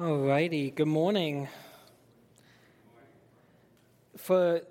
Alrighty, 0.00 0.74
good 0.74 0.88
morning. 0.88 1.46
For 4.16 4.62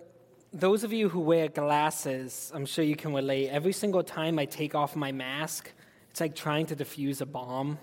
those 0.52 0.84
of 0.84 0.92
you 0.92 1.08
who 1.08 1.20
wear 1.20 1.50
glasses, 1.50 2.52
I'm 2.56 2.66
sure 2.66 2.84
you 2.84 2.96
can 2.96 3.14
relate. 3.14 3.50
Every 3.50 3.74
single 3.74 4.02
time 4.02 4.40
I 4.40 4.46
take 4.46 4.74
off 4.74 4.96
my 4.96 5.12
mask, 5.12 5.72
it's 6.10 6.20
like 6.20 6.34
trying 6.34 6.66
to 6.66 6.76
defuse 6.76 7.22
a 7.22 7.28
bomb. 7.28 7.78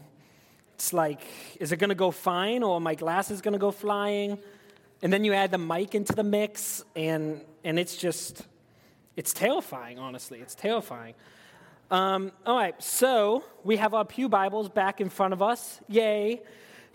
It's 0.75 0.93
like, 0.93 1.21
is 1.61 1.71
it 1.71 1.77
going 1.77 1.91
to 1.91 1.95
go 1.95 2.11
fine 2.11 2.65
or 2.65 2.81
my 2.81 2.97
glasses 2.97 3.41
going 3.41 3.53
to 3.53 3.61
go 3.61 3.71
flying? 3.71 4.41
And 5.01 5.13
then 5.13 5.23
you 5.23 5.33
add 5.33 5.53
the 5.53 5.59
mic 5.59 5.95
into 5.95 6.15
the 6.15 6.25
mix, 6.25 6.83
and, 6.97 7.43
and 7.63 7.79
it's 7.79 7.97
just, 7.97 8.45
it's 9.15 9.33
terrifying, 9.33 10.01
honestly. 10.01 10.41
It's 10.41 10.57
terrifying. 10.57 11.15
Um, 11.93 12.33
all 12.45 12.57
right, 12.57 12.83
so 12.83 13.45
we 13.63 13.77
have 13.77 13.95
our 13.95 14.05
Pew 14.05 14.29
Bibles 14.29 14.69
back 14.69 15.01
in 15.01 15.09
front 15.09 15.33
of 15.33 15.43
us. 15.43 15.79
Yay. 15.87 16.43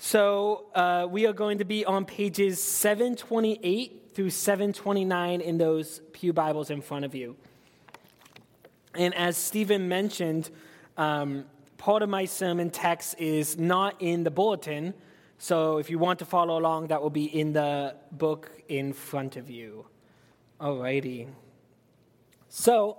So 0.03 0.65
uh, 0.73 1.07
we 1.11 1.27
are 1.27 1.31
going 1.31 1.59
to 1.59 1.63
be 1.63 1.85
on 1.85 2.05
pages 2.05 2.61
728 2.61 4.09
through 4.15 4.31
729 4.31 5.41
in 5.41 5.59
those 5.59 6.01
Pew 6.11 6.33
Bibles 6.33 6.71
in 6.71 6.81
front 6.81 7.05
of 7.05 7.13
you. 7.13 7.35
And 8.95 9.13
as 9.13 9.37
Stephen 9.37 9.87
mentioned, 9.87 10.49
um, 10.97 11.45
part 11.77 12.01
of 12.01 12.09
my 12.09 12.25
sermon 12.25 12.71
text 12.71 13.19
is 13.19 13.59
not 13.59 14.01
in 14.01 14.23
the 14.23 14.31
bulletin. 14.31 14.95
So 15.37 15.77
if 15.77 15.91
you 15.91 15.99
want 15.99 16.17
to 16.17 16.25
follow 16.25 16.57
along, 16.57 16.87
that 16.87 16.99
will 16.99 17.11
be 17.11 17.25
in 17.25 17.53
the 17.53 17.95
book 18.11 18.49
in 18.67 18.93
front 18.93 19.37
of 19.37 19.51
you. 19.51 19.85
Alrighty. 20.59 21.27
So, 22.49 22.97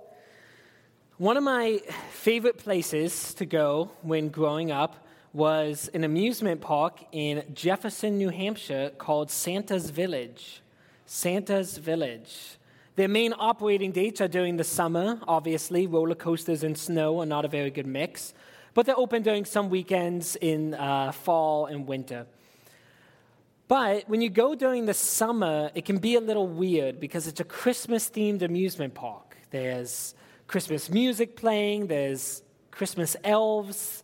one 1.18 1.36
of 1.36 1.42
my 1.42 1.80
favorite 2.12 2.58
places 2.58 3.34
to 3.34 3.44
go 3.44 3.90
when 4.02 4.28
growing 4.28 4.70
up 4.70 5.04
was 5.32 5.88
an 5.94 6.04
amusement 6.04 6.60
park 6.60 7.04
in 7.12 7.42
Jefferson, 7.54 8.18
New 8.18 8.28
Hampshire 8.28 8.90
called 8.98 9.30
Santa's 9.30 9.90
Village. 9.90 10.60
Santa's 11.06 11.78
Village. 11.78 12.58
Their 12.96 13.08
main 13.08 13.32
operating 13.38 13.92
dates 13.92 14.20
are 14.20 14.28
during 14.28 14.58
the 14.58 14.64
summer, 14.64 15.18
obviously. 15.26 15.86
Roller 15.86 16.14
coasters 16.14 16.62
and 16.62 16.76
snow 16.76 17.20
are 17.20 17.26
not 17.26 17.46
a 17.46 17.48
very 17.48 17.70
good 17.70 17.86
mix, 17.86 18.34
but 18.74 18.84
they're 18.84 18.98
open 18.98 19.22
during 19.22 19.46
some 19.46 19.70
weekends 19.70 20.36
in 20.36 20.74
uh, 20.74 21.12
fall 21.12 21.66
and 21.66 21.86
winter. 21.86 22.26
But 23.68 24.06
when 24.10 24.20
you 24.20 24.28
go 24.28 24.54
during 24.54 24.84
the 24.84 24.92
summer, 24.92 25.70
it 25.74 25.86
can 25.86 25.96
be 25.96 26.16
a 26.16 26.20
little 26.20 26.46
weird 26.46 27.00
because 27.00 27.26
it's 27.26 27.40
a 27.40 27.44
Christmas 27.44 28.10
themed 28.10 28.42
amusement 28.42 28.92
park. 28.92 29.38
There's 29.50 30.14
Christmas 30.46 30.90
music 30.90 31.36
playing, 31.36 31.86
there's 31.86 32.42
Christmas 32.70 33.16
elves, 33.24 34.02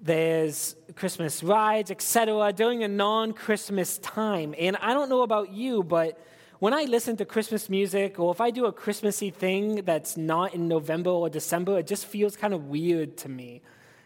there's 0.00 0.76
Christmas 0.94 1.42
rides, 1.42 1.90
etc., 1.90 2.52
during 2.52 2.82
a 2.82 2.88
non 2.88 3.32
Christmas 3.32 3.98
time. 3.98 4.54
And 4.58 4.76
I 4.76 4.94
don't 4.94 5.08
know 5.08 5.22
about 5.22 5.52
you, 5.52 5.82
but 5.82 6.20
when 6.58 6.72
I 6.72 6.84
listen 6.84 7.16
to 7.18 7.24
Christmas 7.24 7.68
music 7.68 8.18
or 8.18 8.32
if 8.32 8.40
I 8.40 8.50
do 8.50 8.66
a 8.66 8.72
Christmassy 8.72 9.30
thing 9.30 9.82
that's 9.84 10.16
not 10.16 10.54
in 10.54 10.68
November 10.68 11.10
or 11.10 11.28
December, 11.28 11.78
it 11.78 11.86
just 11.86 12.06
feels 12.06 12.36
kind 12.36 12.54
of 12.54 12.66
weird 12.66 13.16
to 13.18 13.28
me. 13.28 13.62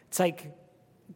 It's 0.08 0.18
like 0.18 0.56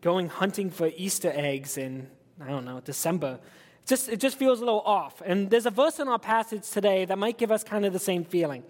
going 0.01 0.29
hunting 0.29 0.71
for 0.71 0.91
Easter 0.97 1.33
eggs 1.35 1.77
in, 1.77 2.09
I 2.41 2.49
don't 2.49 2.65
know, 2.65 2.81
December. 2.81 3.41
It 3.83 3.89
just, 3.89 4.09
it 4.09 4.21
just 4.21 4.39
feels 4.39 4.61
a 4.61 4.65
little 4.65 4.83
off. 4.83 5.23
And 5.25 5.51
there's 5.51 5.67
a 5.67 5.71
verse 5.71 5.99
in 5.99 6.09
our 6.09 6.19
passage 6.19 6.69
today 6.71 7.05
that 7.05 7.19
might 7.19 7.39
give 7.39 7.51
us 7.51 7.65
kind 7.65 7.85
of 7.85 7.93
the 7.93 7.99
same 7.99 8.25
feeling 8.25 8.63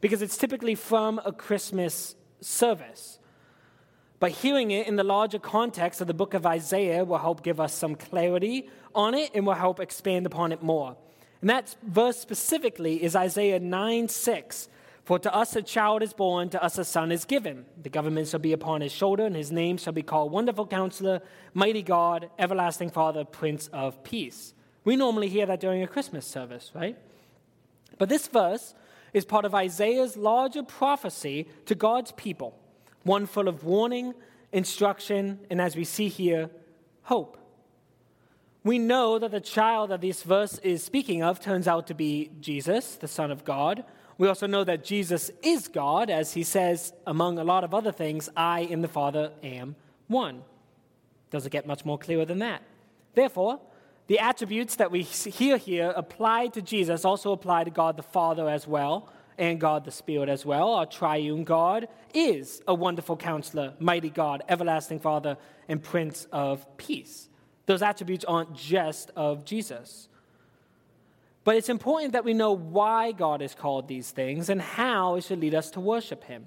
because 0.00 0.22
it's 0.22 0.36
typically 0.36 0.74
from 0.74 1.20
a 1.24 1.32
Christmas 1.32 2.16
service. 2.40 3.17
But 4.20 4.32
hearing 4.32 4.70
it 4.70 4.86
in 4.86 4.96
the 4.96 5.04
larger 5.04 5.38
context 5.38 6.00
of 6.00 6.06
the 6.06 6.14
book 6.14 6.34
of 6.34 6.44
Isaiah 6.44 7.04
will 7.04 7.18
help 7.18 7.42
give 7.42 7.60
us 7.60 7.72
some 7.72 7.94
clarity 7.94 8.68
on 8.94 9.14
it 9.14 9.30
and 9.34 9.46
will 9.46 9.54
help 9.54 9.78
expand 9.78 10.26
upon 10.26 10.52
it 10.52 10.62
more. 10.62 10.96
And 11.40 11.50
that 11.50 11.76
verse 11.82 12.18
specifically 12.18 13.02
is 13.02 13.14
Isaiah 13.14 13.60
9 13.60 14.08
6. 14.08 14.68
For 15.04 15.18
to 15.20 15.34
us 15.34 15.56
a 15.56 15.62
child 15.62 16.02
is 16.02 16.12
born, 16.12 16.50
to 16.50 16.62
us 16.62 16.76
a 16.76 16.84
son 16.84 17.10
is 17.10 17.24
given. 17.24 17.64
The 17.82 17.88
government 17.88 18.28
shall 18.28 18.40
be 18.40 18.52
upon 18.52 18.82
his 18.82 18.92
shoulder, 18.92 19.24
and 19.24 19.34
his 19.34 19.50
name 19.50 19.78
shall 19.78 19.94
be 19.94 20.02
called 20.02 20.32
Wonderful 20.32 20.66
Counselor, 20.66 21.22
Mighty 21.54 21.82
God, 21.82 22.28
Everlasting 22.38 22.90
Father, 22.90 23.24
Prince 23.24 23.68
of 23.68 24.04
Peace. 24.04 24.52
We 24.84 24.96
normally 24.96 25.28
hear 25.28 25.46
that 25.46 25.60
during 25.60 25.82
a 25.82 25.86
Christmas 25.86 26.26
service, 26.26 26.72
right? 26.74 26.98
But 27.96 28.10
this 28.10 28.28
verse 28.28 28.74
is 29.14 29.24
part 29.24 29.46
of 29.46 29.54
Isaiah's 29.54 30.16
larger 30.16 30.62
prophecy 30.62 31.48
to 31.64 31.74
God's 31.74 32.12
people, 32.12 32.58
one 33.08 33.26
full 33.26 33.48
of 33.48 33.64
warning, 33.64 34.14
instruction, 34.52 35.40
and 35.50 35.60
as 35.60 35.74
we 35.74 35.82
see 35.82 36.08
here, 36.08 36.50
hope. 37.02 37.38
We 38.62 38.78
know 38.78 39.18
that 39.18 39.30
the 39.30 39.40
child 39.40 39.90
that 39.90 40.02
this 40.02 40.22
verse 40.22 40.58
is 40.58 40.84
speaking 40.84 41.22
of 41.22 41.40
turns 41.40 41.66
out 41.66 41.86
to 41.86 41.94
be 41.94 42.30
Jesus, 42.40 42.96
the 42.96 43.08
Son 43.08 43.30
of 43.30 43.44
God. 43.44 43.82
We 44.18 44.28
also 44.28 44.46
know 44.46 44.62
that 44.64 44.84
Jesus 44.84 45.30
is 45.42 45.68
God, 45.68 46.10
as 46.10 46.34
he 46.34 46.42
says, 46.42 46.92
among 47.06 47.38
a 47.38 47.44
lot 47.44 47.64
of 47.64 47.72
other 47.72 47.92
things, 47.92 48.28
I 48.36 48.68
and 48.70 48.84
the 48.84 48.88
Father 48.88 49.32
am 49.42 49.74
one. 50.08 50.42
Does 51.30 51.46
it 51.46 51.50
get 51.50 51.66
much 51.66 51.84
more 51.84 51.98
clearer 51.98 52.26
than 52.26 52.40
that? 52.40 52.62
Therefore, 53.14 53.60
the 54.06 54.18
attributes 54.18 54.76
that 54.76 54.90
we 54.90 55.02
hear 55.02 55.56
here 55.56 55.92
applied 55.96 56.52
to 56.54 56.62
Jesus 56.62 57.04
also 57.04 57.32
apply 57.32 57.64
to 57.64 57.70
God 57.70 57.96
the 57.96 58.02
Father 58.02 58.48
as 58.48 58.66
well, 58.66 59.08
and 59.38 59.60
God 59.60 59.84
the 59.84 59.90
Spirit 59.90 60.28
as 60.28 60.44
well. 60.44 60.72
Our 60.74 60.86
triune 60.86 61.44
God 61.44 61.88
is 62.12 62.60
a 62.66 62.74
wonderful 62.74 63.16
counselor, 63.16 63.74
mighty 63.78 64.10
God, 64.10 64.42
everlasting 64.48 65.00
Father, 65.00 65.36
and 65.68 65.82
Prince 65.82 66.26
of 66.32 66.66
Peace. 66.76 67.28
Those 67.66 67.82
attributes 67.82 68.24
aren't 68.24 68.54
just 68.54 69.10
of 69.14 69.44
Jesus. 69.44 70.08
But 71.44 71.56
it's 71.56 71.68
important 71.68 72.12
that 72.12 72.24
we 72.24 72.34
know 72.34 72.52
why 72.52 73.12
God 73.12 73.40
is 73.40 73.54
called 73.54 73.88
these 73.88 74.10
things 74.10 74.48
and 74.48 74.60
how 74.60 75.14
it 75.14 75.24
should 75.24 75.40
lead 75.40 75.54
us 75.54 75.70
to 75.72 75.80
worship 75.80 76.24
Him. 76.24 76.46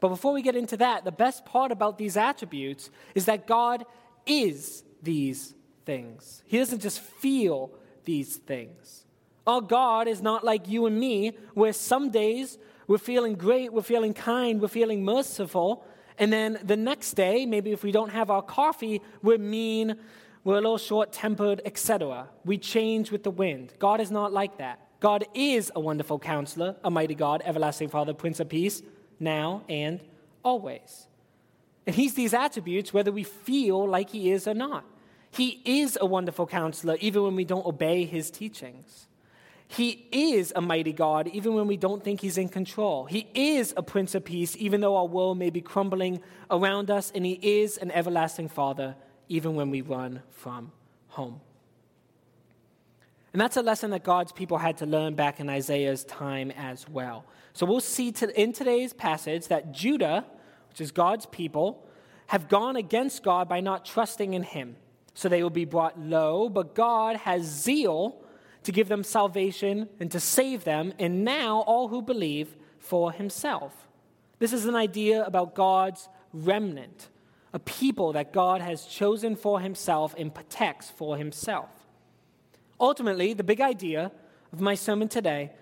But 0.00 0.08
before 0.08 0.32
we 0.32 0.42
get 0.42 0.56
into 0.56 0.76
that, 0.78 1.04
the 1.04 1.12
best 1.12 1.44
part 1.44 1.70
about 1.70 1.98
these 1.98 2.16
attributes 2.16 2.90
is 3.14 3.26
that 3.26 3.46
God 3.46 3.84
is 4.26 4.84
these 5.02 5.54
things. 5.84 6.42
He 6.46 6.58
doesn't 6.58 6.80
just 6.80 7.00
feel 7.00 7.70
these 8.04 8.36
things. 8.36 9.04
Our 9.46 9.60
God 9.60 10.08
is 10.08 10.22
not 10.22 10.44
like 10.44 10.68
you 10.68 10.86
and 10.86 10.98
me, 10.98 11.32
where 11.54 11.72
some 11.72 12.10
days 12.10 12.58
we're 12.86 12.98
feeling 12.98 13.34
great, 13.34 13.72
we're 13.72 13.82
feeling 13.82 14.14
kind, 14.14 14.60
we're 14.60 14.68
feeling 14.68 15.04
merciful, 15.04 15.84
and 16.18 16.32
then 16.32 16.58
the 16.62 16.76
next 16.76 17.14
day, 17.14 17.46
maybe 17.46 17.72
if 17.72 17.82
we 17.82 17.90
don't 17.90 18.10
have 18.10 18.30
our 18.30 18.42
coffee, 18.42 19.00
we're 19.22 19.38
mean, 19.38 19.96
we're 20.44 20.54
a 20.54 20.60
little 20.60 20.78
short 20.78 21.12
tempered, 21.12 21.60
etc. 21.64 22.28
We 22.44 22.58
change 22.58 23.10
with 23.10 23.22
the 23.22 23.30
wind. 23.30 23.72
God 23.78 24.00
is 24.00 24.10
not 24.10 24.32
like 24.32 24.58
that. 24.58 24.80
God 25.00 25.24
is 25.34 25.72
a 25.74 25.80
wonderful 25.80 26.18
counselor, 26.18 26.76
a 26.84 26.90
mighty 26.90 27.14
God, 27.14 27.42
everlasting 27.44 27.88
Father, 27.88 28.14
Prince 28.14 28.40
of 28.40 28.48
Peace, 28.48 28.82
now 29.18 29.64
and 29.68 30.00
always. 30.44 31.08
And 31.86 31.96
He's 31.96 32.14
these 32.14 32.34
attributes 32.34 32.92
whether 32.92 33.10
we 33.10 33.24
feel 33.24 33.88
like 33.88 34.10
He 34.10 34.30
is 34.30 34.46
or 34.46 34.54
not. 34.54 34.84
He 35.32 35.62
is 35.64 35.96
a 36.00 36.06
wonderful 36.06 36.46
counselor, 36.46 36.96
even 37.00 37.22
when 37.22 37.34
we 37.34 37.44
don't 37.44 37.64
obey 37.64 38.04
his 38.04 38.30
teachings. 38.30 39.08
He 39.72 40.06
is 40.12 40.52
a 40.54 40.60
mighty 40.60 40.92
God, 40.92 41.28
even 41.28 41.54
when 41.54 41.66
we 41.66 41.78
don't 41.78 42.04
think 42.04 42.20
he's 42.20 42.36
in 42.36 42.50
control. 42.50 43.06
He 43.06 43.26
is 43.34 43.72
a 43.74 43.82
prince 43.82 44.14
of 44.14 44.22
peace, 44.22 44.54
even 44.58 44.82
though 44.82 44.96
our 44.96 45.06
world 45.06 45.38
may 45.38 45.48
be 45.48 45.62
crumbling 45.62 46.20
around 46.50 46.90
us. 46.90 47.10
And 47.14 47.24
he 47.24 47.38
is 47.40 47.78
an 47.78 47.90
everlasting 47.90 48.48
father, 48.48 48.96
even 49.30 49.54
when 49.54 49.70
we 49.70 49.80
run 49.80 50.22
from 50.28 50.72
home. 51.08 51.40
And 53.32 53.40
that's 53.40 53.56
a 53.56 53.62
lesson 53.62 53.90
that 53.92 54.04
God's 54.04 54.30
people 54.30 54.58
had 54.58 54.76
to 54.78 54.86
learn 54.86 55.14
back 55.14 55.40
in 55.40 55.48
Isaiah's 55.48 56.04
time 56.04 56.50
as 56.50 56.86
well. 56.86 57.24
So 57.54 57.64
we'll 57.64 57.80
see 57.80 58.12
in 58.36 58.52
today's 58.52 58.92
passage 58.92 59.48
that 59.48 59.72
Judah, 59.72 60.26
which 60.68 60.82
is 60.82 60.92
God's 60.92 61.24
people, 61.24 61.88
have 62.26 62.50
gone 62.50 62.76
against 62.76 63.22
God 63.22 63.48
by 63.48 63.60
not 63.60 63.86
trusting 63.86 64.34
in 64.34 64.42
him. 64.42 64.76
So 65.14 65.30
they 65.30 65.42
will 65.42 65.48
be 65.48 65.64
brought 65.64 65.98
low, 65.98 66.50
but 66.50 66.74
God 66.74 67.16
has 67.16 67.42
zeal 67.44 68.21
to 68.64 68.72
give 68.72 68.88
them 68.88 69.02
salvation 69.02 69.88
and 69.98 70.10
to 70.10 70.20
save 70.20 70.64
them, 70.64 70.92
and 70.98 71.24
now 71.24 71.60
all 71.60 71.88
who 71.88 72.02
believe 72.02 72.56
for 72.78 73.12
himself. 73.12 73.88
This 74.38 74.52
is 74.52 74.66
an 74.66 74.74
idea 74.74 75.24
about 75.24 75.54
God's 75.54 76.08
remnant, 76.32 77.08
a 77.52 77.58
people 77.58 78.12
that 78.12 78.32
God 78.32 78.60
has 78.60 78.84
chosen 78.84 79.36
for 79.36 79.60
himself 79.60 80.14
and 80.18 80.34
protects 80.34 80.90
for 80.90 81.16
himself. 81.16 81.70
Ultimately, 82.80 83.34
the 83.34 83.44
big 83.44 83.60
idea 83.60 84.10
of 84.52 84.60
my 84.60 84.74
sermon 84.74 85.08
today 85.08 85.52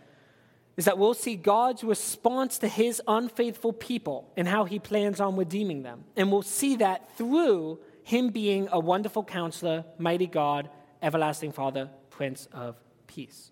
is 0.76 0.86
that 0.86 0.96
we'll 0.96 1.12
see 1.12 1.36
God's 1.36 1.84
response 1.84 2.58
to 2.58 2.68
his 2.68 3.02
unfaithful 3.06 3.72
people 3.72 4.32
and 4.36 4.48
how 4.48 4.64
he 4.64 4.78
plans 4.78 5.20
on 5.20 5.36
redeeming 5.36 5.82
them. 5.82 6.04
And 6.16 6.32
we'll 6.32 6.40
see 6.40 6.76
that 6.76 7.16
through 7.18 7.80
him 8.02 8.30
being 8.30 8.68
a 8.72 8.80
wonderful 8.80 9.22
counselor, 9.22 9.84
mighty 9.98 10.26
God, 10.26 10.70
everlasting 11.02 11.52
Father, 11.52 11.90
Prince 12.08 12.48
of 12.52 12.76
Peace. 13.10 13.50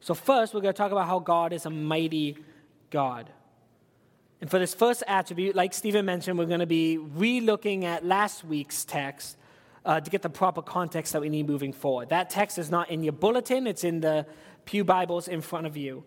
So, 0.00 0.12
first, 0.12 0.52
we're 0.52 0.60
going 0.60 0.74
to 0.74 0.76
talk 0.76 0.92
about 0.92 1.06
how 1.06 1.18
God 1.18 1.54
is 1.54 1.64
a 1.64 1.70
mighty 1.70 2.36
God. 2.90 3.30
And 4.42 4.50
for 4.50 4.58
this 4.58 4.74
first 4.74 5.02
attribute, 5.06 5.56
like 5.56 5.72
Stephen 5.72 6.04
mentioned, 6.04 6.38
we're 6.38 6.44
going 6.44 6.60
to 6.60 6.66
be 6.66 6.98
re 6.98 7.40
looking 7.40 7.86
at 7.86 8.04
last 8.04 8.44
week's 8.44 8.84
text 8.84 9.38
uh, 9.86 9.98
to 9.98 10.10
get 10.10 10.20
the 10.20 10.28
proper 10.28 10.60
context 10.60 11.14
that 11.14 11.22
we 11.22 11.30
need 11.30 11.46
moving 11.46 11.72
forward. 11.72 12.10
That 12.10 12.28
text 12.28 12.58
is 12.58 12.70
not 12.70 12.90
in 12.90 13.02
your 13.02 13.14
bulletin, 13.14 13.66
it's 13.66 13.82
in 13.82 14.00
the 14.00 14.26
Pew 14.66 14.84
Bibles 14.84 15.26
in 15.26 15.40
front 15.40 15.66
of 15.66 15.74
you. 15.74 16.04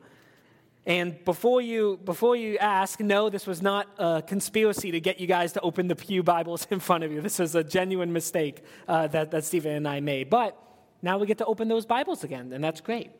And 0.86 1.24
before 1.25 1.59
you, 1.59 2.00
before 2.06 2.36
you 2.36 2.59
ask, 2.59 3.00
no, 3.00 3.30
this 3.30 3.47
was 3.47 3.63
not 3.63 3.88
a 3.97 4.21
conspiracy 4.25 4.91
to 4.91 5.00
get 5.00 5.19
you 5.19 5.25
guys 5.25 5.53
to 5.53 5.62
open 5.62 5.88
the 5.88 5.95
Pew 5.95 6.21
Bibles 6.21 6.68
in 6.71 6.80
front 6.80 7.03
of 7.03 7.12
you. 7.12 7.19
This 7.19 7.39
is 7.39 7.56
a 7.56 7.63
genuine 7.63 8.13
mistake 8.13 8.63
uh, 8.88 9.07
that, 9.07 9.31
that 9.31 9.44
Stephen 9.44 9.71
and 9.71 9.88
I 9.88 10.01
made. 10.01 10.30
But 10.30 10.56
now 11.01 11.18
we 11.18 11.28
get 11.28 11.38
to 11.40 11.46
open 11.46 11.68
those 11.68 11.86
Bibles 11.86 12.24
again, 12.24 12.51
and 12.54 12.63
that's 12.63 12.81
great. 12.81 13.12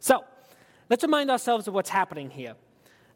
So 0.00 0.24
let's 0.90 1.02
remind 1.02 1.30
ourselves 1.30 1.68
of 1.68 1.74
what's 1.74 1.90
happening 1.90 2.30
here. 2.30 2.54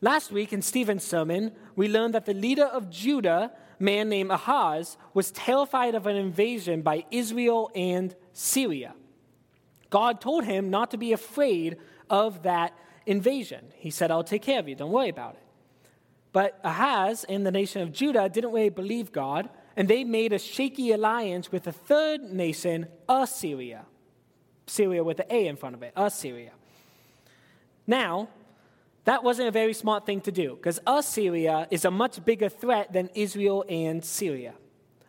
Last 0.00 0.31
week 0.31 0.53
in 0.53 0.62
Stephen's 0.62 1.05
sermon, 1.05 1.53
we 1.75 1.88
learned 1.88 2.14
that 2.14 2.26
the 2.26 2.35
leader 2.35 2.64
of 2.64 2.91
Judah, 2.91 3.50
man 3.79 4.08
named 4.08 4.31
Ahaz, 4.31 4.97
was 5.14 5.31
terrified 5.31 5.94
of 5.94 6.06
an 6.06 6.17
invasion 6.17 6.82
by 6.82 7.05
Israel 7.11 7.70
and 7.75 8.14
Syria. 8.32 8.94
God 9.91 10.20
told 10.20 10.44
him 10.44 10.70
not 10.70 10.91
to 10.91 10.99
be 10.99 11.12
afraid 11.12 11.79
of 12.11 12.43
that 12.43 12.75
invasion. 13.06 13.73
He 13.76 13.91
said, 13.91 14.11
I'll 14.11 14.25
take 14.25 14.43
care 14.43 14.58
of 14.58 14.69
you, 14.69 14.75
don't 14.75 14.93
worry 14.93 15.08
about 15.08 15.35
it. 15.35 15.43
But 16.32 16.61
Ahaz 16.62 17.25
and 17.25 17.47
the 17.47 17.50
nation 17.50 17.81
of 17.81 17.93
Judah 17.93 18.29
didn't 18.29 18.53
really 18.53 18.69
believe 18.69 19.11
God, 19.11 19.49
and 19.75 19.88
they 19.88 20.05
made 20.05 20.32
a 20.35 20.38
shaky 20.38 20.93
alliance 20.93 21.50
with 21.50 21.67
a 21.67 21.73
third 21.73 22.20
nation, 22.20 22.88
Assyria. 23.08 23.87
Syria 24.67 25.05
with 25.05 25.21
an 25.21 25.27
A 25.31 25.47
in 25.47 25.57
front 25.57 25.75
of 25.75 25.83
it, 25.83 25.93
Assyria. 25.97 26.53
Now, 27.87 28.29
that 29.05 29.23
wasn't 29.23 29.49
a 29.49 29.53
very 29.53 29.73
smart 29.73 30.05
thing 30.05 30.21
to 30.23 30.33
do 30.33 30.57
because 30.57 30.81
Assyria 30.87 31.69
is 31.71 31.85
a 31.85 31.91
much 31.91 32.25
bigger 32.25 32.49
threat 32.49 32.93
than 32.93 33.09
Israel 33.15 33.65
and 33.69 34.05
Syria. 34.05 34.55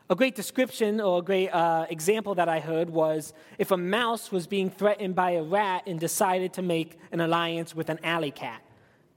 A 0.09 0.15
great 0.15 0.35
description 0.35 1.01
or 1.01 1.19
a 1.19 1.21
great 1.21 1.49
uh, 1.49 1.85
example 1.89 2.35
that 2.35 2.47
I 2.47 2.59
heard 2.59 2.89
was 2.89 3.33
if 3.57 3.71
a 3.71 3.77
mouse 3.77 4.31
was 4.31 4.47
being 4.47 4.69
threatened 4.69 5.15
by 5.15 5.31
a 5.31 5.43
rat 5.43 5.83
and 5.87 5.99
decided 5.99 6.53
to 6.53 6.61
make 6.61 6.97
an 7.11 7.19
alliance 7.19 7.75
with 7.75 7.89
an 7.89 7.99
alley 8.03 8.31
cat. 8.31 8.61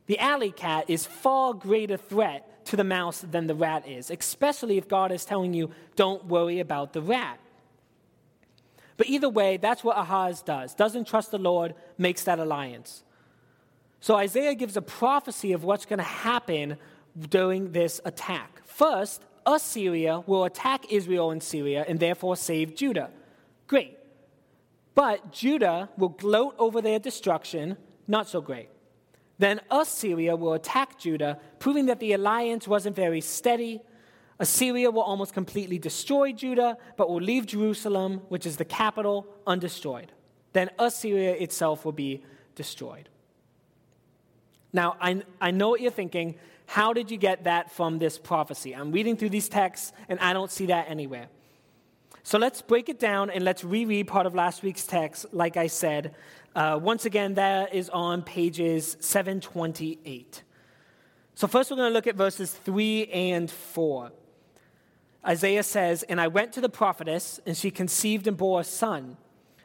The 0.06 0.18
alley 0.18 0.50
cat 0.50 0.86
is 0.88 1.06
far 1.06 1.54
greater 1.54 1.96
threat 1.96 2.64
to 2.66 2.76
the 2.76 2.82
mouse 2.82 3.20
than 3.20 3.46
the 3.46 3.54
rat 3.54 3.86
is, 3.86 4.10
especially 4.10 4.78
if 4.78 4.88
God 4.88 5.12
is 5.12 5.24
telling 5.24 5.54
you, 5.54 5.70
don't 5.94 6.24
worry 6.24 6.58
about 6.58 6.92
the 6.92 7.02
rat. 7.02 7.38
But 9.00 9.08
either 9.08 9.30
way, 9.30 9.56
that's 9.56 9.82
what 9.82 9.96
Ahaz 9.96 10.42
does. 10.42 10.74
Doesn't 10.74 11.06
trust 11.06 11.30
the 11.30 11.38
Lord, 11.38 11.74
makes 11.96 12.24
that 12.24 12.38
alliance. 12.38 13.02
So 14.00 14.14
Isaiah 14.14 14.54
gives 14.54 14.76
a 14.76 14.82
prophecy 14.82 15.54
of 15.54 15.64
what's 15.64 15.86
going 15.86 16.00
to 16.00 16.04
happen 16.04 16.76
during 17.18 17.72
this 17.72 18.02
attack. 18.04 18.60
First, 18.66 19.24
Assyria 19.46 20.20
will 20.26 20.44
attack 20.44 20.92
Israel 20.92 21.30
and 21.30 21.42
Syria 21.42 21.82
and 21.88 21.98
therefore 21.98 22.36
save 22.36 22.76
Judah. 22.76 23.08
Great. 23.68 23.96
But 24.94 25.32
Judah 25.32 25.88
will 25.96 26.10
gloat 26.10 26.54
over 26.58 26.82
their 26.82 26.98
destruction. 26.98 27.78
Not 28.06 28.28
so 28.28 28.42
great. 28.42 28.68
Then 29.38 29.62
Assyria 29.70 30.36
will 30.36 30.52
attack 30.52 30.98
Judah, 30.98 31.38
proving 31.58 31.86
that 31.86 32.00
the 32.00 32.12
alliance 32.12 32.68
wasn't 32.68 32.96
very 32.96 33.22
steady. 33.22 33.80
Assyria 34.40 34.90
will 34.90 35.02
almost 35.02 35.34
completely 35.34 35.78
destroy 35.78 36.32
Judah, 36.32 36.78
but 36.96 37.10
will 37.10 37.20
leave 37.20 37.44
Jerusalem, 37.44 38.22
which 38.30 38.46
is 38.46 38.56
the 38.56 38.64
capital, 38.64 39.26
undestroyed. 39.46 40.08
Then 40.54 40.70
Assyria 40.78 41.32
itself 41.34 41.84
will 41.84 41.92
be 41.92 42.24
destroyed. 42.54 43.10
Now, 44.72 44.96
I, 45.00 45.22
I 45.40 45.50
know 45.50 45.68
what 45.68 45.82
you're 45.82 45.90
thinking. 45.90 46.36
How 46.64 46.94
did 46.94 47.10
you 47.10 47.18
get 47.18 47.44
that 47.44 47.70
from 47.70 47.98
this 47.98 48.16
prophecy? 48.16 48.74
I'm 48.74 48.92
reading 48.92 49.16
through 49.16 49.28
these 49.28 49.48
texts 49.48 49.92
and 50.08 50.18
I 50.20 50.32
don't 50.32 50.50
see 50.50 50.66
that 50.66 50.88
anywhere. 50.88 51.28
So 52.22 52.38
let's 52.38 52.62
break 52.62 52.88
it 52.88 52.98
down 52.98 53.28
and 53.28 53.44
let's 53.44 53.62
reread 53.62 54.06
part 54.08 54.24
of 54.24 54.34
last 54.34 54.62
week's 54.62 54.86
text, 54.86 55.26
like 55.32 55.58
I 55.58 55.66
said. 55.66 56.14
Uh, 56.54 56.78
once 56.80 57.04
again, 57.04 57.34
that 57.34 57.74
is 57.74 57.90
on 57.90 58.22
pages 58.22 58.96
728. 59.00 60.42
So, 61.34 61.46
first, 61.46 61.70
we're 61.70 61.78
going 61.78 61.90
to 61.90 61.94
look 61.94 62.06
at 62.06 62.16
verses 62.16 62.52
3 62.52 63.06
and 63.06 63.50
4. 63.50 64.12
Isaiah 65.26 65.62
says, 65.62 66.02
And 66.04 66.20
I 66.20 66.28
went 66.28 66.52
to 66.54 66.60
the 66.60 66.68
prophetess, 66.68 67.40
and 67.46 67.56
she 67.56 67.70
conceived 67.70 68.26
and 68.26 68.36
bore 68.36 68.60
a 68.60 68.64
son. 68.64 69.16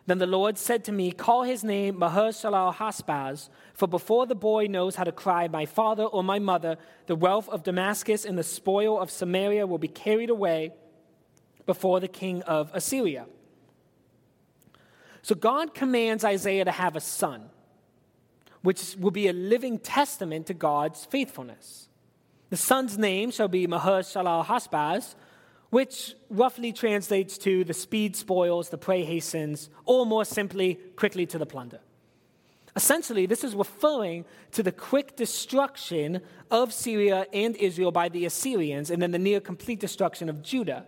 Then 0.07 0.19
the 0.19 0.27
Lord 0.27 0.57
said 0.57 0.83
to 0.85 0.91
me, 0.91 1.11
Call 1.11 1.43
his 1.43 1.63
name 1.63 1.97
Maher-shalal-hash-baz, 1.97 3.49
for 3.73 3.87
before 3.87 4.27
the 4.27 4.35
boy 4.35 4.67
knows 4.67 4.95
how 4.95 5.03
to 5.03 5.11
cry, 5.11 5.47
My 5.47 5.65
father 5.65 6.03
or 6.03 6.23
my 6.23 6.37
mother, 6.39 6.77
the 7.07 7.15
wealth 7.15 7.49
of 7.49 7.63
Damascus 7.63 8.25
and 8.25 8.37
the 8.37 8.43
spoil 8.43 8.99
of 8.99 9.09
Samaria 9.09 9.65
will 9.65 9.79
be 9.79 9.87
carried 9.87 10.29
away 10.29 10.73
before 11.65 11.99
the 11.99 12.07
king 12.07 12.43
of 12.43 12.69
Assyria. 12.73 13.25
So 15.23 15.33
God 15.33 15.73
commands 15.73 16.23
Isaiah 16.23 16.65
to 16.65 16.71
have 16.71 16.95
a 16.95 17.01
son, 17.01 17.49
which 18.61 18.95
will 18.99 19.09
be 19.09 19.27
a 19.27 19.33
living 19.33 19.79
testament 19.79 20.45
to 20.47 20.53
God's 20.53 21.05
faithfulness. 21.05 21.89
The 22.51 22.57
son's 22.57 22.95
name 22.95 23.31
shall 23.31 23.47
be 23.47 23.65
Maher-shalal-hash-baz, 23.65 25.15
which 25.69 26.15
roughly 26.29 26.71
translates 26.71 27.38
to 27.39 27.63
the 27.63 27.73
speed 27.73 28.15
spoils, 28.15 28.69
the 28.69 28.77
prey 28.77 29.03
hastens, 29.03 29.69
or 29.85 30.06
more 30.06 30.25
simply, 30.25 30.75
quickly 30.95 31.25
to 31.25 31.38
the 31.38 31.45
plunder. 31.45 31.79
Essentially, 32.75 33.25
this 33.25 33.44
is 33.44 33.56
referring 33.56 34.25
to 34.51 34.62
the 34.62 34.71
quick 34.71 35.15
destruction 35.15 36.21
of 36.51 36.73
Syria 36.73 37.25
and 37.31 37.56
Israel 37.56 37.91
by 37.91 38.09
the 38.09 38.25
Assyrians, 38.25 38.91
and 38.91 39.01
then 39.01 39.12
the 39.12 39.19
near 39.19 39.39
complete 39.39 39.79
destruction 39.79 40.29
of 40.29 40.41
Judah, 40.41 40.85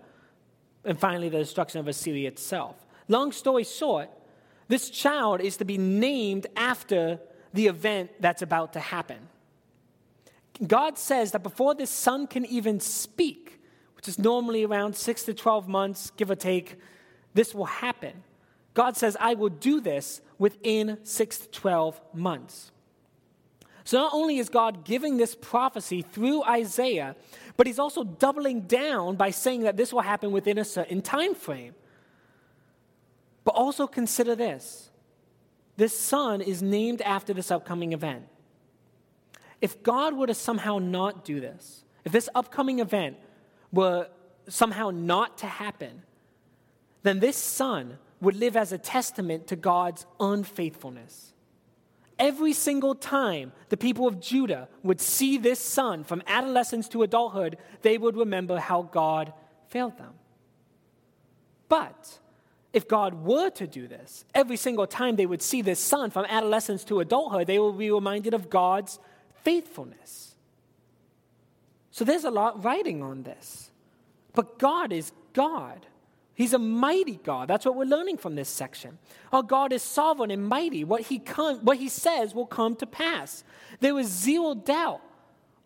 and 0.84 1.00
finally 1.00 1.30
the 1.30 1.40
destruction 1.40 1.80
of 1.80 1.88
Assyria 1.88 2.28
itself. 2.28 2.76
Long 3.08 3.32
story 3.32 3.64
short, 3.64 4.10
this 4.68 4.90
child 4.90 5.40
is 5.40 5.58
to 5.58 5.66
be 5.66 5.78
named 5.78 6.48
after 6.58 7.20
the 7.54 7.68
event 7.68 8.12
that's 8.20 8.42
about 8.42 8.74
to 8.74 8.80
happen. 8.80 9.30
God 10.66 10.98
says 10.98 11.32
that 11.32 11.44
before 11.44 11.74
this 11.74 11.90
son 11.90 12.28
can 12.28 12.46
even 12.46 12.80
speak, 12.80 13.57
which 14.08 14.20
normally 14.20 14.66
around 14.66 14.96
six 14.96 15.24
to 15.24 15.34
12 15.34 15.68
months, 15.68 16.12
give 16.18 16.32
or 16.32 16.36
take, 16.36 16.78
this 17.34 17.54
will 17.54 17.66
happen. 17.66 18.24
God 18.74 18.96
says, 18.96 19.18
I 19.20 19.34
will 19.34 19.50
do 19.50 19.82
this 19.82 20.22
within 20.38 21.00
six 21.04 21.40
to 21.40 21.50
12 21.50 22.00
months. 22.14 22.72
So 23.84 23.98
not 23.98 24.14
only 24.14 24.38
is 24.38 24.50
God 24.50 24.84
giving 24.84 25.18
this 25.18 25.34
prophecy 25.34 26.02
through 26.02 26.44
Isaiah, 26.44 27.16
but 27.56 27.68
he's 27.68 27.80
also 27.80 28.04
doubling 28.04 28.62
down 28.62 29.16
by 29.16 29.32
saying 29.32 29.62
that 29.62 29.78
this 29.78 29.94
will 29.94 30.02
happen 30.02 30.32
within 30.32 30.58
a 30.58 30.66
certain 30.66 31.02
time 31.02 31.34
frame. 31.34 31.74
But 33.46 33.56
also 33.56 33.88
consider 33.88 34.36
this 34.36 34.90
this 35.78 35.98
son 35.98 36.42
is 36.42 36.62
named 36.62 37.02
after 37.04 37.34
this 37.34 37.52
upcoming 37.52 37.94
event. 37.94 38.28
If 39.62 39.82
God 39.84 40.16
were 40.16 40.28
to 40.28 40.34
somehow 40.34 40.80
not 40.80 41.24
do 41.24 41.40
this, 41.40 41.84
if 42.04 42.12
this 42.12 42.28
upcoming 42.36 42.80
event 42.80 43.18
were 43.72 44.08
somehow 44.48 44.90
not 44.90 45.38
to 45.40 45.46
happen, 45.46 46.04
then 47.04 47.20
this 47.20 47.38
son 47.38 47.98
would 48.22 48.36
live 48.36 48.58
as 48.58 48.72
a 48.72 48.78
testament 48.78 49.48
to 49.48 49.56
God's 49.56 50.06
unfaithfulness. 50.20 51.34
Every 52.20 52.54
single 52.54 52.96
time 52.96 53.52
the 53.70 53.78
people 53.78 54.08
of 54.08 54.20
Judah 54.20 54.68
would 54.82 55.00
see 55.00 55.38
this 55.38 55.60
son 55.60 56.04
from 56.04 56.24
adolescence 56.26 56.88
to 56.90 57.04
adulthood, 57.04 57.58
they 57.84 57.98
would 57.98 58.18
remember 58.18 58.58
how 58.58 58.82
God 58.84 59.34
failed 59.68 59.98
them. 59.98 60.14
But 61.70 62.20
if 62.74 62.88
God 62.88 63.26
were 63.26 63.50
to 63.52 63.68
do 63.68 63.88
this, 63.88 64.26
every 64.34 64.58
single 64.58 64.88
time 64.88 65.16
they 65.16 65.26
would 65.26 65.42
see 65.42 65.62
this 65.62 65.80
son 65.80 66.10
from 66.10 66.26
adolescence 66.26 66.84
to 66.86 67.00
adulthood, 67.00 67.48
they 67.48 67.60
would 67.60 67.78
be 67.78 67.92
reminded 67.92 68.34
of 68.34 68.50
God's 68.50 69.00
faithfulness. 69.44 70.27
So 71.98 72.06
there's 72.06 72.26
a 72.26 72.30
lot 72.30 72.64
writing 72.64 73.02
on 73.02 73.24
this. 73.24 73.72
But 74.36 74.60
God 74.60 74.94
is 74.94 75.12
God. 75.34 75.88
He's 76.36 76.54
a 76.54 76.60
mighty 76.60 77.16
God. 77.16 77.48
That's 77.48 77.66
what 77.66 77.76
we're 77.76 77.86
learning 77.86 78.18
from 78.18 78.36
this 78.36 78.50
section. 78.50 79.00
Our 79.34 79.42
God 79.42 79.74
is 79.74 79.82
sovereign 79.82 80.30
and 80.30 80.48
mighty. 80.48 80.84
What 80.84 81.02
he, 81.02 81.18
come, 81.18 81.58
what 81.66 81.78
he 81.78 81.90
says 81.90 82.36
will 82.36 82.46
come 82.46 82.76
to 82.76 82.86
pass. 82.86 83.44
There 83.80 83.98
is 83.98 84.10
zero 84.10 84.54
doubt. 84.54 85.02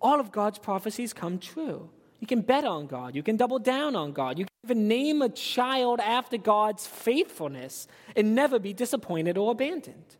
All 0.01 0.21
of 0.21 0.31
God's 0.31 0.57
prophecies 0.57 1.11
come 1.11 1.37
true. 1.37 1.89
You 2.21 2.27
can 2.27 2.39
bet 2.39 2.63
on 2.63 2.87
God. 2.87 3.13
You 3.13 3.23
can 3.23 3.35
double 3.35 3.59
down 3.59 3.97
on 3.97 4.13
God. 4.13 4.39
You 4.39 4.45
can 4.45 4.53
even 4.63 4.87
name 4.87 5.21
a 5.21 5.27
child 5.27 5.99
after 5.99 6.37
God's 6.37 6.87
faithfulness 6.87 7.89
and 8.15 8.33
never 8.35 8.57
be 8.57 8.71
disappointed 8.71 9.37
or 9.37 9.51
abandoned. 9.51 10.15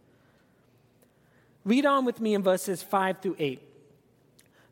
Read 1.63 1.86
on 1.86 2.03
with 2.03 2.20
me 2.20 2.34
in 2.34 2.44
verses 2.44 2.84
5 2.84 3.22
through 3.22 3.38
8. 3.39 3.70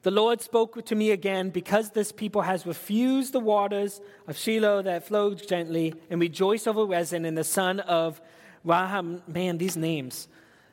The 0.09 0.15
Lord 0.15 0.41
spoke 0.41 0.83
to 0.85 0.95
me 0.95 1.11
again, 1.11 1.51
because 1.51 1.91
this 1.91 2.11
people 2.11 2.41
has 2.41 2.65
refused 2.65 3.31
the 3.31 3.39
waters 3.39 4.01
of 4.27 4.35
Shiloh 4.35 4.81
that 4.81 5.05
flowed 5.05 5.47
gently, 5.47 5.93
and 6.09 6.19
rejoice 6.19 6.65
over 6.65 6.83
Rezin 6.83 7.25
and 7.25 7.37
the 7.37 7.43
son 7.43 7.79
of 7.81 8.19
Raham. 8.63 9.21
Man, 9.27 9.59
these 9.59 9.77
names. 9.77 10.27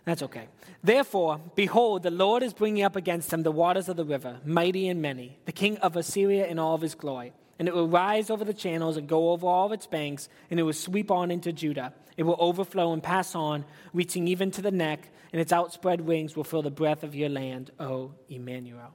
That's 0.07 0.23
okay. 0.23 0.49
Therefore, 0.83 1.39
behold, 1.55 2.03
the 2.03 2.11
Lord 2.11 2.43
is 2.43 2.55
bringing 2.55 2.83
up 2.83 2.97
against 2.97 3.29
them 3.29 3.43
the 3.43 3.53
waters 3.53 3.91
of 3.91 3.99
the 3.99 4.07
river, 4.07 4.41
mighty 4.43 4.89
and 4.89 5.03
many, 5.03 5.39
the 5.45 5.53
king 5.53 5.77
of 5.79 5.97
Assyria 5.97 6.47
in 6.47 6.59
all 6.59 6.75
of 6.75 6.81
his 6.81 6.95
glory. 6.95 7.35
and 7.59 7.69
it 7.69 7.75
will 7.75 7.89
rise 7.89 8.31
over 8.31 8.45
the 8.45 8.55
channels 8.55 8.97
and 8.97 9.09
go 9.09 9.31
over 9.31 9.47
all 9.47 9.67
of 9.67 9.73
its 9.73 9.87
banks, 9.87 10.29
and 10.51 10.61
it 10.61 10.63
will 10.63 10.73
sweep 10.73 11.11
on 11.11 11.31
into 11.31 11.53
Judah. 11.53 11.93
It 12.17 12.23
will 12.23 12.37
overflow 12.39 12.93
and 12.93 13.03
pass 13.03 13.35
on, 13.35 13.65
reaching 13.93 14.29
even 14.29 14.51
to 14.53 14.63
the 14.63 14.71
neck, 14.71 15.09
and 15.33 15.41
its 15.41 15.53
outspread 15.53 16.01
wings 16.01 16.37
will 16.37 16.45
fill 16.45 16.63
the 16.63 16.71
breadth 16.71 17.03
of 17.03 17.15
your 17.15 17.29
land, 17.29 17.71
O 17.79 18.13
Emmanuel. 18.29 18.95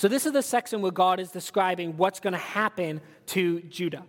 So, 0.00 0.08
this 0.08 0.24
is 0.24 0.32
the 0.32 0.40
section 0.40 0.80
where 0.80 0.90
God 0.90 1.20
is 1.20 1.30
describing 1.30 1.98
what's 1.98 2.20
going 2.20 2.32
to 2.32 2.38
happen 2.38 3.02
to 3.26 3.60
Judah. 3.60 4.04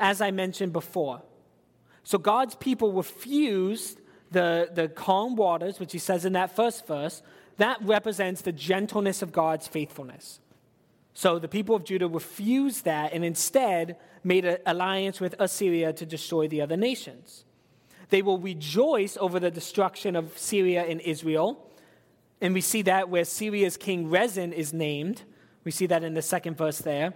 As 0.00 0.20
I 0.20 0.32
mentioned 0.32 0.72
before. 0.72 1.22
So, 2.02 2.18
God's 2.18 2.56
people 2.56 2.90
refused 2.92 4.00
the, 4.32 4.68
the 4.74 4.88
calm 4.88 5.36
waters, 5.36 5.78
which 5.78 5.92
he 5.92 6.00
says 6.00 6.24
in 6.24 6.32
that 6.32 6.56
first 6.56 6.88
verse. 6.88 7.22
That 7.58 7.80
represents 7.82 8.42
the 8.42 8.50
gentleness 8.50 9.22
of 9.22 9.30
God's 9.30 9.68
faithfulness. 9.68 10.40
So 11.14 11.38
the 11.38 11.46
people 11.46 11.76
of 11.76 11.84
Judah 11.84 12.08
refused 12.08 12.84
that 12.84 13.12
and 13.12 13.24
instead 13.24 13.96
made 14.24 14.44
an 14.44 14.58
alliance 14.66 15.20
with 15.20 15.36
Assyria 15.38 15.92
to 15.92 16.04
destroy 16.04 16.48
the 16.48 16.62
other 16.62 16.76
nations. 16.76 17.44
They 18.08 18.22
will 18.22 18.38
rejoice 18.38 19.16
over 19.20 19.38
the 19.38 19.52
destruction 19.52 20.16
of 20.16 20.36
Syria 20.36 20.82
and 20.82 21.00
Israel. 21.02 21.64
And 22.42 22.52
we 22.52 22.60
see 22.60 22.82
that 22.82 23.08
where 23.08 23.24
Syria's 23.24 23.76
king 23.76 24.10
Rezin 24.10 24.52
is 24.52 24.72
named. 24.72 25.22
We 25.62 25.70
see 25.70 25.86
that 25.86 26.02
in 26.02 26.14
the 26.14 26.22
second 26.22 26.58
verse 26.58 26.78
there. 26.78 27.14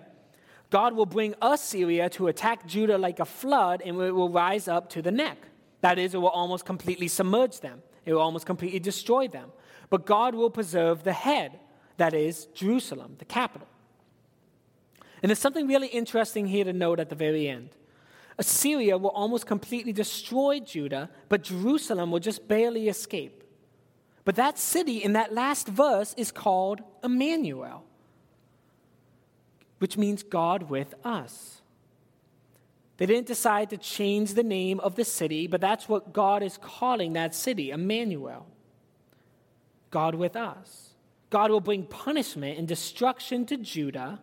God 0.70 0.94
will 0.94 1.04
bring 1.04 1.34
Assyria 1.42 2.08
to 2.10 2.28
attack 2.28 2.66
Judah 2.66 2.96
like 2.96 3.18
a 3.18 3.24
flood, 3.24 3.82
and 3.84 4.00
it 4.00 4.12
will 4.12 4.30
rise 4.30 4.68
up 4.68 4.88
to 4.90 5.02
the 5.02 5.10
neck. 5.10 5.36
That 5.80 5.98
is, 5.98 6.14
it 6.14 6.18
will 6.18 6.28
almost 6.28 6.64
completely 6.64 7.08
submerge 7.08 7.58
them, 7.58 7.82
it 8.04 8.14
will 8.14 8.20
almost 8.20 8.46
completely 8.46 8.78
destroy 8.78 9.26
them. 9.26 9.50
But 9.90 10.06
God 10.06 10.36
will 10.36 10.50
preserve 10.50 11.02
the 11.02 11.12
head, 11.12 11.58
that 11.96 12.14
is, 12.14 12.46
Jerusalem, 12.54 13.16
the 13.18 13.24
capital. 13.24 13.68
And 15.22 15.30
there's 15.30 15.40
something 15.40 15.66
really 15.66 15.88
interesting 15.88 16.46
here 16.46 16.64
to 16.64 16.72
note 16.72 17.00
at 17.00 17.08
the 17.08 17.14
very 17.16 17.48
end. 17.48 17.70
Assyria 18.38 18.96
will 18.96 19.10
almost 19.10 19.46
completely 19.46 19.92
destroy 19.92 20.60
Judah, 20.60 21.10
but 21.28 21.42
Jerusalem 21.42 22.12
will 22.12 22.20
just 22.20 22.46
barely 22.46 22.88
escape. 22.88 23.35
But 24.26 24.36
that 24.36 24.58
city 24.58 24.98
in 25.02 25.14
that 25.14 25.32
last 25.32 25.66
verse 25.66 26.12
is 26.18 26.30
called 26.30 26.82
Emmanuel, 27.02 27.84
which 29.78 29.96
means 29.96 30.22
God 30.22 30.68
with 30.68 30.94
us. 31.02 31.62
They 32.98 33.06
didn't 33.06 33.26
decide 33.26 33.70
to 33.70 33.78
change 33.78 34.34
the 34.34 34.42
name 34.42 34.80
of 34.80 34.96
the 34.96 35.04
city, 35.04 35.46
but 35.46 35.62
that's 35.62 35.88
what 35.88 36.12
God 36.12 36.42
is 36.42 36.58
calling 36.58 37.14
that 37.14 37.34
city, 37.34 37.70
Emmanuel. 37.70 38.46
God 39.90 40.14
with 40.14 40.36
us. 40.36 40.90
God 41.30 41.50
will 41.50 41.60
bring 41.60 41.84
punishment 41.84 42.58
and 42.58 42.68
destruction 42.68 43.46
to 43.46 43.56
Judah 43.56 44.20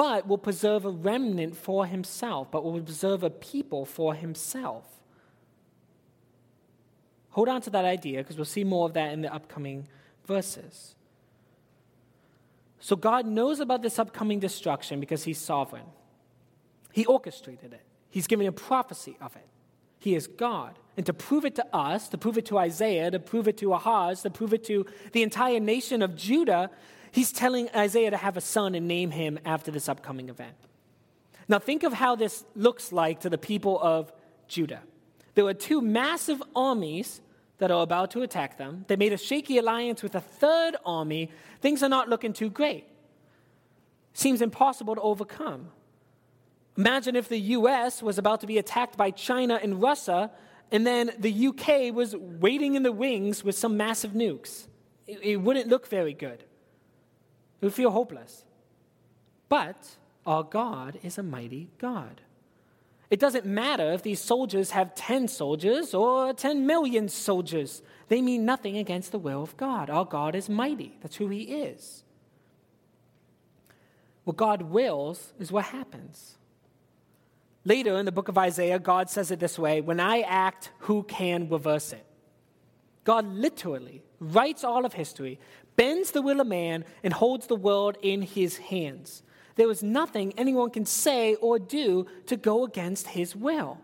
but 0.00 0.26
will 0.26 0.38
preserve 0.38 0.86
a 0.86 0.90
remnant 0.90 1.54
for 1.54 1.84
himself, 1.84 2.50
but 2.50 2.64
will 2.64 2.80
preserve 2.80 3.22
a 3.22 3.28
people 3.28 3.84
for 3.84 4.14
himself. 4.14 4.99
Hold 7.30 7.48
on 7.48 7.60
to 7.62 7.70
that 7.70 7.84
idea 7.84 8.18
because 8.18 8.36
we'll 8.36 8.44
see 8.44 8.64
more 8.64 8.86
of 8.86 8.94
that 8.94 9.12
in 9.12 9.22
the 9.22 9.32
upcoming 9.32 9.88
verses. 10.26 10.94
So, 12.80 12.96
God 12.96 13.26
knows 13.26 13.60
about 13.60 13.82
this 13.82 13.98
upcoming 13.98 14.40
destruction 14.40 15.00
because 15.00 15.24
He's 15.24 15.38
sovereign. 15.38 15.84
He 16.92 17.04
orchestrated 17.06 17.72
it, 17.72 17.82
He's 18.10 18.26
giving 18.26 18.46
a 18.46 18.52
prophecy 18.52 19.16
of 19.20 19.36
it. 19.36 19.46
He 19.98 20.14
is 20.14 20.26
God. 20.26 20.78
And 20.96 21.04
to 21.06 21.12
prove 21.12 21.44
it 21.44 21.54
to 21.56 21.76
us, 21.76 22.08
to 22.08 22.18
prove 22.18 22.38
it 22.38 22.46
to 22.46 22.58
Isaiah, 22.58 23.10
to 23.10 23.20
prove 23.20 23.48
it 23.48 23.58
to 23.58 23.74
Ahaz, 23.74 24.22
to 24.22 24.30
prove 24.30 24.54
it 24.54 24.64
to 24.64 24.86
the 25.12 25.22
entire 25.22 25.60
nation 25.60 26.02
of 26.02 26.16
Judah, 26.16 26.70
He's 27.12 27.32
telling 27.32 27.68
Isaiah 27.74 28.10
to 28.10 28.16
have 28.16 28.36
a 28.36 28.40
son 28.40 28.74
and 28.74 28.86
name 28.86 29.10
him 29.10 29.38
after 29.44 29.70
this 29.70 29.88
upcoming 29.88 30.28
event. 30.28 30.54
Now, 31.48 31.58
think 31.58 31.82
of 31.82 31.92
how 31.92 32.14
this 32.14 32.44
looks 32.54 32.92
like 32.92 33.20
to 33.20 33.30
the 33.30 33.38
people 33.38 33.80
of 33.80 34.12
Judah. 34.46 34.82
There 35.34 35.44
were 35.44 35.54
two 35.54 35.80
massive 35.80 36.42
armies 36.54 37.20
that 37.58 37.70
are 37.70 37.82
about 37.82 38.10
to 38.12 38.22
attack 38.22 38.58
them. 38.58 38.84
They 38.88 38.96
made 38.96 39.12
a 39.12 39.18
shaky 39.18 39.58
alliance 39.58 40.02
with 40.02 40.14
a 40.14 40.20
third 40.20 40.76
army. 40.84 41.30
Things 41.60 41.82
are 41.82 41.88
not 41.88 42.08
looking 42.08 42.32
too 42.32 42.50
great. 42.50 42.86
Seems 44.12 44.42
impossible 44.42 44.94
to 44.94 45.00
overcome. 45.00 45.68
Imagine 46.76 47.16
if 47.16 47.28
the 47.28 47.38
US 47.38 48.02
was 48.02 48.18
about 48.18 48.40
to 48.40 48.46
be 48.46 48.58
attacked 48.58 48.96
by 48.96 49.10
China 49.10 49.60
and 49.62 49.82
Russia, 49.82 50.30
and 50.72 50.86
then 50.86 51.12
the 51.18 51.48
UK 51.48 51.94
was 51.94 52.16
waiting 52.16 52.74
in 52.74 52.82
the 52.82 52.92
wings 52.92 53.44
with 53.44 53.56
some 53.56 53.76
massive 53.76 54.12
nukes. 54.12 54.66
It, 55.06 55.18
it 55.22 55.36
wouldn't 55.36 55.68
look 55.68 55.86
very 55.86 56.14
good. 56.14 56.44
We 57.60 57.70
feel 57.70 57.90
hopeless. 57.90 58.44
But 59.48 59.96
our 60.24 60.42
God 60.42 60.98
is 61.02 61.18
a 61.18 61.22
mighty 61.22 61.68
God. 61.78 62.22
It 63.10 63.18
doesn't 63.18 63.44
matter 63.44 63.92
if 63.92 64.02
these 64.02 64.20
soldiers 64.20 64.70
have 64.70 64.94
10 64.94 65.26
soldiers 65.26 65.94
or 65.94 66.32
10 66.32 66.64
million 66.64 67.08
soldiers. 67.08 67.82
They 68.08 68.22
mean 68.22 68.44
nothing 68.44 68.78
against 68.78 69.10
the 69.10 69.18
will 69.18 69.42
of 69.42 69.56
God. 69.56 69.90
Our 69.90 70.04
God 70.04 70.36
is 70.36 70.48
mighty. 70.48 70.96
That's 71.02 71.16
who 71.16 71.28
He 71.28 71.42
is. 71.42 72.04
What 74.22 74.36
God 74.36 74.62
wills 74.62 75.32
is 75.40 75.50
what 75.50 75.66
happens. 75.66 76.36
Later 77.64 77.98
in 77.98 78.06
the 78.06 78.12
book 78.12 78.28
of 78.28 78.38
Isaiah, 78.38 78.78
God 78.78 79.10
says 79.10 79.30
it 79.30 79.40
this 79.40 79.58
way 79.58 79.80
When 79.80 79.98
I 79.98 80.20
act, 80.20 80.70
who 80.80 81.02
can 81.02 81.48
reverse 81.48 81.92
it? 81.92 82.06
God 83.02 83.26
literally 83.26 84.02
writes 84.20 84.62
all 84.62 84.84
of 84.84 84.92
history, 84.92 85.40
bends 85.74 86.12
the 86.12 86.22
will 86.22 86.40
of 86.40 86.46
man, 86.46 86.84
and 87.02 87.12
holds 87.12 87.48
the 87.48 87.56
world 87.56 87.96
in 88.02 88.22
his 88.22 88.58
hands. 88.58 89.22
There 89.60 89.70
is 89.70 89.82
nothing 89.82 90.32
anyone 90.38 90.70
can 90.70 90.86
say 90.86 91.34
or 91.34 91.58
do 91.58 92.06
to 92.28 92.36
go 92.38 92.64
against 92.64 93.08
his 93.08 93.36
will. 93.36 93.76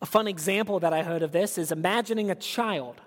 A 0.00 0.06
fun 0.06 0.26
example 0.26 0.80
that 0.80 0.94
I 0.94 1.02
heard 1.02 1.22
of 1.22 1.32
this 1.32 1.58
is 1.58 1.70
imagining 1.70 2.30
a 2.30 2.34
child 2.34 3.02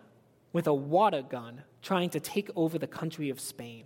with 0.51 0.67
a 0.67 0.73
water 0.75 1.23
gun 1.23 1.63
trying 1.81 2.11
to 2.11 2.19
take 2.19 2.51
over 2.55 2.77
the 2.77 2.85
country 2.85 3.31
of 3.31 3.39
Spain. 3.39 3.85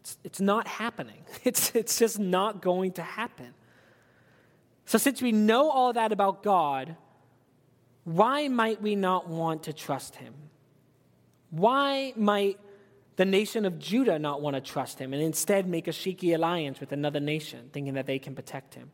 It's, 0.00 0.18
it's 0.24 0.40
not 0.40 0.66
happening, 0.66 1.22
it's, 1.44 1.72
it's 1.72 2.00
just 2.00 2.18
not 2.18 2.60
going 2.60 2.90
to 2.94 3.02
happen. 3.02 3.54
So, 4.86 4.98
since 4.98 5.22
we 5.22 5.30
know 5.30 5.70
all 5.70 5.92
that 5.92 6.10
about 6.10 6.42
God, 6.42 6.96
why 8.02 8.48
might 8.48 8.82
we 8.82 8.96
not 8.96 9.28
want 9.28 9.62
to 9.62 9.72
trust 9.72 10.16
him? 10.16 10.34
Why 11.50 12.12
might 12.16 12.58
the 13.18 13.24
nation 13.24 13.64
of 13.64 13.80
Judah 13.80 14.16
not 14.16 14.40
want 14.40 14.54
to 14.54 14.60
trust 14.60 15.00
him 15.00 15.12
and 15.12 15.20
instead 15.20 15.68
make 15.68 15.88
a 15.88 15.92
shaky 15.92 16.34
alliance 16.34 16.78
with 16.78 16.92
another 16.92 17.18
nation, 17.18 17.68
thinking 17.72 17.94
that 17.94 18.06
they 18.06 18.20
can 18.20 18.36
protect 18.36 18.74
him? 18.74 18.92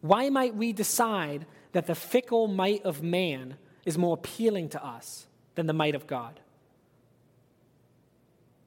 Why 0.00 0.30
might 0.30 0.54
we 0.54 0.72
decide 0.72 1.44
that 1.72 1.88
the 1.88 1.96
fickle 1.96 2.46
might 2.46 2.84
of 2.84 3.02
man 3.02 3.56
is 3.84 3.98
more 3.98 4.14
appealing 4.14 4.68
to 4.70 4.84
us 4.84 5.26
than 5.56 5.66
the 5.66 5.72
might 5.72 5.96
of 5.96 6.06
God? 6.06 6.38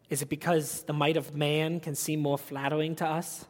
Is 0.10 0.22
it 0.22 0.28
because 0.28 0.84
the 0.84 0.94
might 0.94 1.16
of 1.16 1.34
man 1.34 1.80
can 1.80 1.96
seem 1.96 2.20
more 2.20 2.38
flattering 2.38 2.98
to 2.98 3.06
us? 3.06 3.46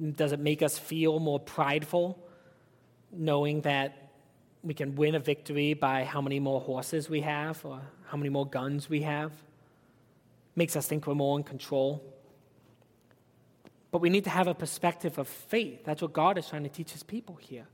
Does 0.00 0.32
it 0.32 0.40
make 0.40 0.62
us 0.62 0.78
feel 0.78 1.18
more 1.18 1.40
prideful 1.40 2.18
knowing 3.12 3.60
that 3.62 4.08
we 4.62 4.72
can 4.72 4.94
win 4.94 5.14
a 5.14 5.20
victory 5.20 5.74
by 5.74 6.04
how 6.04 6.22
many 6.22 6.40
more 6.40 6.62
horses 6.62 7.10
we 7.10 7.20
have 7.20 7.62
or 7.62 7.82
how 8.06 8.16
many 8.16 8.28
more 8.28 8.46
guns 8.46 8.88
we 8.88 9.02
have. 9.02 9.32
Makes 10.54 10.76
us 10.76 10.86
think 10.86 11.06
we're 11.06 11.14
more 11.14 11.36
in 11.38 11.44
control. 11.44 12.02
But 13.90 14.00
we 14.00 14.10
need 14.10 14.24
to 14.24 14.30
have 14.30 14.46
a 14.46 14.54
perspective 14.54 15.18
of 15.18 15.28
faith. 15.28 15.84
That's 15.84 16.02
what 16.02 16.12
God 16.12 16.38
is 16.38 16.48
trying 16.48 16.64
to 16.64 16.68
teach 16.68 16.92
his 16.92 17.02
people 17.02 17.36
here. 17.36 17.66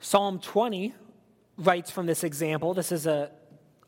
Psalm 0.00 0.38
20 0.38 0.94
writes 1.58 1.90
from 1.90 2.06
this 2.06 2.24
example. 2.24 2.74
This 2.74 2.92
is 2.92 3.06
an 3.06 3.28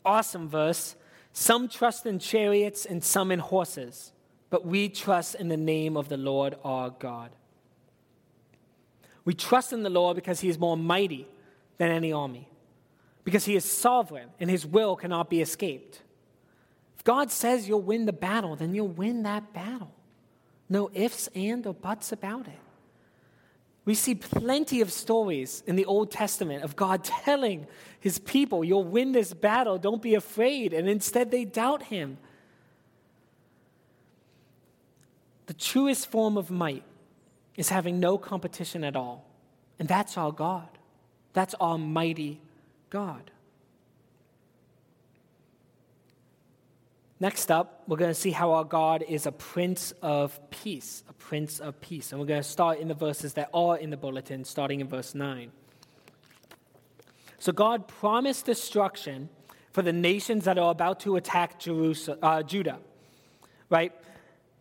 awesome 0.05 0.49
verse. 0.49 0.97
Some 1.33 1.69
trust 1.69 2.07
in 2.07 2.19
chariots 2.19 2.85
and 2.85 3.03
some 3.03 3.31
in 3.31 3.39
horses, 3.39 4.13
but 4.51 4.67
we 4.67 4.89
trust 4.89 5.37
in 5.37 5.49
the 5.49 5.57
name 5.57 5.97
of 5.97 6.09
the 6.09 6.17
Lord 6.17 6.57
our 6.65 6.91
God. 6.91 7.31
We 9.25 9.35
trust 9.35 9.73
in 9.73 9.83
the 9.83 9.91
Lord 9.91 10.17
because 10.17 10.41
he 10.41 10.49
is 10.49 10.59
more 10.59 10.77
mighty 10.77 11.29
than 11.79 11.91
any 11.91 12.13
army, 12.13 12.49
because 13.25 13.45
he 13.45 13.57
is 13.57 13.65
sovereign 13.65 14.29
and 14.39 14.51
his 14.51 14.67
will 14.67 14.97
cannot 14.97 15.31
be 15.31 15.41
escaped. 15.41 16.03
If 16.97 17.05
God 17.05 17.31
says 17.31 17.69
you'll 17.69 17.81
win 17.81 18.07
the 18.07 18.13
battle, 18.13 18.57
then 18.57 18.75
you'll 18.75 18.89
win 18.89 19.23
that 19.23 19.53
battle. 19.53 19.93
No 20.69 20.91
ifs, 20.95 21.29
and, 21.35 21.67
or 21.67 21.75
buts 21.75 22.13
about 22.13 22.47
it. 22.47 22.59
We 23.85 23.95
see 23.95 24.15
plenty 24.15 24.83
of 24.83 24.93
stories 24.93 25.63
in 25.67 25.77
the 25.77 25.85
Old 25.87 26.11
Testament 26.11 26.63
of 26.63 26.77
God 26.77 27.03
telling 27.25 27.67
his 27.99 28.19
people, 28.19 28.63
You'll 28.63 28.85
win 28.85 29.13
this 29.13 29.33
battle, 29.35 29.79
don't 29.79 30.03
be 30.03 30.15
afraid. 30.15 30.73
And 30.73 30.89
instead, 30.89 31.31
they 31.31 31.45
doubt 31.45 31.85
him. 31.85 32.19
The 35.47 35.55
truest 35.55 36.11
form 36.11 36.37
of 36.37 36.51
might 36.51 36.85
is 37.57 37.69
having 37.71 37.99
no 37.99 38.17
competition 38.17 38.85
at 38.85 38.95
all. 38.95 39.25
And 39.79 39.89
that's 39.89 40.17
our 40.17 40.31
God. 40.31 40.69
That's 41.33 41.55
Almighty 41.55 42.41
God. 42.91 43.31
Next 47.21 47.51
up, 47.51 47.83
we're 47.87 47.99
going 47.99 48.11
to 48.11 48.19
see 48.19 48.31
how 48.31 48.53
our 48.53 48.65
God 48.65 49.05
is 49.07 49.27
a 49.27 49.33
prince 49.33 49.93
of 50.01 50.39
peace, 50.51 51.05
a 51.07 51.13
prince 51.13 51.61
of 51.61 51.79
peace. 51.81 52.13
And 52.13 52.21
we're 52.21 52.27
going 52.27 52.43
to 52.43 52.49
start 52.49 52.79
in 52.79 52.89
the 52.89 52.95
verses 52.95 53.35
that 53.35 53.51
are 53.53 53.77
in 53.77 53.91
the 53.91 53.99
bulletin, 53.99 54.45
starting 54.45 54.81
in 54.81 54.89
verse 54.89 55.15
9. 55.15 55.53
So 57.39 57.53
God 57.53 57.89
promised 57.89 58.47
destruction 58.47 59.29
for 59.73 59.83
the 59.83 59.93
nations 59.93 60.45
that 60.45 60.59
are 60.59 60.71
about 60.71 61.01
to 61.01 61.17
attack 61.17 61.59
Jerusalem, 61.59 62.19
uh, 62.23 62.43
Judah, 62.43 62.79
right? 63.69 63.93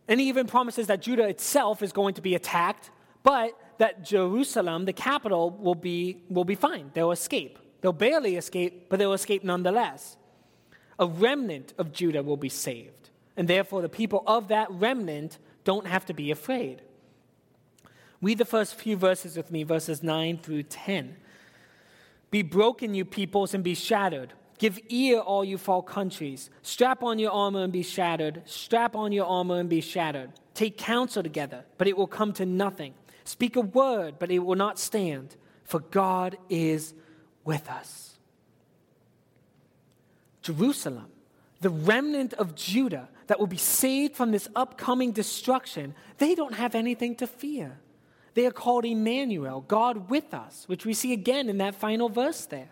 And 0.06 0.20
he 0.20 0.28
even 0.28 0.46
promises 0.46 0.88
that 0.88 1.00
Judah 1.00 1.28
itself 1.28 1.82
is 1.82 1.92
going 1.92 2.14
to 2.14 2.20
be 2.20 2.34
attacked, 2.34 2.90
but 3.22 3.58
that 3.78 4.04
Jerusalem, 4.04 4.84
the 4.84 4.92
capital, 4.92 5.50
will 5.50 5.74
be, 5.74 6.22
will 6.28 6.44
be 6.44 6.56
fine. 6.56 6.90
They'll 6.92 7.12
escape. 7.12 7.59
They'll 7.80 7.92
barely 7.92 8.36
escape, 8.36 8.88
but 8.88 8.98
they'll 8.98 9.12
escape 9.12 9.44
nonetheless. 9.44 10.16
A 10.98 11.06
remnant 11.06 11.72
of 11.78 11.92
Judah 11.92 12.22
will 12.22 12.36
be 12.36 12.48
saved. 12.48 13.10
And 13.36 13.48
therefore, 13.48 13.80
the 13.80 13.88
people 13.88 14.22
of 14.26 14.48
that 14.48 14.70
remnant 14.70 15.38
don't 15.64 15.86
have 15.86 16.04
to 16.06 16.14
be 16.14 16.30
afraid. 16.30 16.82
Read 18.20 18.38
the 18.38 18.44
first 18.44 18.74
few 18.74 18.96
verses 18.96 19.36
with 19.36 19.50
me, 19.50 19.62
verses 19.62 20.02
9 20.02 20.38
through 20.38 20.64
10. 20.64 21.16
Be 22.30 22.42
broken, 22.42 22.94
you 22.94 23.04
peoples, 23.04 23.54
and 23.54 23.64
be 23.64 23.74
shattered. 23.74 24.34
Give 24.58 24.78
ear, 24.90 25.20
all 25.20 25.42
you 25.42 25.56
far 25.56 25.82
countries. 25.82 26.50
Strap 26.60 27.02
on 27.02 27.18
your 27.18 27.30
armor 27.30 27.64
and 27.64 27.72
be 27.72 27.82
shattered. 27.82 28.42
Strap 28.44 28.94
on 28.94 29.10
your 29.10 29.24
armor 29.24 29.58
and 29.58 29.70
be 29.70 29.80
shattered. 29.80 30.32
Take 30.52 30.76
counsel 30.76 31.22
together, 31.22 31.64
but 31.78 31.88
it 31.88 31.96
will 31.96 32.06
come 32.06 32.34
to 32.34 32.44
nothing. 32.44 32.92
Speak 33.24 33.56
a 33.56 33.62
word, 33.62 34.16
but 34.18 34.30
it 34.30 34.40
will 34.40 34.56
not 34.56 34.78
stand, 34.78 35.36
for 35.64 35.80
God 35.80 36.36
is 36.50 36.92
with 37.44 37.68
us. 37.68 38.18
Jerusalem, 40.42 41.08
the 41.60 41.70
remnant 41.70 42.32
of 42.34 42.54
Judah 42.54 43.08
that 43.26 43.38
will 43.38 43.46
be 43.46 43.56
saved 43.56 44.16
from 44.16 44.32
this 44.32 44.48
upcoming 44.56 45.12
destruction, 45.12 45.94
they 46.18 46.34
don't 46.34 46.54
have 46.54 46.74
anything 46.74 47.14
to 47.16 47.26
fear. 47.26 47.78
They 48.34 48.46
are 48.46 48.52
called 48.52 48.84
Emmanuel, 48.84 49.64
God 49.66 50.08
with 50.08 50.32
us, 50.32 50.64
which 50.66 50.86
we 50.86 50.94
see 50.94 51.12
again 51.12 51.48
in 51.48 51.58
that 51.58 51.74
final 51.74 52.08
verse 52.08 52.46
there. 52.46 52.70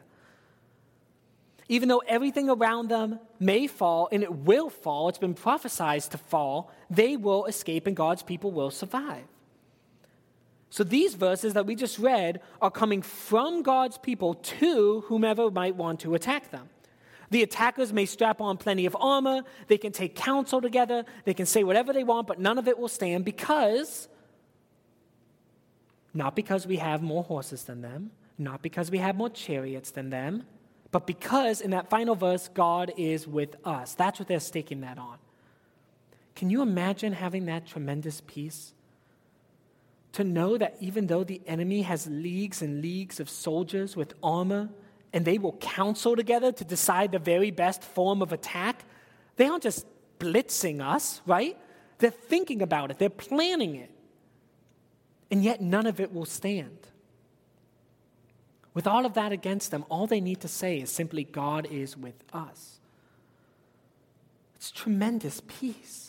Even 1.68 1.88
though 1.88 2.02
everything 2.06 2.48
around 2.48 2.88
them 2.88 3.20
may 3.38 3.66
fall, 3.66 4.08
and 4.10 4.22
it 4.22 4.32
will 4.32 4.70
fall, 4.70 5.08
it's 5.08 5.18
been 5.18 5.34
prophesied 5.34 6.00
to 6.02 6.18
fall, 6.18 6.72
they 6.88 7.16
will 7.16 7.44
escape 7.44 7.86
and 7.86 7.94
God's 7.94 8.22
people 8.22 8.50
will 8.50 8.70
survive. 8.70 9.24
So 10.70 10.84
these 10.84 11.14
verses 11.14 11.54
that 11.54 11.66
we 11.66 11.74
just 11.74 11.98
read 11.98 12.40
are 12.60 12.70
coming 12.70 13.02
from 13.02 13.62
God's 13.62 13.98
people 13.98 14.34
to 14.34 15.02
whomever 15.06 15.50
might 15.50 15.76
want 15.76 16.00
to 16.00 16.14
attack 16.14 16.50
them. 16.50 16.68
The 17.30 17.42
attackers 17.42 17.92
may 17.92 18.06
strap 18.06 18.40
on 18.40 18.56
plenty 18.56 18.86
of 18.86 18.96
armor, 18.98 19.42
they 19.66 19.78
can 19.78 19.92
take 19.92 20.14
counsel 20.14 20.60
together, 20.60 21.04
they 21.24 21.34
can 21.34 21.46
say 21.46 21.62
whatever 21.62 21.92
they 21.92 22.04
want, 22.04 22.26
but 22.26 22.38
none 22.38 22.58
of 22.58 22.68
it 22.68 22.78
will 22.78 22.88
stand 22.88 23.24
because 23.24 24.08
not 26.14 26.34
because 26.34 26.66
we 26.66 26.76
have 26.76 27.02
more 27.02 27.22
horses 27.22 27.64
than 27.64 27.82
them, 27.82 28.10
not 28.38 28.62
because 28.62 28.90
we 28.90 28.98
have 28.98 29.14
more 29.14 29.28
chariots 29.28 29.90
than 29.90 30.10
them, 30.10 30.46
but 30.90 31.06
because 31.06 31.60
in 31.60 31.70
that 31.72 31.90
final 31.90 32.14
verse, 32.14 32.48
God 32.48 32.92
is 32.96 33.28
with 33.28 33.56
us. 33.64 33.94
That's 33.94 34.18
what 34.18 34.26
they're 34.26 34.40
staking 34.40 34.80
that 34.80 34.98
on. 34.98 35.18
Can 36.34 36.48
you 36.48 36.62
imagine 36.62 37.12
having 37.12 37.46
that 37.46 37.66
tremendous 37.66 38.22
peace? 38.26 38.72
To 40.12 40.24
know 40.24 40.56
that 40.58 40.76
even 40.80 41.06
though 41.06 41.24
the 41.24 41.40
enemy 41.46 41.82
has 41.82 42.06
leagues 42.06 42.62
and 42.62 42.80
leagues 42.80 43.20
of 43.20 43.28
soldiers 43.28 43.96
with 43.96 44.14
armor, 44.22 44.70
and 45.12 45.24
they 45.24 45.38
will 45.38 45.52
counsel 45.52 46.16
together 46.16 46.52
to 46.52 46.64
decide 46.64 47.12
the 47.12 47.18
very 47.18 47.50
best 47.50 47.82
form 47.82 48.22
of 48.22 48.32
attack, 48.32 48.84
they 49.36 49.46
aren't 49.46 49.62
just 49.62 49.86
blitzing 50.18 50.80
us, 50.80 51.20
right? 51.26 51.56
They're 51.98 52.10
thinking 52.10 52.62
about 52.62 52.90
it, 52.90 52.98
they're 52.98 53.10
planning 53.10 53.76
it. 53.76 53.90
And 55.30 55.44
yet 55.44 55.60
none 55.60 55.86
of 55.86 56.00
it 56.00 56.12
will 56.12 56.24
stand. 56.24 56.78
With 58.74 58.86
all 58.86 59.04
of 59.04 59.14
that 59.14 59.32
against 59.32 59.70
them, 59.70 59.84
all 59.88 60.06
they 60.06 60.20
need 60.20 60.40
to 60.40 60.48
say 60.48 60.80
is 60.80 60.90
simply, 60.90 61.24
God 61.24 61.66
is 61.70 61.96
with 61.96 62.22
us. 62.32 62.78
It's 64.56 64.70
tremendous 64.70 65.42
peace. 65.46 66.07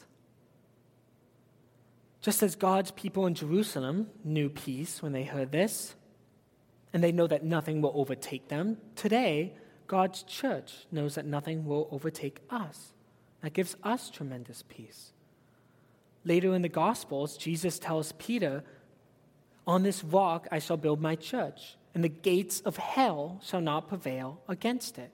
Just 2.30 2.44
as 2.44 2.56
God's 2.56 2.92
people 2.92 3.26
in 3.26 3.34
Jerusalem 3.34 4.06
knew 4.24 4.50
peace 4.50 5.02
when 5.02 5.14
they 5.14 5.24
heard 5.24 5.52
this, 5.52 5.96
and 6.94 7.04
they 7.04 7.12
know 7.12 7.26
that 7.26 7.44
nothing 7.44 7.82
will 7.82 7.92
overtake 7.96 8.50
them, 8.50 8.78
today, 8.96 9.56
God's 9.88 10.22
church 10.22 10.86
knows 10.92 11.16
that 11.16 11.26
nothing 11.26 11.66
will 11.66 11.88
overtake 11.90 12.38
us. 12.52 12.94
That 13.42 13.54
gives 13.54 13.76
us 13.82 14.12
tremendous 14.12 14.64
peace. 14.70 15.12
Later 16.24 16.54
in 16.54 16.62
the 16.62 16.70
Gospels, 16.70 17.36
Jesus 17.36 17.80
tells 17.80 18.12
Peter, 18.12 18.64
On 19.66 19.82
this 19.82 20.04
rock 20.04 20.48
I 20.52 20.60
shall 20.60 20.78
build 20.78 21.02
my 21.02 21.16
church 21.16 21.78
and 21.96 22.04
the 22.04 22.10
gates 22.10 22.60
of 22.60 22.78
hell 22.78 23.42
shall 23.44 23.60
not 23.60 23.90
prevail 23.90 24.40
against 24.48 25.00
it. 25.00 25.12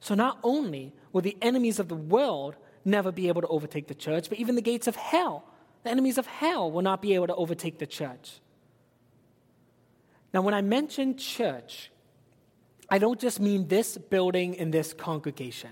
So, 0.00 0.16
not 0.16 0.40
only 0.42 0.92
will 1.12 1.22
the 1.22 1.38
enemies 1.40 1.78
of 1.78 1.86
the 1.86 1.94
world 1.94 2.56
never 2.86 3.12
be 3.12 3.28
able 3.28 3.42
to 3.42 3.48
overtake 3.48 3.88
the 3.88 3.94
church, 3.94 4.28
but 4.28 4.38
even 4.38 4.54
the 4.54 4.62
gates 4.62 4.86
of 4.86 4.96
hell, 4.96 5.44
the 5.82 5.90
enemies 5.90 6.18
of 6.18 6.26
hell, 6.26 6.70
will 6.70 6.82
not 6.82 7.02
be 7.02 7.14
able 7.14 7.26
to 7.26 7.34
overtake 7.34 7.78
the 7.78 7.86
church. 7.86 8.40
Now, 10.32 10.42
when 10.42 10.54
I 10.54 10.62
mention 10.62 11.16
church, 11.16 11.90
I 12.88 12.98
don't 12.98 13.20
just 13.20 13.40
mean 13.40 13.68
this 13.68 13.98
building 13.98 14.58
and 14.58 14.72
this 14.72 14.92
congregation. 14.92 15.70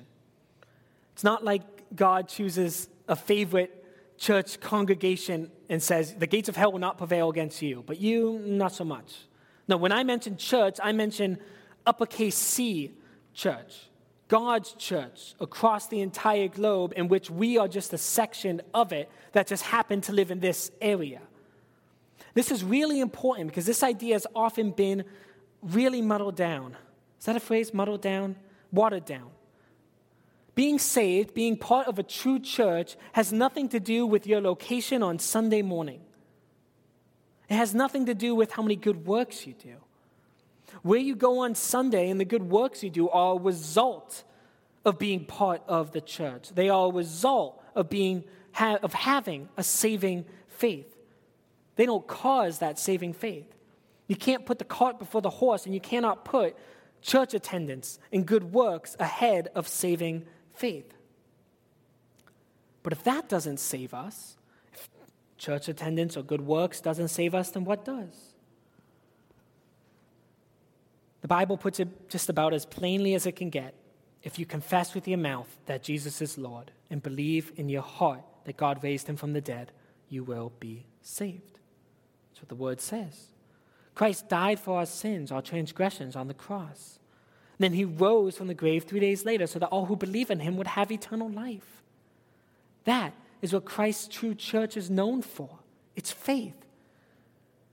It's 1.12 1.24
not 1.24 1.44
like 1.44 1.62
God 1.94 2.28
chooses 2.28 2.88
a 3.08 3.14
favorite 3.14 3.84
church 4.18 4.60
congregation 4.60 5.50
and 5.68 5.82
says, 5.82 6.14
the 6.14 6.26
gates 6.26 6.48
of 6.48 6.56
hell 6.56 6.72
will 6.72 6.80
not 6.80 6.98
prevail 6.98 7.30
against 7.30 7.62
you, 7.62 7.84
but 7.86 8.00
you, 8.00 8.40
not 8.44 8.72
so 8.72 8.84
much. 8.84 9.14
No, 9.68 9.76
when 9.76 9.92
I 9.92 10.02
mention 10.02 10.36
church, 10.36 10.78
I 10.82 10.92
mention 10.92 11.38
uppercase 11.86 12.36
C 12.36 12.92
church, 13.32 13.88
God's 14.28 14.72
church 14.72 15.34
across 15.38 15.88
the 15.88 16.00
entire 16.00 16.48
globe, 16.48 16.92
in 16.96 17.08
which 17.08 17.30
we 17.30 17.58
are 17.58 17.68
just 17.68 17.92
a 17.92 17.98
section 17.98 18.62
of 18.72 18.92
it 18.92 19.10
that 19.32 19.46
just 19.46 19.64
happen 19.64 20.00
to 20.02 20.12
live 20.12 20.30
in 20.30 20.40
this 20.40 20.70
area. 20.80 21.20
This 22.32 22.50
is 22.50 22.64
really 22.64 23.00
important 23.00 23.48
because 23.48 23.66
this 23.66 23.82
idea 23.82 24.14
has 24.14 24.26
often 24.34 24.70
been 24.70 25.04
really 25.62 26.02
muddled 26.02 26.36
down. 26.36 26.76
Is 27.18 27.26
that 27.26 27.36
a 27.36 27.40
phrase, 27.40 27.72
muddled 27.72 28.02
down? 28.02 28.36
Watered 28.72 29.04
down. 29.04 29.30
Being 30.54 30.78
saved, 30.78 31.34
being 31.34 31.56
part 31.56 31.88
of 31.88 31.98
a 31.98 32.02
true 32.02 32.38
church, 32.38 32.96
has 33.12 33.32
nothing 33.32 33.68
to 33.70 33.80
do 33.80 34.06
with 34.06 34.26
your 34.26 34.40
location 34.40 35.02
on 35.02 35.18
Sunday 35.18 35.62
morning. 35.62 36.00
It 37.48 37.54
has 37.54 37.74
nothing 37.74 38.06
to 38.06 38.14
do 38.14 38.34
with 38.34 38.52
how 38.52 38.62
many 38.62 38.76
good 38.76 39.06
works 39.06 39.46
you 39.46 39.54
do. 39.54 39.76
Where 40.82 40.98
you 40.98 41.16
go 41.16 41.40
on 41.40 41.54
Sunday 41.54 42.10
and 42.10 42.20
the 42.20 42.24
good 42.24 42.42
works 42.42 42.82
you 42.82 42.90
do 42.90 43.08
are 43.08 43.34
a 43.34 43.38
result 43.38 44.24
of 44.84 44.98
being 44.98 45.24
part 45.24 45.62
of 45.66 45.92
the 45.92 46.00
church. 46.00 46.50
They 46.50 46.68
are 46.68 46.86
a 46.86 46.90
result 46.90 47.62
of 47.74 47.88
being 47.88 48.24
of 48.58 48.92
having 48.92 49.48
a 49.56 49.64
saving 49.64 50.26
faith. 50.46 50.94
They 51.76 51.86
don't 51.86 52.06
cause 52.06 52.60
that 52.60 52.78
saving 52.78 53.14
faith. 53.14 53.46
You 54.06 54.16
can't 54.16 54.46
put 54.46 54.58
the 54.58 54.64
cart 54.64 54.98
before 54.98 55.22
the 55.22 55.30
horse, 55.30 55.64
and 55.64 55.74
you 55.74 55.80
cannot 55.80 56.24
put 56.24 56.56
church 57.02 57.34
attendance 57.34 57.98
and 58.12 58.24
good 58.24 58.52
works 58.52 58.96
ahead 59.00 59.48
of 59.54 59.66
saving 59.66 60.26
faith. 60.54 60.94
But 62.82 62.92
if 62.92 63.02
that 63.04 63.28
doesn't 63.28 63.58
save 63.58 63.94
us, 63.94 64.36
if 64.72 64.88
church 65.38 65.68
attendance 65.68 66.16
or 66.16 66.22
good 66.22 66.42
works 66.42 66.80
doesn't 66.80 67.08
save 67.08 67.34
us, 67.34 67.50
then 67.50 67.64
what 67.64 67.84
does? 67.84 68.33
The 71.24 71.28
Bible 71.28 71.56
puts 71.56 71.80
it 71.80 72.10
just 72.10 72.28
about 72.28 72.52
as 72.52 72.66
plainly 72.66 73.14
as 73.14 73.24
it 73.24 73.34
can 73.34 73.48
get. 73.48 73.72
If 74.22 74.38
you 74.38 74.44
confess 74.44 74.94
with 74.94 75.08
your 75.08 75.16
mouth 75.16 75.48
that 75.64 75.82
Jesus 75.82 76.20
is 76.20 76.36
Lord 76.36 76.70
and 76.90 77.02
believe 77.02 77.50
in 77.56 77.70
your 77.70 77.80
heart 77.80 78.20
that 78.44 78.58
God 78.58 78.84
raised 78.84 79.06
him 79.06 79.16
from 79.16 79.32
the 79.32 79.40
dead, 79.40 79.72
you 80.10 80.22
will 80.22 80.52
be 80.60 80.84
saved. 81.00 81.60
That's 82.28 82.42
what 82.42 82.50
the 82.50 82.54
word 82.54 82.78
says. 82.78 83.28
Christ 83.94 84.28
died 84.28 84.60
for 84.60 84.76
our 84.76 84.84
sins, 84.84 85.32
our 85.32 85.40
transgressions 85.40 86.14
on 86.14 86.28
the 86.28 86.34
cross. 86.34 86.98
Then 87.58 87.72
he 87.72 87.86
rose 87.86 88.36
from 88.36 88.48
the 88.48 88.52
grave 88.52 88.84
three 88.84 89.00
days 89.00 89.24
later 89.24 89.46
so 89.46 89.58
that 89.60 89.68
all 89.68 89.86
who 89.86 89.96
believe 89.96 90.30
in 90.30 90.40
him 90.40 90.58
would 90.58 90.66
have 90.66 90.92
eternal 90.92 91.30
life. 91.30 91.82
That 92.84 93.14
is 93.40 93.54
what 93.54 93.64
Christ's 93.64 94.08
true 94.08 94.34
church 94.34 94.76
is 94.76 94.90
known 94.90 95.22
for 95.22 95.60
it's 95.96 96.12
faith. 96.12 96.63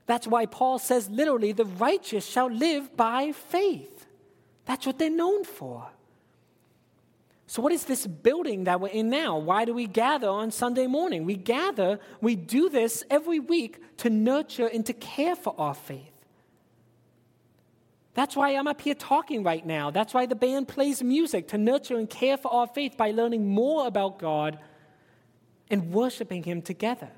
That's 0.06 0.28
why 0.28 0.46
Paul 0.46 0.80
says 0.80 1.10
literally, 1.10 1.52
the 1.52 1.66
righteous 1.66 2.26
shall 2.26 2.50
live 2.50 2.96
by 2.98 3.32
faith. 3.32 4.08
That's 4.66 4.86
what 4.86 5.00
they're 5.00 5.10
known 5.10 5.44
for. 5.44 5.88
So, 7.48 7.62
what 7.62 7.74
is 7.74 7.84
this 7.84 8.08
building 8.08 8.64
that 8.64 8.80
we're 8.80 8.88
in 8.88 9.10
now? 9.10 9.38
Why 9.38 9.66
do 9.66 9.74
we 9.74 9.86
gather 9.86 10.30
on 10.30 10.52
Sunday 10.52 10.88
morning? 10.88 11.26
We 11.26 11.36
gather, 11.36 12.00
we 12.22 12.36
do 12.38 12.70
this 12.70 13.04
every 13.10 13.40
week 13.40 13.80
to 13.98 14.10
nurture 14.10 14.68
and 14.68 14.86
to 14.86 14.94
care 14.94 15.36
for 15.36 15.54
our 15.58 15.74
faith. 15.74 16.12
That's 18.14 18.36
why 18.36 18.56
I'm 18.56 18.68
up 18.68 18.82
here 18.82 18.96
talking 18.96 19.44
right 19.44 19.66
now. 19.66 19.92
That's 19.92 20.14
why 20.14 20.26
the 20.26 20.36
band 20.36 20.68
plays 20.68 21.02
music 21.02 21.50
to 21.50 21.58
nurture 21.58 21.98
and 21.98 22.10
care 22.10 22.38
for 22.38 22.54
our 22.54 22.68
faith 22.68 22.98
by 22.98 23.12
learning 23.12 23.48
more 23.48 23.88
about 23.88 24.20
God 24.20 24.60
and 25.70 25.92
worshiping 25.92 26.44
Him 26.44 26.62
together. 26.62 27.10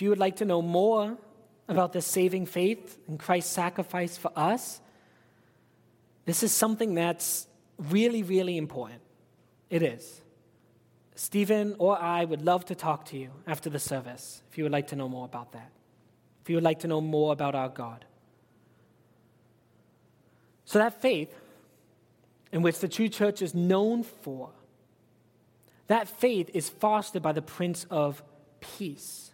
If 0.00 0.04
you 0.04 0.08
would 0.08 0.18
like 0.18 0.36
to 0.36 0.46
know 0.46 0.62
more 0.62 1.18
about 1.68 1.92
the 1.92 2.00
saving 2.00 2.46
faith 2.46 2.96
and 3.06 3.18
Christ's 3.18 3.52
sacrifice 3.52 4.16
for 4.16 4.32
us, 4.34 4.80
this 6.24 6.42
is 6.42 6.52
something 6.52 6.94
that's 6.94 7.46
really, 7.76 8.22
really 8.22 8.56
important. 8.56 9.02
It 9.68 9.82
is. 9.82 10.22
Stephen 11.16 11.76
or 11.78 12.00
I 12.00 12.24
would 12.24 12.40
love 12.40 12.64
to 12.64 12.74
talk 12.74 13.04
to 13.08 13.18
you 13.18 13.28
after 13.46 13.68
the 13.68 13.78
service 13.78 14.40
if 14.50 14.56
you 14.56 14.64
would 14.64 14.72
like 14.72 14.86
to 14.86 14.96
know 14.96 15.06
more 15.06 15.26
about 15.26 15.52
that, 15.52 15.70
if 16.40 16.48
you 16.48 16.56
would 16.56 16.64
like 16.64 16.78
to 16.78 16.88
know 16.88 17.02
more 17.02 17.34
about 17.34 17.54
our 17.54 17.68
God. 17.68 18.06
So, 20.64 20.78
that 20.78 21.02
faith 21.02 21.38
in 22.52 22.62
which 22.62 22.78
the 22.78 22.88
true 22.88 23.10
church 23.10 23.42
is 23.42 23.54
known 23.54 24.02
for, 24.02 24.48
that 25.88 26.08
faith 26.08 26.48
is 26.54 26.70
fostered 26.70 27.20
by 27.20 27.32
the 27.32 27.42
Prince 27.42 27.84
of 27.90 28.22
Peace. 28.60 29.29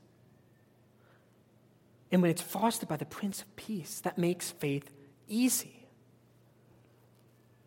And 2.13 2.23
when 2.23 2.31
it's 2.31 2.43
fostered 2.43 2.89
by 2.89 2.97
the 2.97 3.05
Prince 3.05 3.43
of 3.43 3.57
Peace, 3.57 4.01
that 4.01 4.17
makes 4.17 4.51
faith 4.51 4.91
easy. 5.29 5.87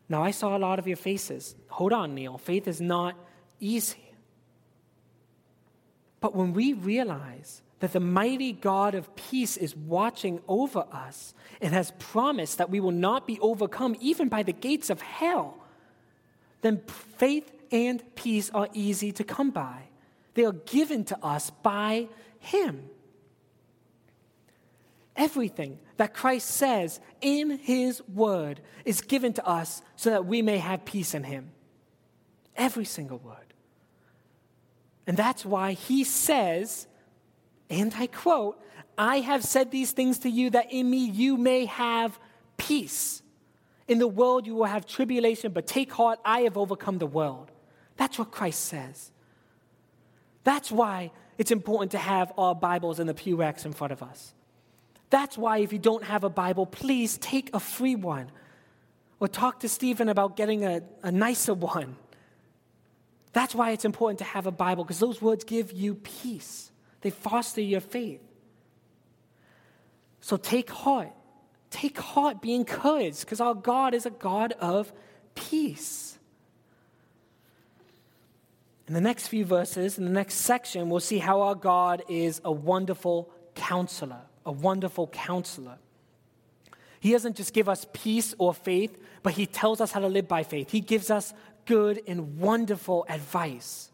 Now, 0.08 0.24
I 0.24 0.32
saw 0.32 0.58
a 0.58 0.60
lot 0.60 0.80
of 0.80 0.88
your 0.88 0.98
faces. 0.98 1.56
Hold 1.68 1.94
on, 1.94 2.16
Neil. 2.16 2.38
Faith 2.38 2.68
is 2.68 2.82
not 2.82 3.16
easy. 3.60 4.14
But 6.20 6.36
when 6.36 6.54
we 6.54 6.74
realize 6.74 7.62
that 7.80 7.94
the 7.94 8.00
mighty 8.00 8.52
God 8.52 8.96
of 8.96 9.16
peace 9.16 9.56
is 9.56 9.76
watching 9.76 10.42
over 10.48 10.86
us 10.92 11.34
and 11.62 11.74
has 11.74 11.94
promised 12.00 12.58
that 12.58 12.70
we 12.70 12.80
will 12.80 12.92
not 12.92 13.26
be 13.28 13.40
overcome 13.40 13.96
even 14.02 14.28
by 14.28 14.44
the 14.44 14.52
gates 14.52 14.90
of 14.90 15.02
hell, 15.02 15.58
then 16.62 16.82
faith 17.18 17.52
and 17.72 18.04
peace 18.16 18.50
are 18.50 18.68
easy 18.74 19.12
to 19.14 19.24
come 19.24 19.52
by. 19.52 19.84
They 20.34 20.44
are 20.44 20.54
given 20.54 21.06
to 21.06 21.24
us 21.24 21.50
by 21.50 22.08
Him. 22.40 22.90
Everything 25.20 25.80
that 25.98 26.14
Christ 26.14 26.48
says 26.48 27.02
in 27.20 27.60
His 27.60 28.02
Word 28.08 28.62
is 28.86 29.02
given 29.02 29.34
to 29.34 29.46
us 29.46 29.82
so 29.98 30.12
that 30.12 30.26
we 30.26 30.42
may 30.42 30.58
have 30.60 30.86
peace 30.86 31.14
in 31.14 31.26
Him. 31.26 31.52
Every 32.56 32.86
single 32.86 33.18
word. 33.18 33.54
And 35.06 35.18
that's 35.18 35.46
why 35.46 35.74
He 35.74 36.06
says, 36.06 36.88
and 37.70 37.94
I 37.98 38.08
quote, 38.08 38.64
I 38.98 39.20
have 39.20 39.44
said 39.44 39.72
these 39.72 39.92
things 39.92 40.20
to 40.20 40.30
you 40.30 40.52
that 40.52 40.72
in 40.72 40.90
me 40.90 41.10
you 41.10 41.36
may 41.36 41.66
have 41.66 42.18
peace. 42.56 43.22
In 43.90 44.00
the 44.00 44.08
world 44.08 44.48
you 44.48 44.56
will 44.56 44.66
have 44.66 44.86
tribulation, 44.86 45.52
but 45.52 45.68
take 45.68 45.92
heart, 45.92 46.20
I 46.24 46.42
have 46.42 46.58
overcome 46.58 46.98
the 46.98 47.06
world. 47.06 47.52
That's 47.98 48.18
what 48.18 48.32
Christ 48.32 48.62
says. 48.62 49.12
That's 50.46 50.72
why 50.72 51.12
it's 51.38 51.52
important 51.52 51.92
to 51.92 51.98
have 51.98 52.32
our 52.38 52.56
Bibles 52.56 53.02
in 53.02 53.08
the 53.08 53.14
pew 53.14 53.36
racks 53.36 53.66
in 53.66 53.74
front 53.74 53.92
of 53.92 54.02
us. 54.02 54.34
That's 55.10 55.38
why, 55.38 55.60
if 55.60 55.74
you 55.74 55.80
don't 55.80 56.04
have 56.04 56.24
a 56.24 56.30
Bible, 56.30 56.66
please 56.66 57.18
take 57.18 57.50
a 57.54 57.60
free 57.60 57.96
one 57.96 58.30
or 59.20 59.28
talk 59.28 59.62
to 59.62 59.70
Stephen 59.70 60.08
about 60.08 60.38
getting 60.38 60.66
a, 60.66 60.82
a 61.02 61.12
nicer 61.12 61.54
one. 61.54 61.96
That's 63.34 63.54
why 63.54 63.72
it's 63.72 63.86
important 63.86 64.20
to 64.20 64.26
have 64.26 64.48
a 64.48 64.52
Bible 64.52 64.84
because 64.84 65.00
those 65.00 65.22
words 65.22 65.44
give 65.44 65.72
you 65.72 65.96
peace, 65.96 66.72
they 67.02 67.10
foster 67.10 67.62
your 67.62 67.82
faith. 67.82 68.22
So 70.22 70.38
take 70.38 70.70
heart. 70.70 71.14
Take 71.70 72.00
heart, 72.00 72.42
be 72.42 72.56
encouraged 72.56 73.22
because 73.22 73.40
our 73.40 73.54
God 73.54 73.94
is 73.94 74.08
a 74.08 74.10
God 74.10 74.54
of 74.54 74.92
peace. 75.36 76.18
In 78.88 78.96
the 78.96 79.02
next 79.02 79.28
few 79.28 79.46
verses, 79.46 80.00
in 80.00 80.04
the 80.04 80.12
next 80.12 80.36
section, 80.36 80.90
we'll 80.90 81.00
see 81.00 81.20
how 81.20 81.42
our 81.42 81.54
God 81.54 82.04
is 82.10 82.42
a 82.44 82.52
wonderful 82.52 83.30
counselor 83.54 84.22
a 84.46 84.52
wonderful 84.52 85.08
counselor. 85.08 85.78
He 87.00 87.12
doesn't 87.12 87.36
just 87.36 87.54
give 87.54 87.70
us 87.70 87.86
peace 87.94 88.36
or 88.38 88.54
faith, 88.54 88.98
but 89.24 89.34
He 89.34 89.46
tells 89.46 89.82
us 89.82 89.92
how 89.92 90.00
to 90.02 90.08
live 90.08 90.28
by 90.28 90.44
faith. 90.44 90.72
He 90.72 90.82
gives 90.82 91.10
us 91.10 91.34
good 91.66 92.02
and 92.08 92.40
wonderful 92.40 93.06
advice, 93.08 93.90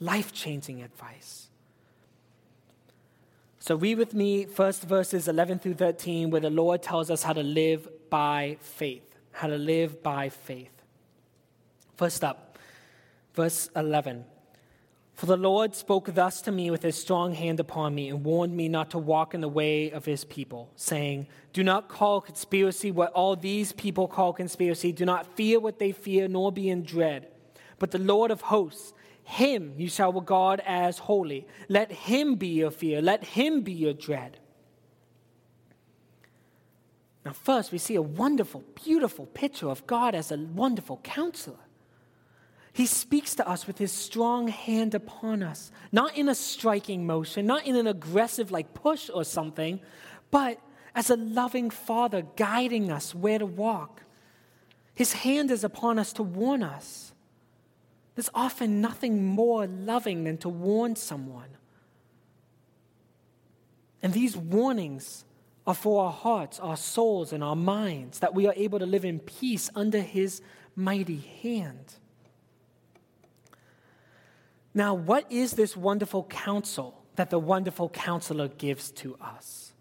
life 0.00 0.32
changing 0.32 0.82
advice. 0.82 1.48
So, 3.58 3.76
read 3.76 3.96
with 3.96 4.12
me 4.12 4.44
first 4.44 4.82
verses 4.82 5.28
11 5.28 5.60
through 5.60 5.74
13, 5.74 6.30
where 6.30 6.40
the 6.40 6.50
Lord 6.50 6.82
tells 6.82 7.10
us 7.10 7.22
how 7.22 7.32
to 7.32 7.44
live 7.44 7.88
by 8.10 8.56
faith. 8.60 9.04
How 9.30 9.46
to 9.46 9.56
live 9.56 10.02
by 10.02 10.30
faith. 10.30 10.72
First 11.96 12.24
up, 12.24 12.58
verse 13.34 13.70
11. 13.76 14.24
For 15.22 15.26
the 15.26 15.36
Lord 15.36 15.76
spoke 15.76 16.12
thus 16.12 16.42
to 16.42 16.50
me 16.50 16.68
with 16.72 16.82
his 16.82 17.00
strong 17.00 17.32
hand 17.32 17.60
upon 17.60 17.94
me 17.94 18.08
and 18.08 18.24
warned 18.24 18.56
me 18.56 18.68
not 18.68 18.90
to 18.90 18.98
walk 18.98 19.34
in 19.34 19.40
the 19.40 19.48
way 19.48 19.88
of 19.92 20.04
his 20.04 20.24
people, 20.24 20.72
saying, 20.74 21.28
Do 21.52 21.62
not 21.62 21.88
call 21.88 22.20
conspiracy 22.20 22.90
what 22.90 23.12
all 23.12 23.36
these 23.36 23.70
people 23.70 24.08
call 24.08 24.32
conspiracy. 24.32 24.90
Do 24.90 25.04
not 25.04 25.36
fear 25.36 25.60
what 25.60 25.78
they 25.78 25.92
fear, 25.92 26.26
nor 26.26 26.50
be 26.50 26.68
in 26.68 26.82
dread. 26.82 27.28
But 27.78 27.92
the 27.92 28.00
Lord 28.00 28.32
of 28.32 28.40
hosts, 28.40 28.94
him 29.22 29.74
you 29.76 29.88
shall 29.88 30.12
regard 30.12 30.60
as 30.66 30.98
holy. 30.98 31.46
Let 31.68 31.92
him 31.92 32.34
be 32.34 32.48
your 32.48 32.72
fear, 32.72 33.00
let 33.00 33.22
him 33.22 33.60
be 33.60 33.72
your 33.72 33.94
dread. 33.94 34.40
Now, 37.24 37.32
first, 37.32 37.70
we 37.70 37.78
see 37.78 37.94
a 37.94 38.02
wonderful, 38.02 38.64
beautiful 38.84 39.26
picture 39.26 39.68
of 39.68 39.86
God 39.86 40.16
as 40.16 40.32
a 40.32 40.36
wonderful 40.36 40.96
counselor. 41.04 41.60
He 42.72 42.86
speaks 42.86 43.34
to 43.34 43.46
us 43.46 43.66
with 43.66 43.76
his 43.76 43.92
strong 43.92 44.48
hand 44.48 44.94
upon 44.94 45.42
us, 45.42 45.70
not 45.90 46.16
in 46.16 46.28
a 46.28 46.34
striking 46.34 47.06
motion, 47.06 47.46
not 47.46 47.66
in 47.66 47.76
an 47.76 47.86
aggressive 47.86 48.50
like 48.50 48.72
push 48.72 49.10
or 49.12 49.24
something, 49.24 49.80
but 50.30 50.58
as 50.94 51.10
a 51.10 51.16
loving 51.16 51.68
father 51.68 52.22
guiding 52.36 52.90
us 52.90 53.14
where 53.14 53.38
to 53.38 53.46
walk. 53.46 54.02
His 54.94 55.12
hand 55.12 55.50
is 55.50 55.64
upon 55.64 55.98
us 55.98 56.14
to 56.14 56.22
warn 56.22 56.62
us. 56.62 57.12
There's 58.14 58.30
often 58.34 58.80
nothing 58.80 59.24
more 59.24 59.66
loving 59.66 60.24
than 60.24 60.38
to 60.38 60.48
warn 60.48 60.96
someone. 60.96 61.48
And 64.02 64.12
these 64.12 64.36
warnings 64.36 65.24
are 65.66 65.74
for 65.74 66.04
our 66.04 66.12
hearts, 66.12 66.58
our 66.58 66.76
souls, 66.76 67.32
and 67.32 67.44
our 67.44 67.56
minds, 67.56 68.18
that 68.18 68.34
we 68.34 68.46
are 68.46 68.54
able 68.56 68.78
to 68.78 68.86
live 68.86 69.04
in 69.04 69.20
peace 69.20 69.70
under 69.74 70.00
His 70.00 70.42
mighty 70.74 71.18
hand. 71.42 71.94
Now, 74.74 74.94
what 74.94 75.30
is 75.30 75.52
this 75.52 75.76
wonderful 75.76 76.24
counsel 76.24 77.02
that 77.16 77.30
the 77.30 77.38
wonderful 77.38 77.90
counselor 77.90 78.48
gives 78.48 78.90
to 78.92 79.16
us? 79.20 79.72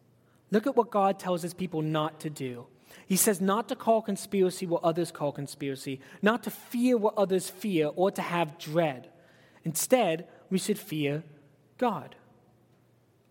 Look 0.51 0.67
at 0.67 0.75
what 0.75 0.91
God 0.91 1.17
tells 1.17 1.41
his 1.41 1.53
people 1.53 1.81
not 1.81 2.19
to 2.21 2.29
do. 2.29 2.65
He 3.07 3.15
says 3.15 3.39
not 3.39 3.69
to 3.69 3.75
call 3.75 4.01
conspiracy 4.01 4.65
what 4.65 4.83
others 4.83 5.11
call 5.11 5.31
conspiracy, 5.31 6.01
not 6.21 6.43
to 6.43 6.51
fear 6.51 6.97
what 6.97 7.17
others 7.17 7.49
fear, 7.49 7.89
or 7.95 8.11
to 8.11 8.21
have 8.21 8.57
dread. 8.57 9.09
Instead, 9.63 10.27
we 10.49 10.57
should 10.57 10.77
fear 10.77 11.23
God. 11.77 12.15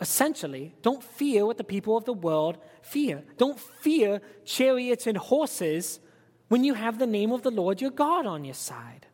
Essentially, 0.00 0.74
don't 0.80 1.04
fear 1.04 1.44
what 1.44 1.58
the 1.58 1.64
people 1.64 1.96
of 1.96 2.06
the 2.06 2.12
world 2.12 2.56
fear. 2.80 3.22
Don't 3.36 3.60
fear 3.60 4.22
chariots 4.46 5.06
and 5.06 5.18
horses 5.18 6.00
when 6.48 6.64
you 6.64 6.74
have 6.74 6.98
the 6.98 7.06
name 7.06 7.32
of 7.32 7.42
the 7.42 7.50
Lord 7.50 7.82
your 7.82 7.90
God 7.90 8.24
on 8.24 8.44
your 8.44 8.54
side. 8.54 9.06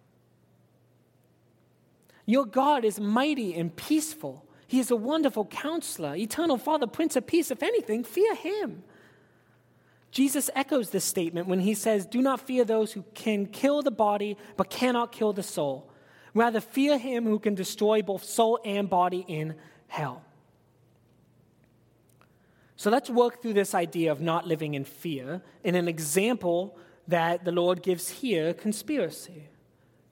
Your 2.27 2.45
God 2.45 2.85
is 2.85 3.01
mighty 3.01 3.55
and 3.55 3.75
peaceful. 3.75 4.45
He 4.67 4.81
is 4.81 4.91
a 4.91 4.97
wonderful 4.97 5.47
counselor, 5.47 6.17
eternal 6.17 6.59
Father, 6.59 6.89
Prince 6.89 7.15
of 7.15 7.27
Peace. 7.27 7.53
If 7.53 7.63
anything, 7.63 8.03
fear 8.03 8.35
him. 8.35 8.83
Jesus 10.11 10.51
echoes 10.55 10.91
this 10.91 11.05
statement 11.05 11.47
when 11.47 11.61
he 11.61 11.75
says, 11.75 12.05
Do 12.05 12.21
not 12.21 12.41
fear 12.41 12.65
those 12.65 12.93
who 12.93 13.05
can 13.15 13.47
kill 13.47 13.83
the 13.83 13.91
body 13.91 14.37
but 14.57 14.71
cannot 14.71 15.13
kill 15.13 15.33
the 15.33 15.43
soul. 15.43 15.91
Rather, 16.35 16.61
fear 16.61 16.99
him 16.99 17.25
who 17.25 17.39
can 17.39 17.55
destroy 17.55 18.03
both 18.03 18.25
soul 18.25 18.59
and 18.65 18.91
body 18.91 19.25
in 19.29 19.55
hell. 19.89 20.23
So 22.77 22.91
let's 22.91 23.09
work 23.09 23.41
through 23.41 23.55
this 23.55 23.75
idea 23.75 24.13
of 24.13 24.21
not 24.21 24.47
living 24.47 24.75
in 24.75 24.85
fear 24.85 25.43
in 25.65 25.75
an 25.75 25.89
example 25.89 26.77
that 27.09 27.45
the 27.45 27.53
Lord 27.53 27.83
gives 27.83 28.09
here 28.09 28.53
conspiracy. 28.53 29.49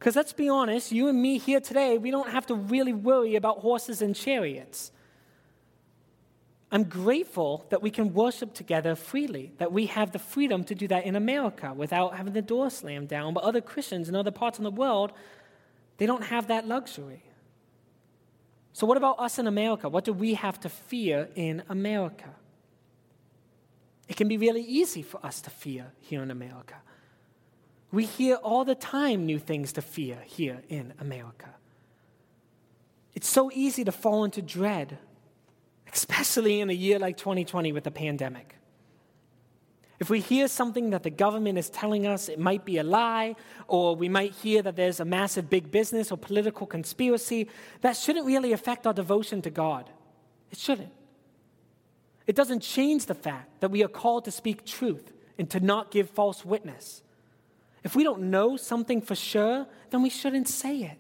Because 0.05 0.17
let's 0.17 0.35
be 0.35 0.51
honest, 0.51 0.93
you 0.93 1.09
and 1.09 1.19
me 1.19 1.39
here 1.39 1.61
today, 1.61 1.97
we 1.97 2.11
don't 2.11 2.29
have 2.29 2.45
to 2.49 2.55
really 2.55 2.93
worry 2.93 3.37
about 3.37 3.61
horses 3.61 4.03
and 4.03 4.15
chariots. 4.15 4.93
I'm 6.71 6.85
grateful 6.85 7.65
that 7.71 7.81
we 7.81 7.91
can 7.91 8.13
worship 8.13 8.53
together 8.53 8.97
freely, 8.97 9.55
that 9.57 9.73
we 9.73 9.87
have 9.87 10.13
the 10.13 10.19
freedom 10.19 10.63
to 10.65 10.75
do 10.75 10.87
that 10.89 11.07
in 11.07 11.17
America 11.17 11.73
without 11.73 12.19
having 12.19 12.35
the 12.35 12.43
door 12.43 12.69
slammed 12.69 13.09
down. 13.09 13.33
But 13.33 13.45
other 13.45 13.63
Christians 13.63 14.11
in 14.11 14.15
other 14.15 14.31
parts 14.31 14.59
of 14.59 14.65
the 14.65 14.71
world, 14.71 15.11
they 15.97 16.05
don't 16.05 16.25
have 16.25 16.49
that 16.49 16.69
luxury. 16.69 17.23
So, 18.75 18.87
what 18.87 18.99
about 18.99 19.19
us 19.19 19.39
in 19.39 19.47
America? 19.47 19.89
What 19.89 20.05
do 20.05 20.13
we 20.13 20.35
have 20.35 20.61
to 20.61 20.69
fear 20.69 21.31
in 21.35 21.63
America? 21.71 22.29
It 24.07 24.19
can 24.19 24.29
be 24.29 24.37
really 24.37 24.61
easy 24.61 25.01
for 25.01 25.25
us 25.25 25.41
to 25.41 25.49
fear 25.49 25.93
here 26.03 26.23
in 26.23 26.31
America. 26.31 26.75
We 27.95 28.07
hear 28.07 28.35
all 28.37 28.65
the 28.65 28.75
time 28.75 29.25
new 29.25 29.39
things 29.39 29.73
to 29.75 29.83
fear 29.83 30.19
here 30.27 30.63
in 30.69 30.93
America. 30.99 31.55
It's 33.15 33.29
so 33.29 33.53
easy 33.55 33.85
to 33.85 33.93
fall 33.93 34.25
into 34.25 34.43
dread, 34.43 34.99
especially 35.93 36.61
in 36.61 36.71
a 36.71 36.73
year 36.73 36.99
like 36.99 37.17
2020 37.17 37.71
with 37.71 37.85
the 37.85 37.93
pandemic. 37.93 38.57
If 40.01 40.11
we 40.11 40.19
hear 40.19 40.49
something 40.49 40.91
that 40.91 41.05
the 41.05 41.11
government 41.11 41.57
is 41.57 41.71
telling 41.71 42.05
us, 42.05 42.29
it 42.29 42.41
might 42.41 42.65
be 42.65 42.79
a 42.79 42.83
lie, 42.83 43.37
or 43.69 43.95
we 43.95 44.09
might 44.09 44.33
hear 44.33 44.61
that 44.61 44.75
there's 44.75 44.99
a 44.99 45.05
massive 45.05 45.49
big 45.49 45.71
business 45.71 46.11
or 46.11 46.19
political 46.19 46.67
conspiracy, 46.67 47.49
that 47.83 47.97
shouldn't 47.97 48.27
really 48.27 48.53
affect 48.53 48.89
our 48.89 48.93
devotion 48.93 49.41
to 49.43 49.51
God. 49.51 49.89
It 50.51 50.59
shouldn't. 50.59 50.93
It 52.27 52.35
doesn't 52.35 52.61
change 52.61 53.07
the 53.07 53.15
fact 53.15 53.61
that 53.61 53.71
we 53.71 53.85
are 53.85 53.89
called 53.89 54.25
to 54.25 54.33
speak 54.33 54.67
truth 54.67 55.13
and 55.39 55.49
to 55.51 55.61
not 55.61 55.93
give 55.93 56.11
false 56.11 56.45
witness. 56.45 57.04
If 57.85 57.95
we 57.95 58.03
don't 58.03 58.31
know 58.31 58.57
something 58.57 59.01
for 59.03 59.15
sure, 59.15 59.67
then 59.91 60.03
we 60.03 60.11
shouldn't 60.11 60.49
say 60.49 60.79
it. 60.79 60.99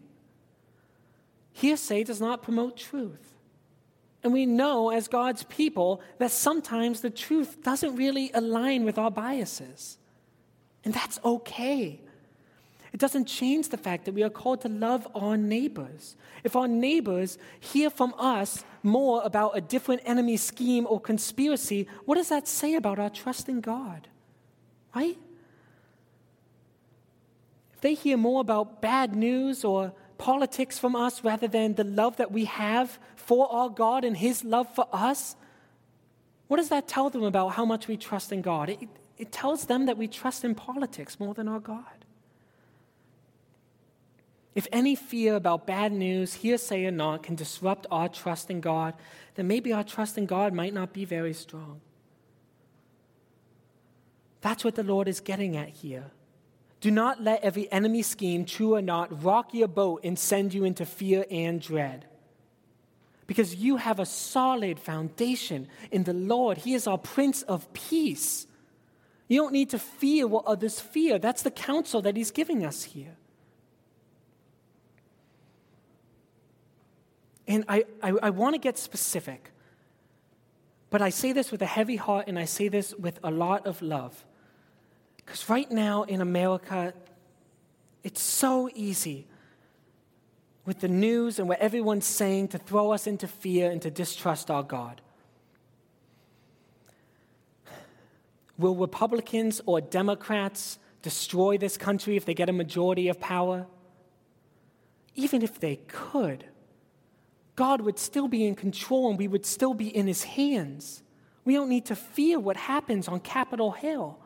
Hearsay 1.53 2.05
does 2.05 2.21
not 2.21 2.43
promote 2.43 2.77
truth. 2.77 3.35
And 4.23 4.33
we 4.33 4.47
know 4.47 4.91
as 4.91 5.09
God's 5.09 5.45
people 5.45 6.01
that 6.19 6.31
sometimes 6.31 7.01
the 7.01 7.11
truth 7.11 7.63
doesn't 7.63 7.97
really 7.97 8.31
align 8.33 8.85
with 8.85 8.99
our 8.99 9.11
biases. 9.11 9.99
And 10.85 10.93
that's 10.93 11.19
okay. 11.25 12.01
It 12.93 13.01
doesn't 13.01 13.25
change 13.25 13.71
the 13.71 13.77
fact 13.77 14.05
that 14.05 14.15
we 14.15 14.23
are 14.23 14.31
called 14.31 14.61
to 14.63 14.69
love 14.69 15.09
our 15.15 15.37
neighbors. 15.37 16.17
If 16.43 16.55
our 16.55 16.69
neighbors 16.69 17.39
hear 17.61 17.91
from 17.91 18.15
us 18.19 18.65
more 18.83 19.23
about 19.25 19.57
a 19.57 19.61
different 19.61 20.03
enemy 20.05 20.37
scheme 20.37 20.87
or 20.89 21.01
conspiracy, 21.01 21.89
what 22.05 22.17
does 22.17 22.29
that 22.29 22.47
say 22.47 22.75
about 22.75 22.99
our 22.99 23.11
trust 23.11 23.49
in 23.49 23.61
God? 23.61 24.09
Right? 24.95 25.19
They 27.85 27.93
hear 27.93 28.17
more 28.17 28.41
about 28.41 28.81
bad 28.81 29.15
news 29.15 29.63
or 29.63 29.93
politics 30.17 30.79
from 30.79 30.97
us 30.97 31.23
rather 31.23 31.47
than 31.47 31.75
the 31.75 31.85
love 31.85 32.17
that 32.17 32.33
we 32.33 32.47
have 32.47 32.99
for 33.15 33.47
our 33.53 33.69
God 33.69 34.07
and 34.07 34.17
His 34.17 34.43
love 34.43 34.75
for 34.75 34.89
us, 34.91 35.37
what 36.49 36.57
does 36.57 36.71
that 36.71 36.89
tell 36.89 37.11
them 37.11 37.23
about 37.23 37.49
how 37.49 37.67
much 37.67 37.87
we 37.87 37.99
trust 37.99 38.33
in 38.33 38.41
God? 38.41 38.71
It, 38.71 38.89
it 39.19 39.33
tells 39.33 39.67
them 39.67 39.85
that 39.85 39.99
we 39.99 40.09
trust 40.09 40.47
in 40.47 40.55
politics 40.55 41.21
more 41.21 41.35
than 41.35 41.47
our 41.47 41.61
God. 41.61 42.07
If 44.55 44.67
any 44.73 44.95
fear 44.95 45.35
about 45.35 45.67
bad 45.67 45.93
news, 45.93 46.33
hearsay 46.33 46.87
or 46.87 46.91
not, 46.91 47.23
can 47.23 47.35
disrupt 47.35 47.87
our 47.91 48.09
trust 48.09 48.51
in 48.51 48.63
God, 48.63 48.95
then 49.35 49.47
maybe 49.47 49.75
our 49.75 49.85
trust 49.85 50.17
in 50.17 50.25
God 50.25 50.55
might 50.55 50.73
not 50.73 50.95
be 50.95 51.05
very 51.05 51.35
strong. 51.35 51.83
That's 54.41 54.65
what 54.65 54.75
the 54.75 54.83
Lord 54.83 55.07
is 55.07 55.21
getting 55.21 55.55
at 55.55 55.69
here. 55.69 56.13
Do 56.85 56.91
not 56.91 57.23
let 57.23 57.43
every 57.43 57.73
enemy 57.73 58.03
scheme, 58.03 58.45
true 58.45 58.75
or 58.75 58.83
not, 58.83 59.25
rock 59.25 59.55
your 59.55 59.69
boat 59.69 60.03
and 60.05 60.19
send 60.19 60.53
you 60.53 60.65
into 60.65 60.85
fear 60.85 61.25
and 61.31 61.59
dread. 61.59 62.05
Because 63.27 63.55
you 63.55 63.79
have 63.79 63.99
a 63.99 64.05
solid 64.05 64.79
foundation 64.79 65.69
in 65.91 66.05
the 66.05 66.13
Lord. 66.13 66.59
He 66.59 66.75
is 66.75 66.87
our 66.87 66.99
Prince 66.99 67.41
of 67.41 67.73
Peace. 67.73 68.47
You 69.29 69.41
don't 69.41 69.55
need 69.55 69.71
to 69.71 69.79
fear 69.79 70.27
what 70.27 70.45
others 70.45 70.79
fear. 70.79 71.19
That's 71.19 71.41
the 71.41 71.51
counsel 71.51 72.03
that 72.03 72.19
He's 72.19 72.31
giving 72.31 72.67
us 72.67 72.83
here. 72.83 73.17
And 77.49 77.65
I, 77.67 77.85
I, 78.03 78.13
I 78.25 78.29
want 78.29 78.57
to 78.57 78.59
get 78.59 78.77
specific, 78.77 79.53
but 80.91 81.01
I 81.01 81.09
say 81.09 81.33
this 81.33 81.51
with 81.51 81.63
a 81.63 81.67
heavy 81.67 81.97
heart 81.97 82.27
and 82.29 82.39
I 82.39 82.45
say 82.45 82.69
this 82.69 82.93
with 82.93 83.21
a 83.25 83.31
lot 83.31 83.67
of 83.67 83.81
love. 83.81 84.27
Because 85.25 85.49
right 85.49 85.71
now 85.71 86.03
in 86.03 86.21
America, 86.21 86.95
it's 88.03 88.23
so 88.23 88.69
easy 88.75 89.27
with 90.65 90.81
the 90.81 90.89
news 90.89 91.39
and 91.39 91.49
what 91.49 91.59
everyone's 91.61 92.07
saying 92.07 92.49
to 92.49 92.59
throw 92.59 92.93
us 92.93 93.07
into 93.07 93.27
fear 93.27 93.71
and 93.71 93.83
to 93.83 93.91
distrust 93.91 94.51
our 94.51 94.63
God. 94.63 95.01
Will 98.57 98.77
Republicans 98.77 99.61
or 99.67 99.81
Democrats 99.81 100.79
destroy 101.03 101.59
this 101.59 101.77
country 101.77 102.17
if 102.17 102.25
they 102.25 102.35
get 102.35 102.49
a 102.49 102.53
majority 102.53 103.09
of 103.09 103.21
power? 103.21 103.67
Even 105.17 105.43
if 105.43 105.61
they 105.61 105.77
could, 105.87 106.45
God 107.57 107.81
would 107.83 107.99
still 107.99 108.29
be 108.29 108.47
in 108.47 108.55
control 108.55 109.11
and 109.11 109.19
we 109.19 109.29
would 109.29 109.47
still 109.47 109.75
be 109.75 109.95
in 109.95 110.07
his 110.07 110.25
hands. 110.25 111.03
We 111.45 111.55
don't 111.55 111.69
need 111.69 111.87
to 111.87 111.97
fear 111.97 112.39
what 112.39 112.57
happens 112.57 113.07
on 113.07 113.21
Capitol 113.21 113.73
Hill. 113.73 114.19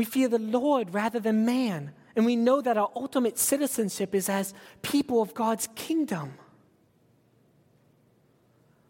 We 0.00 0.06
fear 0.06 0.28
the 0.28 0.38
Lord 0.38 0.94
rather 0.94 1.20
than 1.20 1.44
man, 1.44 1.92
and 2.16 2.24
we 2.24 2.34
know 2.34 2.62
that 2.62 2.78
our 2.78 2.90
ultimate 2.96 3.38
citizenship 3.38 4.14
is 4.14 4.30
as 4.30 4.54
people 4.80 5.20
of 5.20 5.34
God's 5.34 5.68
kingdom. 5.74 6.38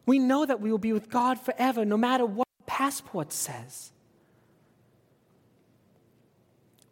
We 0.07 0.21
know 0.21 0.47
that 0.47 0.61
we 0.61 0.71
will 0.71 0.79
be 0.79 0.93
with 0.93 1.11
God 1.11 1.41
forever, 1.41 1.85
no 1.85 1.97
matter 1.97 2.25
what 2.25 2.47
passport 2.67 3.33
says. 3.33 3.91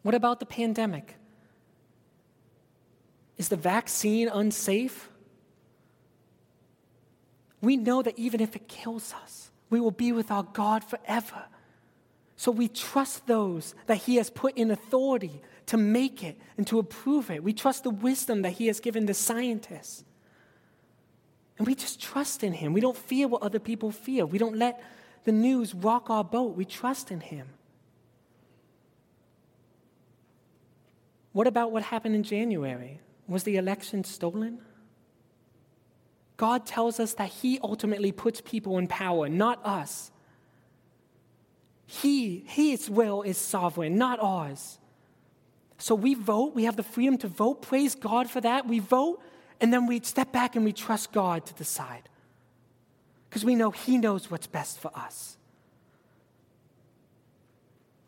What 0.02 0.16
about 0.16 0.40
the 0.40 0.46
pandemic? 0.46 1.14
Is 3.36 3.50
the 3.50 3.56
vaccine 3.56 4.26
unsafe? 4.26 5.10
We 7.60 7.76
know 7.76 8.02
that 8.02 8.18
even 8.18 8.40
if 8.40 8.56
it 8.56 8.66
kills 8.66 9.14
us, 9.22 9.52
we 9.70 9.78
will 9.78 9.92
be 9.92 10.10
with 10.10 10.32
our 10.32 10.42
God 10.42 10.82
forever. 10.82 11.44
So 12.38 12.52
we 12.52 12.68
trust 12.68 13.26
those 13.26 13.74
that 13.86 13.96
He 13.96 14.14
has 14.14 14.30
put 14.30 14.56
in 14.56 14.70
authority 14.70 15.42
to 15.66 15.76
make 15.76 16.22
it 16.22 16.38
and 16.56 16.64
to 16.68 16.78
approve 16.78 17.32
it. 17.32 17.42
We 17.42 17.52
trust 17.52 17.82
the 17.82 17.90
wisdom 17.90 18.42
that 18.42 18.52
He 18.52 18.68
has 18.68 18.78
given 18.78 19.06
the 19.06 19.12
scientists. 19.12 20.04
And 21.58 21.66
we 21.66 21.74
just 21.74 22.00
trust 22.00 22.44
in 22.44 22.52
Him. 22.52 22.72
We 22.72 22.80
don't 22.80 22.96
fear 22.96 23.26
what 23.26 23.42
other 23.42 23.58
people 23.58 23.90
fear. 23.90 24.24
We 24.24 24.38
don't 24.38 24.56
let 24.56 24.80
the 25.24 25.32
news 25.32 25.74
rock 25.74 26.10
our 26.10 26.22
boat. 26.22 26.56
We 26.56 26.64
trust 26.64 27.10
in 27.10 27.18
Him. 27.18 27.48
What 31.32 31.48
about 31.48 31.72
what 31.72 31.82
happened 31.82 32.14
in 32.14 32.22
January? 32.22 33.00
Was 33.26 33.42
the 33.42 33.56
election 33.56 34.04
stolen? 34.04 34.60
God 36.36 36.66
tells 36.66 37.00
us 37.00 37.14
that 37.14 37.30
He 37.30 37.58
ultimately 37.64 38.12
puts 38.12 38.40
people 38.40 38.78
in 38.78 38.86
power, 38.86 39.28
not 39.28 39.60
us. 39.66 40.12
He, 41.90 42.44
His 42.46 42.90
will 42.90 43.22
is 43.22 43.38
sovereign, 43.38 43.96
not 43.96 44.20
ours. 44.20 44.78
So 45.78 45.94
we 45.94 46.12
vote, 46.12 46.54
we 46.54 46.64
have 46.64 46.76
the 46.76 46.82
freedom 46.82 47.16
to 47.18 47.28
vote. 47.28 47.62
Praise 47.62 47.94
God 47.94 48.28
for 48.28 48.42
that. 48.42 48.68
We 48.68 48.78
vote, 48.78 49.22
and 49.58 49.72
then 49.72 49.86
we 49.86 50.00
step 50.00 50.30
back 50.30 50.54
and 50.54 50.66
we 50.66 50.74
trust 50.74 51.12
God 51.12 51.46
to 51.46 51.54
decide. 51.54 52.10
Because 53.28 53.42
we 53.42 53.54
know 53.54 53.70
He 53.70 53.96
knows 53.96 54.30
what's 54.30 54.46
best 54.46 54.78
for 54.78 54.90
us. 54.94 55.38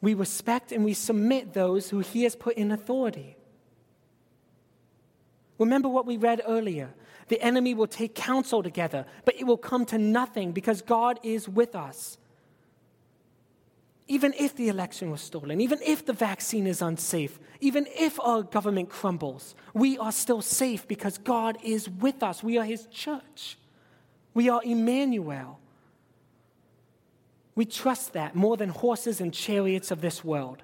We 0.02 0.12
respect 0.12 0.72
and 0.72 0.84
we 0.84 0.92
submit 0.92 1.54
those 1.54 1.88
who 1.88 2.00
He 2.00 2.24
has 2.24 2.36
put 2.36 2.58
in 2.58 2.72
authority. 2.72 3.36
Remember 5.58 5.88
what 5.88 6.04
we 6.04 6.18
read 6.18 6.42
earlier. 6.46 6.90
The 7.28 7.40
enemy 7.40 7.72
will 7.72 7.86
take 7.86 8.14
counsel 8.14 8.62
together, 8.62 9.06
but 9.24 9.36
it 9.36 9.44
will 9.44 9.56
come 9.56 9.86
to 9.86 9.96
nothing 9.96 10.52
because 10.52 10.82
God 10.82 11.18
is 11.22 11.48
with 11.48 11.74
us. 11.74 12.18
Even 14.10 14.34
if 14.36 14.56
the 14.56 14.68
election 14.68 15.10
was 15.10 15.20
stolen, 15.20 15.60
even 15.60 15.78
if 15.82 16.04
the 16.04 16.12
vaccine 16.12 16.66
is 16.66 16.82
unsafe, 16.82 17.38
even 17.60 17.86
if 17.96 18.18
our 18.20 18.42
government 18.42 18.88
crumbles, 18.88 19.54
we 19.72 19.96
are 19.98 20.10
still 20.10 20.42
safe 20.42 20.86
because 20.88 21.16
God 21.16 21.56
is 21.62 21.88
with 21.88 22.22
us. 22.22 22.42
We 22.42 22.58
are 22.58 22.64
His 22.64 22.86
church. 22.86 23.56
We 24.34 24.48
are 24.48 24.60
Emmanuel. 24.64 25.60
We 27.54 27.64
trust 27.64 28.12
that 28.14 28.34
more 28.34 28.56
than 28.56 28.70
horses 28.70 29.20
and 29.20 29.32
chariots 29.32 29.90
of 29.90 30.00
this 30.00 30.24
world. 30.24 30.62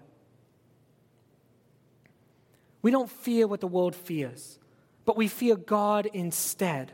We 2.83 2.91
don't 2.91 3.11
fear 3.11 3.47
what 3.47 3.61
the 3.61 3.67
world 3.67 3.95
fears 3.95 4.59
but 5.07 5.17
we 5.17 5.29
fear 5.29 5.57
God 5.57 6.07
instead. 6.13 6.93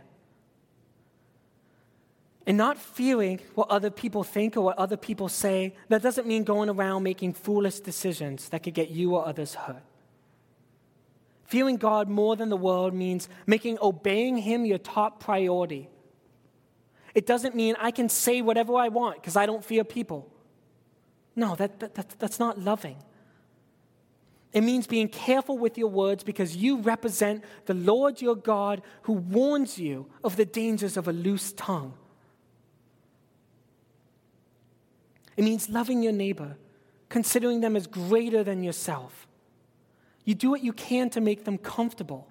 And 2.47 2.57
not 2.57 2.77
fearing 2.77 3.41
what 3.55 3.71
other 3.71 3.91
people 3.91 4.25
think 4.25 4.57
or 4.57 4.63
what 4.63 4.77
other 4.77 4.97
people 4.97 5.29
say, 5.29 5.75
that 5.89 6.03
doesn't 6.03 6.27
mean 6.27 6.43
going 6.43 6.69
around 6.69 7.05
making 7.05 7.35
foolish 7.35 7.81
decisions 7.81 8.49
that 8.49 8.65
could 8.65 8.75
get 8.75 8.91
you 8.91 9.15
or 9.15 9.27
others 9.27 9.55
hurt. 9.55 9.83
Fearing 11.45 11.77
God 11.77 12.09
more 12.09 12.35
than 12.35 12.49
the 12.49 12.57
world 12.57 12.95
means 12.95 13.29
making 13.47 13.79
obeying 13.81 14.39
Him 14.39 14.65
your 14.65 14.79
top 14.79 15.21
priority. 15.21 15.89
It 17.15 17.27
doesn't 17.27 17.55
mean 17.55 17.77
I 17.79 17.91
can 17.91 18.09
say 18.09 18.43
whatever 18.43 18.75
I 18.77 18.89
want 18.89 19.17
because 19.17 19.37
I 19.37 19.47
don't 19.47 19.65
fear 19.65 19.85
people. 19.85 20.33
No, 21.37 21.55
that, 21.57 21.79
that, 21.81 21.95
that, 21.95 22.15
that's 22.19 22.41
not 22.41 22.59
loving. 22.59 22.97
It 24.53 24.63
means 24.63 24.87
being 24.87 25.09
careful 25.09 25.57
with 25.57 25.79
your 25.79 25.89
words 25.89 26.25
because 26.25 26.57
you 26.57 26.79
represent 26.79 27.45
the 27.67 27.75
Lord 27.75 28.21
your 28.21 28.37
God 28.37 28.83
who 29.03 29.15
warns 29.15 29.79
you 29.79 30.07
of 30.25 30.37
the 30.37 30.45
dangers 30.45 30.97
of 30.97 31.09
a 31.09 31.13
loose 31.13 31.53
tongue. 31.53 31.95
It 35.37 35.45
means 35.45 35.69
loving 35.69 36.03
your 36.03 36.13
neighbor, 36.13 36.57
considering 37.09 37.61
them 37.61 37.77
as 37.77 37.87
greater 37.87 38.43
than 38.45 38.63
yourself. 38.63 39.27
You 40.25 40.35
do 40.35 40.51
what 40.51 40.63
you 40.63 40.73
can 40.73 41.11
to 41.11 41.21
make 41.21 41.45
them 41.45 41.59
comfortable. 41.59 42.29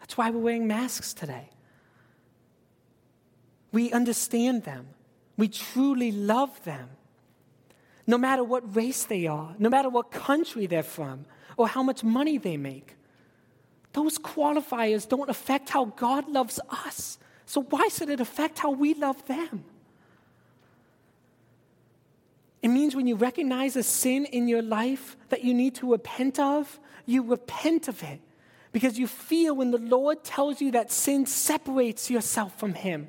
That's 0.00 0.16
why 0.16 0.30
we're 0.30 0.40
wearing 0.40 0.66
masks 0.66 1.12
today. 1.12 1.50
We 3.72 3.92
understand 3.92 4.64
them. 4.64 4.88
We 5.36 5.48
truly 5.48 6.10
love 6.10 6.62
them. 6.64 6.88
No 8.06 8.16
matter 8.16 8.42
what 8.42 8.74
race 8.74 9.04
they 9.04 9.26
are, 9.26 9.54
no 9.58 9.68
matter 9.68 9.88
what 9.88 10.10
country 10.10 10.66
they're 10.66 10.82
from, 10.82 11.26
or 11.56 11.68
how 11.68 11.82
much 11.82 12.02
money 12.02 12.38
they 12.38 12.56
make. 12.56 12.96
Those 13.92 14.18
qualifiers 14.18 15.06
don't 15.06 15.28
affect 15.28 15.68
how 15.68 15.86
God 15.86 16.28
loves 16.28 16.58
us. 16.86 17.18
So, 17.44 17.62
why 17.62 17.88
should 17.88 18.08
it 18.08 18.20
affect 18.20 18.58
how 18.58 18.70
we 18.70 18.94
love 18.94 19.26
them? 19.26 19.64
It 22.68 22.72
means 22.72 22.94
when 22.94 23.06
you 23.06 23.16
recognize 23.16 23.76
a 23.76 23.82
sin 23.82 24.26
in 24.26 24.46
your 24.46 24.60
life 24.60 25.16
that 25.30 25.42
you 25.42 25.54
need 25.54 25.74
to 25.76 25.92
repent 25.92 26.38
of, 26.38 26.78
you 27.06 27.22
repent 27.22 27.88
of 27.88 28.02
it 28.02 28.20
because 28.72 28.98
you 28.98 29.06
feel 29.06 29.56
when 29.56 29.70
the 29.70 29.78
Lord 29.78 30.22
tells 30.22 30.60
you 30.60 30.72
that 30.72 30.92
sin 30.92 31.24
separates 31.24 32.10
yourself 32.10 32.58
from 32.58 32.74
Him. 32.74 33.08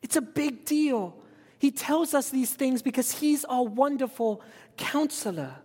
It's 0.00 0.16
a 0.16 0.22
big 0.22 0.64
deal. 0.64 1.14
He 1.58 1.70
tells 1.70 2.14
us 2.14 2.30
these 2.30 2.54
things 2.54 2.80
because 2.80 3.10
He's 3.10 3.44
our 3.44 3.62
wonderful 3.62 4.40
counselor. 4.78 5.56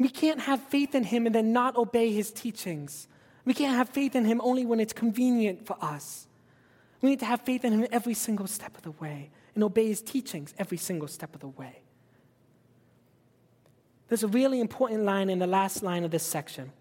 We 0.00 0.08
can't 0.08 0.40
have 0.40 0.60
faith 0.64 0.96
in 0.96 1.04
Him 1.04 1.26
and 1.26 1.34
then 1.34 1.52
not 1.52 1.76
obey 1.76 2.12
His 2.12 2.32
teachings. 2.32 3.06
We 3.44 3.54
can't 3.54 3.76
have 3.76 3.88
faith 3.90 4.16
in 4.16 4.24
Him 4.24 4.40
only 4.42 4.66
when 4.66 4.80
it's 4.80 4.92
convenient 4.92 5.64
for 5.64 5.76
us. 5.80 6.26
We 7.00 7.10
need 7.10 7.20
to 7.20 7.26
have 7.26 7.42
faith 7.42 7.64
in 7.64 7.72
Him 7.72 7.86
every 7.92 8.14
single 8.14 8.48
step 8.48 8.76
of 8.76 8.82
the 8.82 8.90
way 8.90 9.30
and 9.54 9.64
obey 9.64 9.88
His 9.88 10.02
teachings 10.02 10.54
every 10.58 10.78
single 10.78 11.08
step 11.08 11.34
of 11.34 11.40
the 11.40 11.48
way. 11.48 11.82
There's 14.08 14.22
a 14.22 14.28
really 14.28 14.60
important 14.60 15.04
line 15.04 15.30
in 15.30 15.38
the 15.38 15.46
last 15.46 15.82
line 15.82 16.04
of 16.04 16.10
this 16.10 16.24
section. 16.24 16.72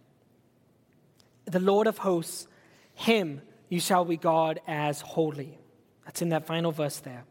The 1.45 1.59
Lord 1.59 1.87
of 1.87 1.99
hosts, 1.99 2.47
Him 2.93 3.41
you 3.69 3.79
shall 3.79 4.03
regard 4.03 4.59
as 4.67 5.01
holy. 5.01 5.59
That's 6.05 6.21
in 6.21 6.29
that 6.29 6.47
final 6.47 6.71
verse 6.71 6.99
there. 6.99 7.23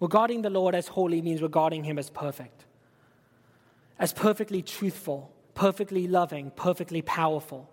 Regarding 0.00 0.42
the 0.42 0.50
Lord 0.50 0.74
as 0.74 0.86
holy 0.86 1.22
means 1.22 1.42
regarding 1.42 1.84
him 1.84 1.98
as 1.98 2.10
perfect, 2.10 2.66
as 3.98 4.12
perfectly 4.12 4.62
truthful, 4.62 5.32
perfectly 5.54 6.06
loving, 6.06 6.52
perfectly 6.52 7.02
powerful. 7.02 7.68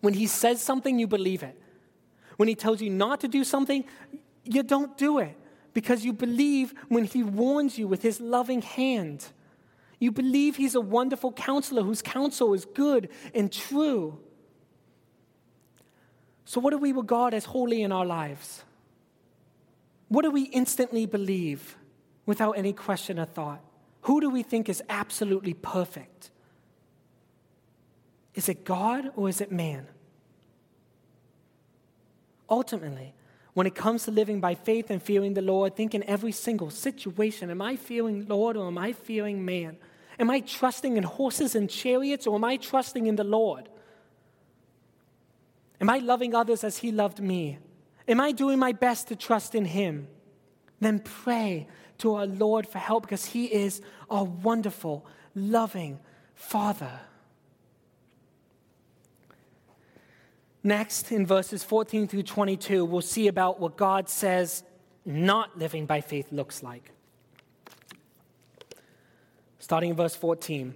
When 0.00 0.14
he 0.14 0.26
says 0.26 0.60
something, 0.60 0.98
you 0.98 1.06
believe 1.06 1.42
it. 1.42 1.58
When 2.36 2.48
he 2.48 2.54
tells 2.54 2.80
you 2.80 2.90
not 2.90 3.20
to 3.20 3.28
do 3.28 3.42
something, 3.42 3.84
you 4.44 4.62
don't 4.62 4.96
do 4.96 5.18
it 5.18 5.36
because 5.74 6.04
you 6.04 6.12
believe 6.12 6.74
when 6.88 7.04
he 7.04 7.22
warns 7.22 7.78
you 7.78 7.88
with 7.88 8.02
his 8.02 8.20
loving 8.20 8.62
hand. 8.62 9.26
You 9.98 10.10
believe 10.10 10.56
he's 10.56 10.74
a 10.74 10.80
wonderful 10.80 11.32
counselor 11.32 11.82
whose 11.82 12.02
counsel 12.02 12.54
is 12.54 12.64
good 12.64 13.08
and 13.34 13.52
true. 13.52 14.18
So, 16.44 16.60
what 16.60 16.70
do 16.70 16.78
we 16.78 16.92
regard 16.92 17.34
as 17.34 17.44
holy 17.44 17.82
in 17.82 17.92
our 17.92 18.04
lives? 18.04 18.64
What 20.08 20.22
do 20.22 20.30
we 20.30 20.42
instantly 20.42 21.06
believe 21.06 21.76
without 22.26 22.52
any 22.52 22.72
question 22.72 23.18
or 23.18 23.24
thought? 23.24 23.62
Who 24.02 24.20
do 24.20 24.28
we 24.28 24.42
think 24.42 24.68
is 24.68 24.82
absolutely 24.88 25.54
perfect? 25.54 26.30
Is 28.34 28.48
it 28.48 28.64
God 28.64 29.12
or 29.16 29.28
is 29.28 29.40
it 29.40 29.52
man? 29.52 29.86
Ultimately, 32.50 33.14
when 33.54 33.66
it 33.66 33.74
comes 33.74 34.04
to 34.04 34.10
living 34.10 34.40
by 34.40 34.54
faith 34.54 34.90
and 34.90 35.02
fearing 35.02 35.34
the 35.34 35.42
Lord, 35.42 35.76
think 35.76 35.94
in 35.94 36.02
every 36.04 36.32
single 36.32 36.70
situation 36.70 37.50
Am 37.50 37.60
I 37.60 37.76
fearing 37.76 38.26
Lord 38.26 38.56
or 38.56 38.66
am 38.66 38.78
I 38.78 38.92
fearing 38.92 39.44
man? 39.44 39.76
Am 40.18 40.30
I 40.30 40.40
trusting 40.40 40.96
in 40.96 41.02
horses 41.02 41.54
and 41.54 41.68
chariots 41.68 42.26
or 42.26 42.36
am 42.36 42.44
I 42.44 42.56
trusting 42.56 43.06
in 43.06 43.16
the 43.16 43.24
Lord? 43.24 43.68
Am 45.80 45.90
I 45.90 45.98
loving 45.98 46.34
others 46.34 46.64
as 46.64 46.78
He 46.78 46.92
loved 46.92 47.20
me? 47.20 47.58
Am 48.08 48.20
I 48.20 48.32
doing 48.32 48.58
my 48.58 48.72
best 48.72 49.08
to 49.08 49.16
trust 49.16 49.54
in 49.54 49.64
Him? 49.64 50.08
Then 50.80 51.00
pray 51.00 51.66
to 51.98 52.14
our 52.14 52.26
Lord 52.26 52.66
for 52.66 52.78
help 52.78 53.02
because 53.02 53.26
He 53.26 53.46
is 53.46 53.82
our 54.08 54.24
wonderful, 54.24 55.04
loving 55.34 55.98
Father. 56.34 57.00
Next, 60.64 61.10
in 61.10 61.26
verses 61.26 61.64
14 61.64 62.06
through 62.06 62.22
22, 62.22 62.84
we'll 62.84 63.00
see 63.00 63.26
about 63.26 63.58
what 63.58 63.76
God 63.76 64.08
says 64.08 64.62
not 65.04 65.58
living 65.58 65.86
by 65.86 66.00
faith 66.00 66.30
looks 66.30 66.62
like. 66.62 66.92
Starting 69.58 69.90
in 69.90 69.96
verse 69.96 70.14
14. 70.14 70.74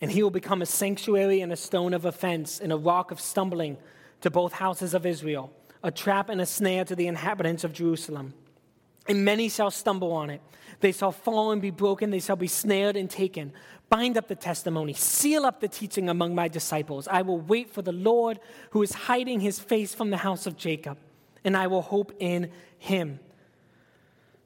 And 0.00 0.10
he 0.10 0.22
will 0.22 0.30
become 0.30 0.62
a 0.62 0.66
sanctuary 0.66 1.40
and 1.40 1.52
a 1.52 1.56
stone 1.56 1.94
of 1.94 2.04
offense 2.04 2.60
and 2.60 2.72
a 2.72 2.76
rock 2.76 3.10
of 3.10 3.20
stumbling 3.20 3.78
to 4.20 4.30
both 4.30 4.52
houses 4.52 4.94
of 4.94 5.06
Israel 5.06 5.52
a 5.82 5.90
trap 5.90 6.28
and 6.28 6.40
a 6.40 6.46
snare 6.46 6.84
to 6.84 6.96
the 6.96 7.06
inhabitants 7.06 7.62
of 7.62 7.72
Jerusalem. 7.72 8.34
And 9.08 9.24
many 9.24 9.48
shall 9.48 9.70
stumble 9.70 10.12
on 10.12 10.30
it. 10.30 10.40
They 10.80 10.92
shall 10.92 11.12
fall 11.12 11.52
and 11.52 11.62
be 11.62 11.70
broken. 11.70 12.10
They 12.10 12.20
shall 12.20 12.36
be 12.36 12.48
snared 12.48 12.96
and 12.96 13.08
taken. 13.08 13.52
Bind 13.88 14.18
up 14.18 14.28
the 14.28 14.34
testimony. 14.34 14.92
Seal 14.92 15.46
up 15.46 15.60
the 15.60 15.68
teaching 15.68 16.08
among 16.08 16.34
my 16.34 16.48
disciples. 16.48 17.06
I 17.08 17.22
will 17.22 17.40
wait 17.40 17.70
for 17.70 17.82
the 17.82 17.92
Lord 17.92 18.40
who 18.70 18.82
is 18.82 18.92
hiding 18.92 19.40
his 19.40 19.58
face 19.58 19.94
from 19.94 20.10
the 20.10 20.16
house 20.16 20.46
of 20.46 20.56
Jacob, 20.56 20.98
and 21.44 21.56
I 21.56 21.68
will 21.68 21.82
hope 21.82 22.12
in 22.18 22.50
him. 22.78 23.20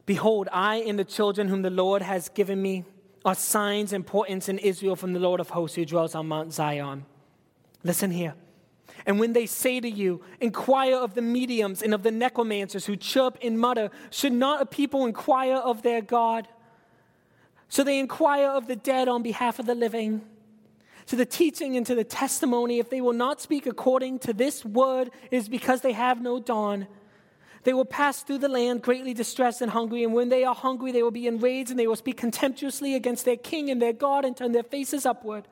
Behold, 0.05 0.49
I 0.53 0.77
and 0.77 0.99
the 0.99 1.05
children 1.05 1.49
whom 1.49 1.63
the 1.63 1.71
Lord 1.71 2.03
has 2.03 2.29
given 2.29 2.61
me 2.61 2.85
are 3.25 3.35
signs 3.35 3.93
and 3.93 4.07
portents 4.07 4.49
in 4.49 4.59
Israel 4.59 4.97
from 4.97 5.13
the 5.13 5.21
Lord 5.21 5.41
of 5.41 5.51
hosts 5.51 5.77
who 5.77 5.85
dwells 5.85 6.15
on 6.15 6.27
Mount 6.27 6.53
Zion. 6.53 7.07
Listen 7.83 8.11
here. 8.11 8.35
And 9.07 9.19
when 9.19 9.33
they 9.33 9.47
say 9.47 9.81
to 9.81 9.89
you, 9.89 10.23
Inquire 10.41 10.97
of 10.97 11.15
the 11.15 11.23
mediums 11.23 11.83
and 11.83 11.95
of 11.95 12.03
the 12.03 12.11
necromancers 12.11 12.87
who 12.87 12.97
chirp 12.97 13.39
and 13.43 13.59
mutter, 13.59 13.91
should 14.11 14.33
not 14.33 14.63
a 14.63 14.67
people 14.67 15.07
inquire 15.07 15.57
of 15.57 15.83
their 15.83 16.01
God? 16.01 16.49
So 17.69 17.85
they 17.85 17.99
inquire 17.99 18.49
of 18.49 18.67
the 18.67 18.77
dead 18.77 19.09
on 19.09 19.23
behalf 19.23 19.59
of 19.59 19.67
the 19.67 19.75
living. 19.75 20.23
To 21.07 21.17
the 21.17 21.27
teaching 21.27 21.77
and 21.77 21.87
to 21.87 21.95
the 21.95 22.05
testimony, 22.05 22.79
if 22.79 22.91
they 22.91 23.01
will 23.01 23.13
not 23.13 23.41
speak 23.41 23.67
according 23.67 24.21
to 24.21 24.33
this 24.33 24.65
word, 24.65 25.11
it 25.31 25.37
is 25.37 25.49
because 25.49 25.81
they 25.81 25.93
have 25.93 26.21
no 26.21 26.39
dawn. 26.39 26.87
They 27.63 27.75
will 27.75 27.85
pass 27.85 28.23
through 28.23 28.39
the 28.39 28.49
land 28.49 28.83
greatly 28.83 29.13
distressed 29.13 29.61
and 29.61 29.71
hungry, 29.71 30.03
and 30.03 30.15
when 30.15 30.31
they 30.31 30.45
are 30.45 30.55
hungry, 30.55 30.93
they 30.93 31.03
will 31.03 31.11
be 31.11 31.27
enraged, 31.27 31.71
and 31.71 31.79
they 31.79 31.87
will 31.87 31.97
speak 31.97 32.17
contemptuously 32.17 32.95
against 32.95 33.25
their 33.25 33.37
king 33.37 33.71
and 33.71 33.83
their 33.83 33.93
God 33.93 34.25
and 34.25 34.37
turn 34.37 34.53
their 34.53 34.63
faces 34.63 35.05
upward. 35.05 35.47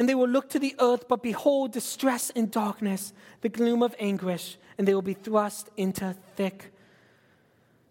And 0.00 0.08
they 0.08 0.14
will 0.14 0.30
look 0.30 0.48
to 0.50 0.58
the 0.58 0.74
earth, 0.78 1.08
but 1.08 1.22
behold, 1.22 1.72
distress 1.72 2.30
and 2.34 2.50
darkness, 2.50 3.12
the 3.42 3.50
gloom 3.50 3.82
of 3.82 3.94
anguish, 3.98 4.56
and 4.78 4.88
they 4.88 4.94
will 4.94 5.02
be 5.02 5.12
thrust 5.12 5.68
into 5.76 6.16
thick 6.36 6.72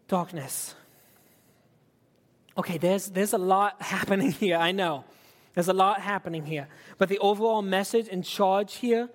darkness. 0.08 0.74
Okay, 2.58 2.80
there's, 2.80 3.10
there's 3.12 3.34
a 3.34 3.38
lot 3.38 3.80
happening 3.84 4.32
here, 4.32 4.58
I 4.58 4.72
know. 4.72 5.06
There's 5.54 5.68
a 5.68 5.74
lot 5.74 6.02
happening 6.02 6.48
here. 6.48 6.68
But 6.98 7.10
the 7.10 7.20
overall 7.20 7.62
message 7.62 8.08
and 8.12 8.26
charge 8.26 8.78
here 8.78 9.08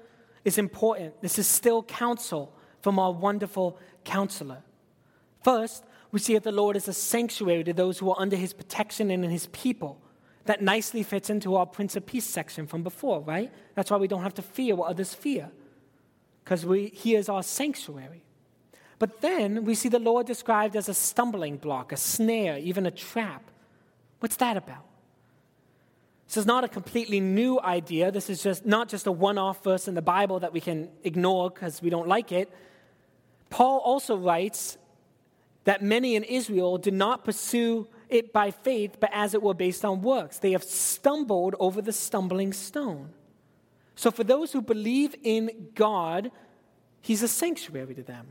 is 0.45 0.57
important. 0.57 1.21
This 1.21 1.37
is 1.37 1.49
still 1.49 1.83
counsel 1.83 2.55
from 2.81 3.01
our 3.01 3.11
wonderful 3.11 3.77
counselor. 4.05 4.63
First, 5.43 5.85
we 6.13 6.21
see 6.21 6.35
that 6.35 6.45
the 6.45 6.53
Lord 6.53 6.77
is 6.77 6.87
a 6.87 6.93
sanctuary 6.93 7.65
to 7.65 7.73
those 7.73 7.99
who 7.99 8.09
are 8.13 8.21
under 8.21 8.37
his 8.37 8.53
protection 8.53 9.11
and 9.11 9.25
in 9.25 9.33
his 9.33 9.49
people. 9.49 10.01
That 10.47 10.63
nicely 10.63 11.03
fits 11.03 11.31
into 11.31 11.57
our 11.57 11.67
Prince 11.67 11.97
of 11.97 12.05
Peace 12.05 12.27
section 12.27 12.67
from 12.67 12.83
before, 12.83 13.21
right? 13.23 13.51
That's 13.75 13.91
why 13.91 13.97
we 13.97 14.09
don't 14.09 14.23
have 14.23 14.35
to 14.35 14.43
fear 14.43 14.75
what 14.75 14.91
others 14.91 15.15
fear, 15.15 15.51
because 16.45 16.63
He 16.93 17.15
is 17.15 17.29
our 17.29 17.43
sanctuary. 17.43 18.23
But 18.99 19.21
then 19.21 19.65
we 19.65 19.75
see 19.75 19.89
the 19.89 19.99
Lord 19.99 20.27
described 20.27 20.77
as 20.77 20.89
a 20.89 20.95
stumbling 20.95 21.57
block, 21.57 21.93
a 21.93 21.97
snare, 21.97 22.59
even 22.59 22.87
a 22.87 22.91
trap. 22.91 23.51
What's 24.21 24.37
that 24.37 24.57
about? 24.57 24.85
This 26.27 26.39
is 26.39 26.47
not 26.47 26.65
a 26.65 26.69
completely 26.69 27.21
new 27.21 27.61
idea. 27.61 28.11
This 28.11 28.31
is 28.31 28.43
just 28.43 28.65
not 28.65 28.89
just 28.89 29.07
a 29.07 29.13
one 29.13 29.39
off 29.39 29.63
verse 29.63 29.89
in 29.89 29.95
the 29.95 30.03
Bible 30.03 30.41
that 30.41 30.53
we 30.53 30.61
can 30.61 30.89
ignore 31.03 31.51
because 31.51 31.83
we 31.83 31.91
don't 31.91 32.09
like 32.09 32.33
it. 32.33 32.51
Paul 33.51 33.79
also 33.79 34.17
writes 34.17 34.79
that 35.65 35.83
many 35.83 36.17
in 36.17 36.25
Israel 36.25 36.79
did 36.79 36.95
not 36.95 37.25
pursue 37.25 37.87
it 38.15 38.33
by 38.33 38.51
faith, 38.51 38.97
but 39.01 39.11
as 39.13 39.35
it 39.35 39.43
were 39.43 39.55
based 39.55 39.85
on 39.85 40.03
works. 40.03 40.39
They 40.39 40.53
have 40.53 40.65
stumbled 40.65 41.55
over 41.59 41.83
the 41.83 41.93
stumbling 41.93 42.53
stone. 42.53 43.11
So, 43.97 44.11
for 44.11 44.25
those 44.25 44.53
who 44.53 44.63
believe 44.63 45.15
in 45.23 45.69
God, 45.75 46.31
He's 47.01 47.23
a 47.23 47.29
sanctuary 47.29 47.95
to 47.95 48.03
them. 48.03 48.27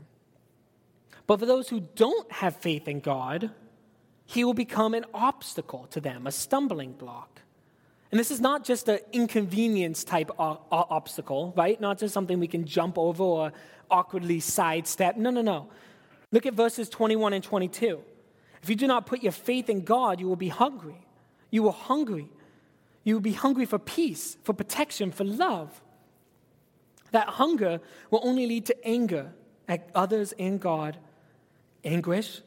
But 1.26 1.38
for 1.38 1.46
those 1.46 1.68
who 1.68 1.80
don't 1.80 2.30
have 2.32 2.56
faith 2.56 2.88
in 2.88 3.00
God, 3.00 3.50
He 4.26 4.44
will 4.44 4.54
become 4.54 4.94
an 4.94 5.06
obstacle 5.14 5.86
to 5.90 6.00
them, 6.00 6.26
a 6.26 6.32
stumbling 6.32 6.92
block. 6.92 7.40
And 8.10 8.20
this 8.20 8.30
is 8.30 8.40
not 8.40 8.64
just 8.64 8.88
an 8.88 9.00
inconvenience 9.12 10.04
type 10.04 10.30
o- 10.38 10.60
o- 10.70 10.86
obstacle, 10.90 11.52
right? 11.56 11.80
Not 11.80 11.98
just 11.98 12.14
something 12.14 12.38
we 12.38 12.46
can 12.46 12.64
jump 12.64 12.98
over 12.98 13.24
or 13.24 13.52
awkwardly 13.90 14.40
sidestep. 14.40 15.16
No, 15.16 15.30
no, 15.30 15.42
no. 15.42 15.68
Look 16.30 16.46
at 16.46 16.54
verses 16.54 16.88
21 16.88 17.32
and 17.32 17.42
22. 17.42 18.00
If 18.64 18.70
you 18.70 18.76
do 18.76 18.86
not 18.86 19.04
put 19.04 19.22
your 19.22 19.30
faith 19.30 19.68
in 19.68 19.82
God, 19.82 20.18
you 20.18 20.26
will 20.26 20.36
be 20.36 20.48
hungry. 20.48 21.06
You 21.50 21.62
will 21.62 21.72
hungry. 21.72 22.30
You 23.02 23.12
will 23.12 23.20
be 23.20 23.34
hungry 23.34 23.66
for 23.66 23.78
peace, 23.78 24.38
for 24.42 24.54
protection, 24.54 25.12
for 25.12 25.22
love. 25.22 25.82
That 27.10 27.28
hunger 27.28 27.82
will 28.10 28.22
only 28.22 28.46
lead 28.46 28.64
to 28.64 28.88
anger 28.88 29.34
at 29.68 29.90
others 29.94 30.32
and 30.38 30.58
God, 30.58 30.96
anguish, 31.84 32.40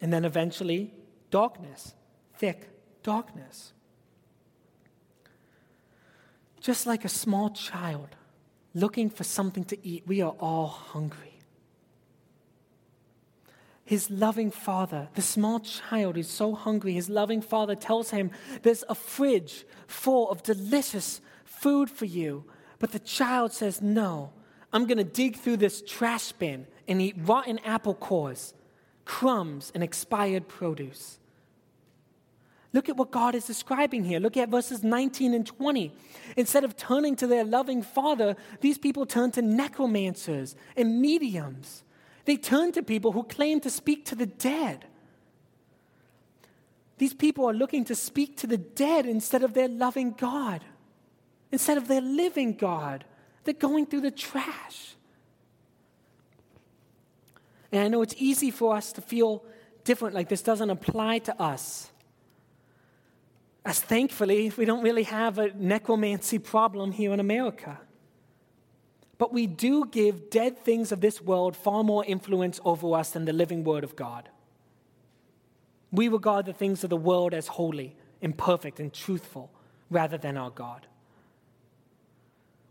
and 0.00 0.12
then 0.12 0.24
eventually 0.24 0.94
darkness, 1.32 1.94
thick 2.36 2.68
darkness. 3.02 3.72
Just 6.60 6.86
like 6.86 7.04
a 7.04 7.08
small 7.08 7.50
child 7.50 8.10
looking 8.72 9.10
for 9.10 9.24
something 9.24 9.64
to 9.64 9.84
eat, 9.84 10.04
we 10.06 10.22
are 10.22 10.36
all 10.38 10.68
hungry. 10.68 11.33
His 13.84 14.10
loving 14.10 14.50
father, 14.50 15.08
the 15.14 15.22
small 15.22 15.60
child 15.60 16.16
is 16.16 16.28
so 16.28 16.54
hungry, 16.54 16.94
his 16.94 17.10
loving 17.10 17.42
father 17.42 17.74
tells 17.74 18.10
him, 18.10 18.30
There's 18.62 18.84
a 18.88 18.94
fridge 18.94 19.66
full 19.86 20.30
of 20.30 20.42
delicious 20.42 21.20
food 21.44 21.90
for 21.90 22.06
you. 22.06 22.44
But 22.78 22.92
the 22.92 22.98
child 22.98 23.52
says, 23.52 23.82
No, 23.82 24.32
I'm 24.72 24.86
going 24.86 24.98
to 24.98 25.04
dig 25.04 25.36
through 25.36 25.58
this 25.58 25.82
trash 25.82 26.32
bin 26.32 26.66
and 26.88 27.00
eat 27.00 27.14
rotten 27.18 27.58
apple 27.60 27.94
cores, 27.94 28.54
crumbs, 29.04 29.70
and 29.74 29.82
expired 29.82 30.48
produce. 30.48 31.18
Look 32.72 32.88
at 32.88 32.96
what 32.96 33.12
God 33.12 33.36
is 33.36 33.46
describing 33.46 34.02
here. 34.02 34.18
Look 34.18 34.36
at 34.36 34.48
verses 34.48 34.82
19 34.82 35.32
and 35.32 35.46
20. 35.46 35.92
Instead 36.36 36.64
of 36.64 36.76
turning 36.76 37.14
to 37.16 37.26
their 37.26 37.44
loving 37.44 37.82
father, 37.82 38.34
these 38.62 38.78
people 38.78 39.06
turn 39.06 39.30
to 39.32 39.42
necromancers 39.42 40.56
and 40.76 41.00
mediums. 41.00 41.84
They 42.24 42.36
turn 42.36 42.72
to 42.72 42.82
people 42.82 43.12
who 43.12 43.22
claim 43.22 43.60
to 43.60 43.70
speak 43.70 44.06
to 44.06 44.14
the 44.14 44.26
dead. 44.26 44.86
These 46.98 47.14
people 47.14 47.48
are 47.48 47.52
looking 47.52 47.84
to 47.86 47.94
speak 47.94 48.36
to 48.38 48.46
the 48.46 48.56
dead 48.56 49.06
instead 49.06 49.42
of 49.42 49.52
their 49.52 49.68
loving 49.68 50.12
God, 50.12 50.64
instead 51.50 51.76
of 51.76 51.88
their 51.88 52.00
living 52.00 52.54
God. 52.54 53.04
They're 53.44 53.54
going 53.54 53.86
through 53.86 54.02
the 54.02 54.10
trash. 54.10 54.94
And 57.72 57.82
I 57.82 57.88
know 57.88 58.02
it's 58.02 58.14
easy 58.16 58.50
for 58.50 58.76
us 58.76 58.92
to 58.92 59.00
feel 59.02 59.44
different, 59.82 60.14
like 60.14 60.28
this 60.28 60.42
doesn't 60.42 60.70
apply 60.70 61.18
to 61.18 61.42
us. 61.42 61.90
As 63.64 63.80
thankfully, 63.80 64.52
we 64.56 64.64
don't 64.64 64.82
really 64.82 65.04
have 65.04 65.38
a 65.38 65.52
necromancy 65.54 66.38
problem 66.38 66.92
here 66.92 67.12
in 67.12 67.20
America. 67.20 67.80
But 69.18 69.32
we 69.32 69.46
do 69.46 69.86
give 69.86 70.30
dead 70.30 70.58
things 70.58 70.90
of 70.92 71.00
this 71.00 71.20
world 71.20 71.56
far 71.56 71.84
more 71.84 72.04
influence 72.04 72.60
over 72.64 72.94
us 72.94 73.10
than 73.10 73.24
the 73.24 73.32
living 73.32 73.64
Word 73.64 73.84
of 73.84 73.96
God. 73.96 74.28
We 75.92 76.08
regard 76.08 76.46
the 76.46 76.52
things 76.52 76.82
of 76.82 76.90
the 76.90 76.96
world 76.96 77.32
as 77.32 77.46
holy, 77.46 77.94
imperfect, 78.20 78.80
and 78.80 78.92
truthful 78.92 79.50
rather 79.90 80.18
than 80.18 80.36
our 80.36 80.50
God. 80.50 80.86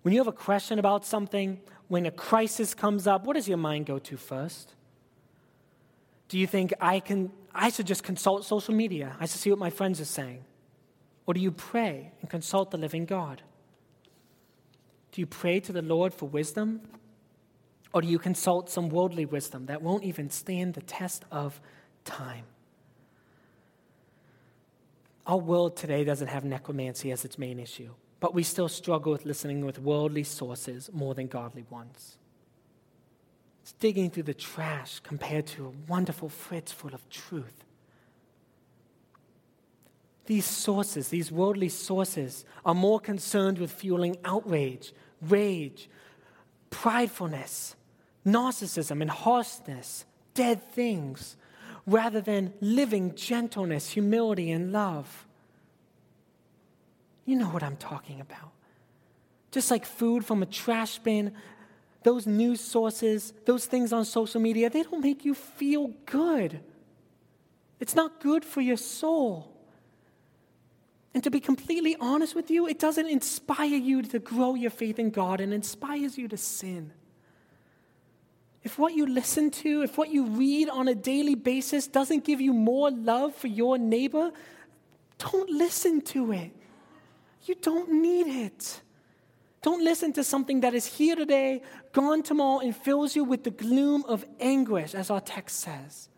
When 0.01 0.13
you 0.13 0.19
have 0.19 0.27
a 0.27 0.33
question 0.33 0.79
about 0.79 1.05
something, 1.05 1.61
when 1.87 2.05
a 2.05 2.11
crisis 2.11 2.73
comes 2.73 3.07
up, 3.07 3.25
what 3.25 3.35
does 3.35 3.47
your 3.47 3.57
mind 3.57 3.85
go 3.85 3.99
to 3.99 4.17
first? 4.17 4.73
Do 6.27 6.37
you 6.37 6.47
think 6.47 6.73
I 6.81 6.99
can 6.99 7.31
I 7.55 7.69
should 7.69 7.87
just 7.87 8.03
consult 8.03 8.43
social 8.43 8.73
media? 8.73 9.15
I 9.19 9.27
should 9.27 9.39
see 9.39 9.49
what 9.49 9.59
my 9.59 9.69
friends 9.69 10.01
are 10.01 10.05
saying. 10.05 10.43
Or 11.25 11.33
do 11.33 11.39
you 11.39 11.51
pray 11.51 12.11
and 12.19 12.29
consult 12.29 12.71
the 12.71 12.77
living 12.77 13.05
God? 13.05 13.43
Do 15.14 15.22
you 15.22 15.28
pray 15.28 15.59
to 15.61 15.72
the 15.72 15.84
Lord 15.84 16.11
for 16.14 16.28
wisdom? 16.28 16.82
Or 17.93 18.01
do 18.01 18.07
you 18.07 18.18
consult 18.18 18.72
some 18.72 18.89
worldly 18.89 19.26
wisdom 19.26 19.68
that 19.68 19.84
won't 19.84 20.03
even 20.03 20.32
stand 20.32 20.74
the 20.74 20.82
test 20.82 21.24
of 21.32 21.61
time? 22.03 22.45
Our 25.28 25.38
world 25.38 25.78
today 25.78 26.03
doesn't 26.03 26.28
have 26.28 26.43
necromancy 26.43 27.11
as 27.11 27.24
its 27.24 27.38
main 27.38 27.59
issue, 27.59 27.91
but 28.20 28.34
we 28.34 28.41
still 28.41 28.68
struggle 28.68 29.11
with 29.11 29.24
listening 29.24 29.64
with 29.64 29.78
worldly 29.78 30.24
sources 30.24 30.89
more 30.91 31.14
than 31.14 31.28
godly 31.28 31.66
ones. 31.70 32.18
It's 33.61 33.74
digging 33.74 34.09
through 34.09 34.24
the 34.24 34.34
trash 34.34 34.99
compared 34.99 35.45
to 35.47 35.68
a 35.68 35.91
wonderful 35.91 36.28
fridge 36.28 36.72
full 36.72 36.93
of 36.93 37.07
truth. 37.09 37.64
These 40.26 40.45
sources, 40.45 41.09
these 41.09 41.32
worldly 41.32 41.70
sources, 41.70 42.45
are 42.66 42.74
more 42.74 42.99
concerned 42.99 43.59
with 43.59 43.72
fueling 43.72 44.18
outrage, 44.26 44.93
rage, 45.30 45.89
pridefulness, 46.71 47.76
narcissism, 48.26 49.01
and 49.01 49.09
harshness, 49.09 50.05
dead 50.34 50.63
things, 50.71 51.36
rather 51.86 52.21
than 52.21 52.53
living 52.61 53.15
gentleness, 53.15 53.89
humility, 53.89 54.51
and 54.51 54.71
love. 54.71 55.28
You 57.26 57.36
know 57.36 57.47
what 57.47 57.63
I'm 57.63 57.78
talking 57.78 58.21
about. 58.21 58.51
Just 59.51 59.69
like 59.69 59.86
food 59.86 60.26
from 60.26 60.41
a 60.41 60.45
trash 60.45 60.99
bin, 60.99 61.34
those 62.03 62.26
news 62.28 62.59
sources, 62.59 63.34
those 63.45 63.65
things 63.65 63.93
on 63.93 64.03
social 64.05 64.41
media, 64.41 64.69
they 64.69 64.84
don't 64.84 65.01
make 65.01 65.24
you 65.24 65.34
feel 65.34 65.91
good. 66.05 66.59
It's 67.80 67.95
not 67.95 68.19
good 68.19 68.43
for 68.43 68.61
your 68.61 68.78
soul. 68.78 69.53
And 71.14 71.24
to 71.24 71.30
be 71.30 71.39
completely 71.39 71.95
honest 71.99 72.36
with 72.36 72.49
you, 72.49 72.68
it 72.68 72.80
doesn't 72.80 73.07
inspire 73.07 73.66
you 73.66 74.01
to 74.01 74.20
grow 74.20 74.55
your 74.55 74.72
faith 74.72 74.97
in 74.97 75.11
God 75.11 75.39
and 75.39 75.53
inspires 75.53 76.18
you 76.18 76.28
to 76.28 76.38
sin. 76.38 76.91
If 78.64 78.80
what 78.80 78.93
you 78.93 79.05
listen 79.05 79.51
to, 79.51 79.84
if 79.84 79.97
what 79.97 80.09
you 80.09 80.26
read 80.26 80.70
on 80.70 80.88
a 80.88 80.95
daily 80.95 81.36
basis 81.36 81.86
doesn't 81.86 82.24
give 82.24 82.39
you 82.41 82.53
more 82.53 82.89
love 82.89 83.36
for 83.36 83.47
your 83.47 83.78
neighbor, 83.78 84.32
don't 85.18 85.49
listen 85.49 86.01
to 86.01 86.32
it. 86.32 86.51
You 87.45 87.55
don't 87.55 87.91
need 87.91 88.28
it. 88.28 88.82
Don't 89.61 89.84
listen 89.84 90.14
to 90.14 90.24
something 90.24 90.61
that 90.61 90.74
is 90.74 90.86
here 90.86 91.16
today, 91.16 91.61
gone 91.91 92.24
tomorrow, 92.24 92.59
and 92.59 92.76
fills 92.76 93.16
you 93.16 93.24
with 93.24 93.43
the 93.43 93.51
gloom 93.51 94.03
of 94.07 94.26
anguish, 94.39 94.95
as 94.95 95.09
our 95.09 95.22
text 95.22 95.59
says. 95.59 96.09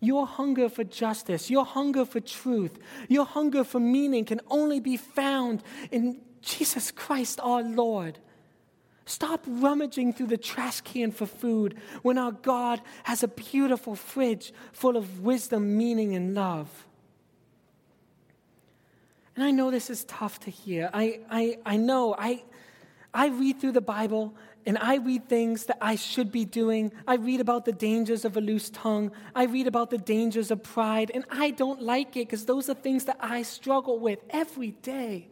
Your 0.00 0.26
hunger 0.26 0.68
for 0.68 0.84
justice, 0.84 1.50
your 1.50 1.64
hunger 1.64 2.04
for 2.04 2.20
truth, 2.20 2.78
your 3.08 3.24
hunger 3.24 3.64
for 3.64 3.80
meaning 3.80 4.24
can 4.24 4.40
only 4.48 4.78
be 4.78 4.96
found 4.96 5.62
in 5.90 6.20
Jesus 6.42 6.90
Christ 6.90 7.40
our 7.42 7.62
Lord. 7.62 8.18
Stop 9.06 9.44
rummaging 9.46 10.12
through 10.12 10.26
the 10.26 10.36
trash 10.36 10.80
can 10.80 11.12
for 11.12 11.26
food 11.26 11.76
when 12.02 12.18
our 12.18 12.32
God 12.32 12.80
has 13.04 13.22
a 13.22 13.28
beautiful 13.28 13.94
fridge 13.94 14.52
full 14.72 14.96
of 14.96 15.20
wisdom, 15.20 15.78
meaning, 15.78 16.14
and 16.14 16.34
love. 16.34 16.86
And 19.36 19.44
I 19.44 19.50
know 19.50 19.70
this 19.70 19.90
is 19.90 20.04
tough 20.04 20.40
to 20.40 20.50
hear. 20.50 20.90
I, 20.92 21.20
I, 21.30 21.58
I 21.64 21.76
know. 21.76 22.16
I, 22.18 22.42
I 23.14 23.28
read 23.28 23.60
through 23.60 23.72
the 23.72 23.80
Bible 23.80 24.34
and 24.66 24.76
I 24.78 24.96
read 24.96 25.28
things 25.28 25.66
that 25.66 25.78
I 25.80 25.94
should 25.94 26.32
be 26.32 26.44
doing. 26.44 26.92
I 27.06 27.14
read 27.14 27.40
about 27.40 27.64
the 27.64 27.72
dangers 27.72 28.24
of 28.24 28.36
a 28.36 28.40
loose 28.40 28.68
tongue. 28.68 29.12
I 29.32 29.44
read 29.44 29.68
about 29.68 29.90
the 29.90 29.98
dangers 29.98 30.50
of 30.50 30.64
pride, 30.64 31.12
and 31.14 31.24
I 31.30 31.52
don't 31.52 31.80
like 31.80 32.16
it 32.16 32.26
because 32.28 32.46
those 32.46 32.68
are 32.68 32.74
things 32.74 33.04
that 33.04 33.16
I 33.20 33.42
struggle 33.42 34.00
with 34.00 34.18
every 34.28 34.72
day. 34.72 35.28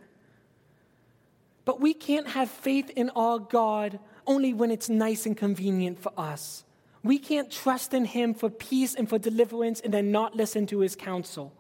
But 1.65 1.81
we 1.81 1.95
can't 1.95 2.29
have 2.29 2.49
faith 2.49 2.91
in 2.91 3.11
our 3.11 3.41
God 3.41 3.99
only 4.25 4.55
when 4.55 4.71
it's 4.71 4.89
nice 4.89 5.27
and 5.27 5.37
convenient 5.37 5.99
for 5.99 6.13
us. 6.17 6.65
We 7.03 7.19
can't 7.19 7.51
trust 7.51 7.93
in 7.93 8.05
Him 8.05 8.35
for 8.35 8.49
peace 8.49 8.95
and 8.95 9.09
for 9.09 9.19
deliverance 9.19 9.81
and 9.81 9.93
then 9.93 10.13
not 10.13 10.37
listen 10.37 10.67
to 10.69 10.79
His 10.79 10.95
counsel. 10.95 11.53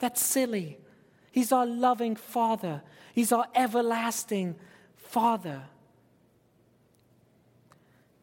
That's 0.00 0.22
silly. 0.22 0.78
He's 1.30 1.52
our 1.52 1.64
loving 1.64 2.16
Father, 2.16 2.82
He's 3.14 3.30
our 3.30 3.46
everlasting 3.54 4.56
Father. 4.96 5.62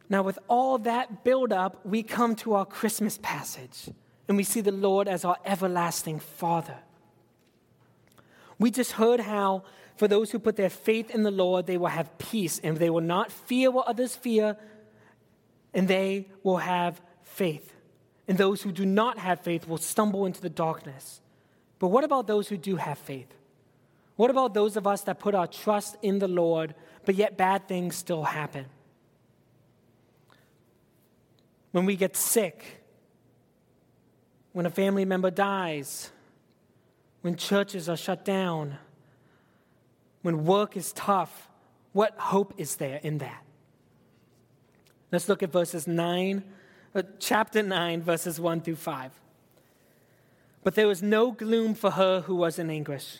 Now, 0.09 0.23
with 0.23 0.39
all 0.47 0.79
that 0.79 1.23
buildup, 1.23 1.85
we 1.85 2.01
come 2.01 2.35
to 2.37 2.55
our 2.55 2.65
Christmas 2.65 3.19
passage 3.21 3.89
and 4.27 4.35
we 4.35 4.43
see 4.43 4.61
the 4.61 4.71
Lord 4.71 5.07
as 5.07 5.23
our 5.23 5.37
everlasting 5.45 6.19
Father. 6.19 6.77
We 8.57 8.71
just 8.71 8.93
heard 8.93 9.19
how, 9.19 9.63
for 9.95 10.07
those 10.07 10.31
who 10.31 10.39
put 10.39 10.55
their 10.55 10.69
faith 10.69 11.11
in 11.11 11.23
the 11.23 11.31
Lord, 11.31 11.67
they 11.67 11.77
will 11.77 11.87
have 11.87 12.17
peace 12.17 12.59
and 12.59 12.77
they 12.77 12.89
will 12.89 13.01
not 13.01 13.31
fear 13.31 13.69
what 13.71 13.87
others 13.87 14.15
fear, 14.15 14.57
and 15.73 15.87
they 15.87 16.27
will 16.43 16.57
have 16.57 16.99
faith. 17.21 17.73
And 18.27 18.37
those 18.37 18.63
who 18.63 18.71
do 18.71 18.85
not 18.85 19.19
have 19.19 19.41
faith 19.41 19.67
will 19.67 19.77
stumble 19.77 20.25
into 20.25 20.41
the 20.41 20.49
darkness. 20.49 21.21
But 21.77 21.87
what 21.87 22.03
about 22.03 22.27
those 22.27 22.49
who 22.49 22.57
do 22.57 22.75
have 22.75 22.97
faith? 22.97 23.33
What 24.15 24.29
about 24.29 24.53
those 24.53 24.75
of 24.75 24.85
us 24.85 25.01
that 25.03 25.19
put 25.19 25.33
our 25.33 25.47
trust 25.47 25.95
in 26.01 26.19
the 26.19 26.27
Lord, 26.27 26.75
but 27.05 27.15
yet 27.15 27.37
bad 27.37 27.67
things 27.67 27.95
still 27.95 28.23
happen? 28.23 28.65
When 31.71 31.85
we 31.85 31.95
get 31.95 32.15
sick, 32.15 32.83
when 34.53 34.65
a 34.65 34.69
family 34.69 35.05
member 35.05 35.31
dies, 35.31 36.11
when 37.21 37.35
churches 37.35 37.87
are 37.89 37.97
shut 37.97 38.25
down, 38.25 38.77
when 40.21 40.45
work 40.45 40.75
is 40.75 40.91
tough, 40.93 41.47
what 41.93 42.13
hope 42.17 42.53
is 42.57 42.77
there 42.77 42.99
in 43.03 43.19
that? 43.19 43.43
Let's 45.11 45.27
look 45.27 45.41
at 45.43 45.51
verses 45.51 45.87
9 45.87 46.43
uh, 46.95 47.03
chapter 47.19 47.61
9, 47.61 48.01
verses 48.01 48.39
1 48.39 48.61
through 48.61 48.75
5. 48.75 49.11
But 50.63 50.75
there 50.75 50.87
was 50.87 51.01
no 51.01 51.31
gloom 51.31 51.75
for 51.75 51.91
her 51.91 52.21
who 52.21 52.35
was 52.35 52.59
in 52.59 52.69
anguish. 52.69 53.19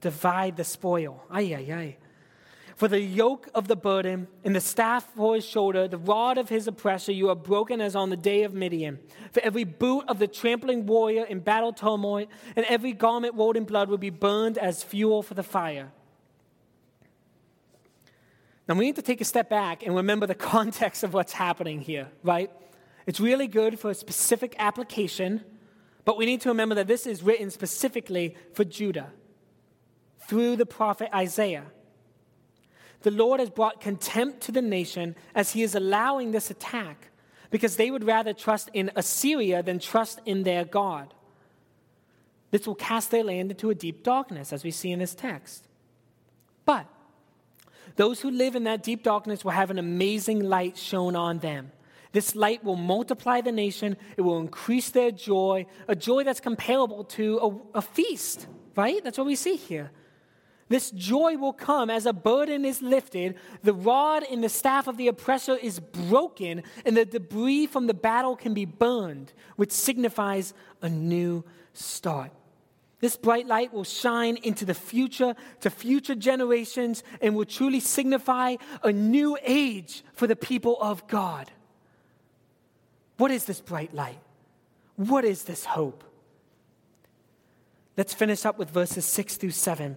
Divide 0.00 0.56
the 0.56 0.64
spoil. 0.64 1.24
Ay, 1.30 1.54
ay, 1.54 1.72
ay. 1.74 1.96
For 2.78 2.86
the 2.86 3.00
yoke 3.00 3.48
of 3.56 3.66
the 3.66 3.74
burden 3.74 4.28
and 4.44 4.54
the 4.54 4.60
staff 4.60 5.04
for 5.16 5.34
his 5.34 5.44
shoulder, 5.44 5.88
the 5.88 5.98
rod 5.98 6.38
of 6.38 6.48
his 6.48 6.68
oppressor, 6.68 7.10
you 7.10 7.28
are 7.28 7.34
broken 7.34 7.80
as 7.80 7.96
on 7.96 8.08
the 8.08 8.16
day 8.16 8.44
of 8.44 8.54
Midian. 8.54 9.00
For 9.32 9.40
every 9.40 9.64
boot 9.64 10.04
of 10.06 10.20
the 10.20 10.28
trampling 10.28 10.86
warrior 10.86 11.24
in 11.24 11.40
battle 11.40 11.72
turmoil, 11.72 12.26
and 12.54 12.64
every 12.66 12.92
garment 12.92 13.34
rolled 13.34 13.56
in 13.56 13.64
blood 13.64 13.88
will 13.88 13.98
be 13.98 14.10
burned 14.10 14.58
as 14.58 14.84
fuel 14.84 15.24
for 15.24 15.34
the 15.34 15.42
fire. 15.42 15.90
Now 18.68 18.76
we 18.76 18.84
need 18.84 18.94
to 18.94 19.02
take 19.02 19.20
a 19.20 19.24
step 19.24 19.50
back 19.50 19.84
and 19.84 19.96
remember 19.96 20.28
the 20.28 20.34
context 20.54 21.02
of 21.02 21.12
what's 21.12 21.32
happening 21.32 21.80
here, 21.80 22.06
right? 22.22 22.48
It's 23.08 23.18
really 23.18 23.48
good 23.48 23.80
for 23.80 23.90
a 23.90 23.94
specific 23.94 24.54
application, 24.60 25.42
but 26.04 26.16
we 26.16 26.26
need 26.26 26.42
to 26.42 26.50
remember 26.50 26.76
that 26.76 26.86
this 26.86 27.08
is 27.08 27.24
written 27.24 27.50
specifically 27.50 28.36
for 28.52 28.62
Judah 28.62 29.10
through 30.28 30.54
the 30.56 30.66
prophet 30.66 31.08
Isaiah 31.12 31.64
the 33.02 33.10
Lord 33.10 33.40
has 33.40 33.50
brought 33.50 33.80
contempt 33.80 34.40
to 34.42 34.52
the 34.52 34.62
nation 34.62 35.14
as 35.34 35.52
he 35.52 35.62
is 35.62 35.74
allowing 35.74 36.32
this 36.32 36.50
attack 36.50 37.08
because 37.50 37.76
they 37.76 37.90
would 37.90 38.04
rather 38.04 38.32
trust 38.32 38.70
in 38.74 38.90
Assyria 38.96 39.62
than 39.62 39.78
trust 39.78 40.20
in 40.26 40.42
their 40.42 40.64
God. 40.64 41.14
This 42.50 42.66
will 42.66 42.74
cast 42.74 43.10
their 43.10 43.24
land 43.24 43.50
into 43.50 43.70
a 43.70 43.74
deep 43.74 44.02
darkness, 44.02 44.52
as 44.52 44.64
we 44.64 44.70
see 44.70 44.90
in 44.90 44.98
this 44.98 45.14
text. 45.14 45.66
But 46.64 46.86
those 47.96 48.20
who 48.20 48.30
live 48.30 48.56
in 48.56 48.64
that 48.64 48.82
deep 48.82 49.02
darkness 49.02 49.44
will 49.44 49.52
have 49.52 49.70
an 49.70 49.78
amazing 49.78 50.40
light 50.40 50.76
shown 50.76 51.14
on 51.14 51.38
them. 51.38 51.72
This 52.12 52.34
light 52.34 52.64
will 52.64 52.76
multiply 52.76 53.42
the 53.42 53.52
nation, 53.52 53.96
it 54.16 54.22
will 54.22 54.40
increase 54.40 54.90
their 54.90 55.10
joy, 55.10 55.66
a 55.86 55.94
joy 55.94 56.24
that's 56.24 56.40
comparable 56.40 57.04
to 57.04 57.60
a, 57.74 57.78
a 57.78 57.82
feast, 57.82 58.46
right? 58.76 59.02
That's 59.04 59.18
what 59.18 59.26
we 59.26 59.36
see 59.36 59.56
here. 59.56 59.90
This 60.68 60.90
joy 60.90 61.36
will 61.36 61.54
come 61.54 61.88
as 61.88 62.04
a 62.04 62.12
burden 62.12 62.64
is 62.64 62.82
lifted, 62.82 63.36
the 63.62 63.72
rod 63.72 64.22
and 64.30 64.44
the 64.44 64.50
staff 64.50 64.86
of 64.86 64.98
the 64.98 65.08
oppressor 65.08 65.56
is 65.56 65.80
broken, 65.80 66.62
and 66.84 66.96
the 66.96 67.06
debris 67.06 67.66
from 67.66 67.86
the 67.86 67.94
battle 67.94 68.36
can 68.36 68.52
be 68.52 68.66
burned, 68.66 69.32
which 69.56 69.72
signifies 69.72 70.52
a 70.82 70.88
new 70.88 71.44
start. 71.72 72.32
This 73.00 73.16
bright 73.16 73.46
light 73.46 73.72
will 73.72 73.84
shine 73.84 74.36
into 74.42 74.64
the 74.64 74.74
future 74.74 75.34
to 75.60 75.70
future 75.70 76.16
generations 76.16 77.04
and 77.22 77.34
will 77.34 77.44
truly 77.44 77.80
signify 77.80 78.56
a 78.82 78.92
new 78.92 79.38
age 79.42 80.04
for 80.12 80.26
the 80.26 80.36
people 80.36 80.76
of 80.80 81.06
God. 81.06 81.50
What 83.16 83.30
is 83.30 83.44
this 83.44 83.60
bright 83.60 83.94
light? 83.94 84.18
What 84.96 85.24
is 85.24 85.44
this 85.44 85.64
hope? 85.64 86.02
Let's 87.96 88.14
finish 88.14 88.44
up 88.44 88.58
with 88.58 88.70
verses 88.70 89.04
6 89.04 89.36
through 89.36 89.50
7. 89.52 89.96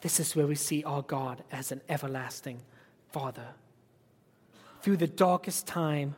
This 0.00 0.20
is 0.20 0.36
where 0.36 0.46
we 0.46 0.54
see 0.54 0.84
our 0.84 1.02
God 1.02 1.42
as 1.50 1.72
an 1.72 1.80
everlasting 1.88 2.62
Father. 3.08 3.48
Through 4.82 4.98
the 4.98 5.06
darkest 5.06 5.66
time, 5.66 6.14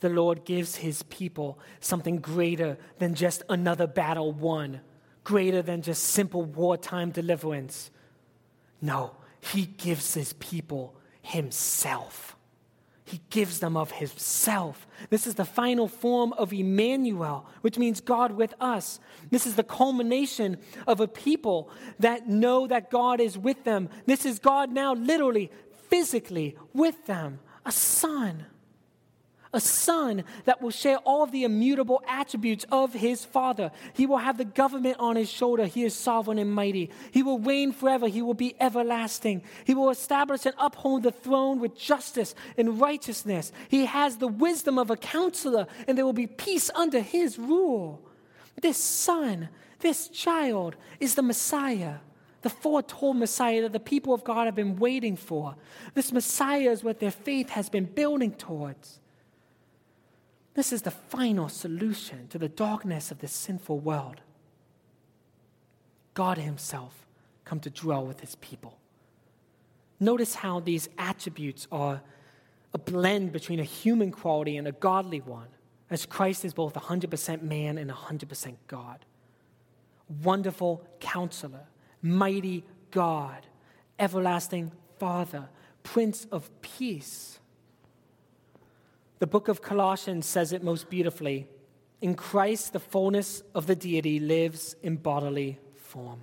the 0.00 0.08
Lord 0.10 0.44
gives 0.44 0.76
his 0.76 1.02
people 1.04 1.58
something 1.80 2.18
greater 2.18 2.76
than 2.98 3.14
just 3.14 3.42
another 3.48 3.86
battle 3.86 4.32
won, 4.32 4.80
greater 5.24 5.62
than 5.62 5.82
just 5.82 6.04
simple 6.04 6.42
wartime 6.42 7.10
deliverance. 7.10 7.90
No, 8.82 9.16
he 9.40 9.64
gives 9.64 10.14
his 10.14 10.34
people 10.34 10.94
himself. 11.22 12.35
He 13.06 13.20
gives 13.30 13.60
them 13.60 13.76
of 13.76 13.92
Himself. 13.92 14.86
This 15.10 15.28
is 15.28 15.36
the 15.36 15.44
final 15.44 15.86
form 15.86 16.32
of 16.32 16.52
Emmanuel, 16.52 17.46
which 17.60 17.78
means 17.78 18.00
God 18.00 18.32
with 18.32 18.52
us. 18.60 18.98
This 19.30 19.46
is 19.46 19.54
the 19.54 19.62
culmination 19.62 20.58
of 20.88 21.00
a 21.00 21.06
people 21.06 21.70
that 22.00 22.28
know 22.28 22.66
that 22.66 22.90
God 22.90 23.20
is 23.20 23.38
with 23.38 23.62
them. 23.62 23.88
This 24.06 24.26
is 24.26 24.40
God 24.40 24.72
now, 24.72 24.92
literally, 24.92 25.52
physically 25.88 26.56
with 26.74 27.06
them, 27.06 27.38
a 27.64 27.70
son 27.70 28.46
a 29.56 29.60
son 29.60 30.22
that 30.44 30.60
will 30.60 30.70
share 30.70 30.98
all 30.98 31.24
the 31.24 31.42
immutable 31.42 32.02
attributes 32.06 32.66
of 32.70 32.92
his 32.92 33.24
father. 33.24 33.72
He 33.94 34.04
will 34.04 34.18
have 34.18 34.36
the 34.36 34.44
government 34.44 34.98
on 34.98 35.16
his 35.16 35.30
shoulder. 35.30 35.64
He 35.64 35.82
is 35.84 35.94
sovereign 35.94 36.38
and 36.38 36.52
mighty. 36.52 36.90
He 37.10 37.22
will 37.22 37.38
reign 37.38 37.72
forever. 37.72 38.06
He 38.06 38.20
will 38.20 38.34
be 38.34 38.54
everlasting. 38.60 39.42
He 39.64 39.72
will 39.72 39.88
establish 39.88 40.44
and 40.44 40.54
uphold 40.58 41.04
the 41.04 41.10
throne 41.10 41.58
with 41.58 41.74
justice 41.74 42.34
and 42.58 42.78
righteousness. 42.78 43.50
He 43.70 43.86
has 43.86 44.18
the 44.18 44.28
wisdom 44.28 44.78
of 44.78 44.90
a 44.90 44.96
counselor, 44.96 45.66
and 45.88 45.96
there 45.96 46.04
will 46.04 46.12
be 46.12 46.26
peace 46.26 46.70
under 46.74 47.00
his 47.00 47.38
rule. 47.38 48.02
This 48.60 48.76
son, 48.76 49.48
this 49.80 50.08
child, 50.08 50.76
is 51.00 51.14
the 51.14 51.22
Messiah 51.22 51.96
the 52.42 52.50
foretold 52.50 53.16
Messiah 53.16 53.62
that 53.62 53.72
the 53.72 53.80
people 53.80 54.14
of 54.14 54.22
God 54.22 54.44
have 54.44 54.54
been 54.54 54.76
waiting 54.76 55.16
for. 55.16 55.56
This 55.94 56.12
Messiah 56.12 56.70
is 56.70 56.84
what 56.84 57.00
their 57.00 57.10
faith 57.10 57.50
has 57.50 57.68
been 57.68 57.86
building 57.86 58.30
towards. 58.30 59.00
This 60.56 60.72
is 60.72 60.82
the 60.82 60.90
final 60.90 61.50
solution 61.50 62.28
to 62.28 62.38
the 62.38 62.48
darkness 62.48 63.10
of 63.10 63.18
this 63.18 63.32
sinful 63.32 63.78
world. 63.78 64.22
God 66.14 66.38
Himself 66.38 67.06
come 67.44 67.60
to 67.60 67.68
dwell 67.68 68.06
with 68.06 68.20
His 68.20 68.36
people. 68.36 68.78
Notice 70.00 70.36
how 70.36 70.60
these 70.60 70.88
attributes 70.96 71.68
are 71.70 72.00
a 72.72 72.78
blend 72.78 73.32
between 73.32 73.60
a 73.60 73.64
human 73.64 74.10
quality 74.10 74.56
and 74.56 74.66
a 74.66 74.72
godly 74.72 75.20
one, 75.20 75.48
as 75.90 76.06
Christ 76.06 76.42
is 76.42 76.54
both 76.54 76.72
100% 76.72 77.42
man 77.42 77.76
and 77.76 77.90
100% 77.90 78.54
God. 78.66 79.04
Wonderful 80.22 80.82
counselor, 81.00 81.66
mighty 82.00 82.64
God, 82.92 83.46
everlasting 83.98 84.72
Father, 84.98 85.50
Prince 85.82 86.26
of 86.32 86.50
Peace. 86.62 87.40
The 89.18 89.26
book 89.26 89.48
of 89.48 89.62
Colossians 89.62 90.26
says 90.26 90.52
it 90.52 90.62
most 90.62 90.90
beautifully. 90.90 91.46
In 92.02 92.14
Christ, 92.14 92.72
the 92.72 92.80
fullness 92.80 93.42
of 93.54 93.66
the 93.66 93.74
deity 93.74 94.20
lives 94.20 94.76
in 94.82 94.96
bodily 94.96 95.58
form. 95.76 96.20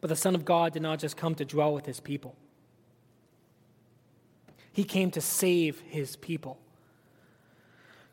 But 0.00 0.08
the 0.08 0.16
Son 0.16 0.34
of 0.34 0.44
God 0.44 0.72
did 0.72 0.82
not 0.82 0.98
just 0.98 1.16
come 1.16 1.34
to 1.36 1.44
dwell 1.44 1.74
with 1.74 1.86
his 1.86 2.00
people, 2.00 2.34
he 4.72 4.84
came 4.84 5.10
to 5.12 5.20
save 5.20 5.80
his 5.80 6.16
people. 6.16 6.58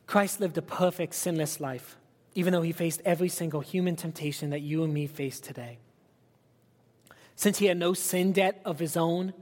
Christ 0.06 0.40
lived 0.40 0.58
a 0.58 0.62
perfect, 0.62 1.14
sinless 1.14 1.60
life, 1.60 1.98
even 2.34 2.54
though 2.54 2.62
he 2.62 2.72
faced 2.72 3.02
every 3.04 3.30
single 3.30 3.60
human 3.60 3.96
temptation 3.96 4.50
that 4.52 4.62
you 4.62 4.84
and 4.84 4.94
me 4.94 5.06
face 5.06 5.40
today. 5.40 5.80
Since 7.36 7.60
he 7.60 7.66
had 7.66 7.78
no 7.78 7.94
sin 7.94 8.32
debt 8.32 8.62
of 8.64 8.80
his 8.80 8.96
own, 8.96 9.34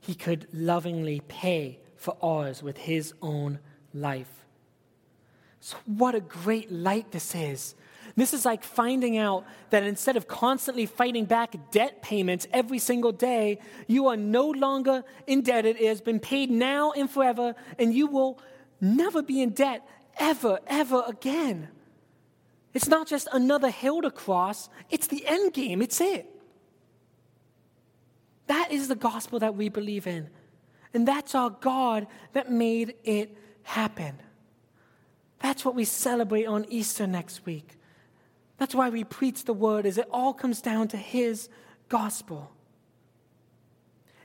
he 0.00 0.14
could 0.14 0.46
lovingly 0.52 1.20
pay 1.28 1.78
for 1.96 2.16
ours 2.22 2.62
with 2.62 2.78
his 2.78 3.12
own 3.20 3.58
life. 3.92 4.44
So, 5.60 5.76
what 5.86 6.14
a 6.14 6.20
great 6.20 6.70
light 6.70 7.10
this 7.10 7.34
is. 7.34 7.74
This 8.16 8.32
is 8.32 8.44
like 8.44 8.64
finding 8.64 9.16
out 9.16 9.44
that 9.70 9.82
instead 9.82 10.16
of 10.16 10.26
constantly 10.26 10.86
fighting 10.86 11.24
back 11.24 11.54
debt 11.70 12.02
payments 12.02 12.46
every 12.52 12.78
single 12.78 13.12
day, 13.12 13.58
you 13.86 14.06
are 14.08 14.16
no 14.16 14.48
longer 14.50 15.04
indebted. 15.26 15.76
It 15.76 15.86
has 15.86 16.00
been 16.00 16.18
paid 16.18 16.50
now 16.50 16.92
and 16.92 17.10
forever, 17.10 17.54
and 17.78 17.94
you 17.94 18.06
will 18.06 18.40
never 18.80 19.22
be 19.22 19.42
in 19.42 19.50
debt 19.50 19.86
ever, 20.18 20.58
ever 20.66 21.04
again. 21.06 21.68
It's 22.74 22.88
not 22.88 23.06
just 23.06 23.28
another 23.32 23.70
hill 23.70 24.02
to 24.02 24.10
cross, 24.10 24.68
it's 24.90 25.06
the 25.06 25.26
end 25.26 25.52
game. 25.52 25.82
It's 25.82 26.00
it. 26.00 26.37
That 28.48 28.72
is 28.72 28.88
the 28.88 28.96
gospel 28.96 29.38
that 29.38 29.54
we 29.54 29.68
believe 29.68 30.06
in. 30.06 30.28
And 30.92 31.06
that's 31.06 31.34
our 31.34 31.50
God 31.50 32.06
that 32.32 32.50
made 32.50 32.94
it 33.04 33.36
happen. 33.62 34.18
That's 35.38 35.64
what 35.64 35.74
we 35.74 35.84
celebrate 35.84 36.46
on 36.46 36.66
Easter 36.68 37.06
next 37.06 37.46
week. 37.46 37.76
That's 38.56 38.74
why 38.74 38.88
we 38.88 39.04
preach 39.04 39.44
the 39.44 39.52
word, 39.52 39.86
is 39.86 39.98
it 39.98 40.08
all 40.10 40.34
comes 40.34 40.60
down 40.60 40.88
to 40.88 40.96
his 40.96 41.48
gospel. 41.88 42.50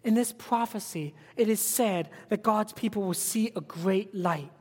In 0.04 0.16
this 0.16 0.34
prophecy, 0.34 1.14
it 1.38 1.48
is 1.48 1.62
said 1.62 2.10
that 2.30 2.44
God's 2.44 2.74
people 2.74 3.04
will 3.04 3.14
see 3.14 3.52
a 3.56 3.62
great 3.62 4.14
light. 4.16 4.52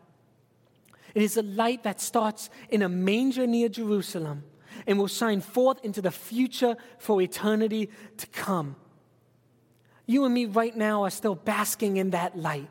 It 1.15 1.23
is 1.23 1.37
a 1.37 1.43
light 1.43 1.83
that 1.83 2.01
starts 2.01 2.51
in 2.69 2.83
a 2.83 2.89
manger 2.89 3.47
near 3.47 3.69
Jerusalem 3.69 4.45
and 4.87 4.99
will 4.99 5.09
shine 5.09 5.41
forth 5.41 5.85
into 5.85 6.01
the 6.01 6.11
future 6.11 6.77
for 6.99 7.21
eternity 7.21 7.91
to 8.19 8.27
come. 8.29 8.77
You 10.07 10.25
and 10.25 10.35
me 10.35 10.47
right 10.47 10.77
now 10.77 11.05
are 11.05 11.11
still 11.11 11.35
basking 11.35 11.97
in 11.97 12.11
that 12.11 12.37
light. 12.37 12.69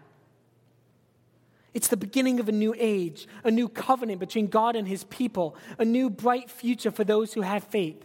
It's 1.73 1.87
the 1.87 1.97
beginning 1.97 2.39
of 2.39 2.49
a 2.49 2.51
new 2.51 2.75
age, 2.77 3.27
a 3.43 3.51
new 3.51 3.69
covenant 3.69 4.19
between 4.19 4.47
God 4.47 4.75
and 4.75 4.87
his 4.87 5.05
people, 5.05 5.55
a 5.79 5.85
new 5.85 6.09
bright 6.09 6.49
future 6.49 6.91
for 6.91 7.03
those 7.03 7.33
who 7.33 7.41
have 7.41 7.63
faith. 7.63 8.03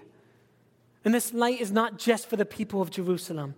And 1.05 1.13
this 1.13 1.35
light 1.35 1.61
is 1.61 1.73
not 1.73 1.99
just 1.99 2.29
for 2.29 2.37
the 2.37 2.45
people 2.45 2.81
of 2.81 2.91
Jerusalem. 2.91 3.55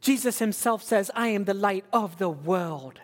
Jesus 0.00 0.38
himself 0.38 0.82
says, 0.82 1.10
I 1.14 1.28
am 1.28 1.44
the 1.44 1.54
light 1.54 1.84
of 1.92 2.18
the 2.18 2.28
world. 2.28 3.00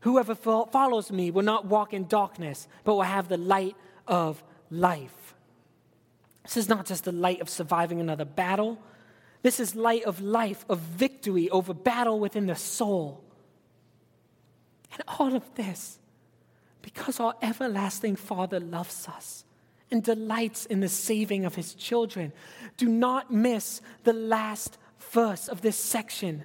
Whoever 0.00 0.34
follows 0.34 1.12
me 1.12 1.30
will 1.30 1.42
not 1.42 1.66
walk 1.66 1.92
in 1.92 2.06
darkness, 2.06 2.68
but 2.84 2.94
will 2.94 3.02
have 3.02 3.28
the 3.28 3.36
light 3.36 3.76
of 4.06 4.42
life. 4.70 5.34
This 6.42 6.56
is 6.56 6.68
not 6.68 6.86
just 6.86 7.04
the 7.04 7.12
light 7.12 7.40
of 7.40 7.48
surviving 7.48 8.00
another 8.00 8.24
battle. 8.24 8.78
This 9.44 9.60
is 9.60 9.76
light 9.76 10.04
of 10.04 10.22
life, 10.22 10.64
of 10.70 10.78
victory 10.78 11.50
over 11.50 11.74
battle 11.74 12.18
within 12.18 12.46
the 12.46 12.56
soul. 12.56 13.22
And 14.94 15.02
all 15.06 15.36
of 15.36 15.54
this 15.54 15.98
because 16.80 17.20
our 17.20 17.34
everlasting 17.42 18.16
Father 18.16 18.58
loves 18.58 19.06
us 19.06 19.44
and 19.90 20.02
delights 20.02 20.64
in 20.64 20.80
the 20.80 20.88
saving 20.88 21.44
of 21.44 21.56
his 21.56 21.74
children. 21.74 22.32
Do 22.78 22.88
not 22.88 23.30
miss 23.30 23.82
the 24.04 24.14
last 24.14 24.78
verse 25.12 25.46
of 25.48 25.60
this 25.60 25.76
section. 25.76 26.44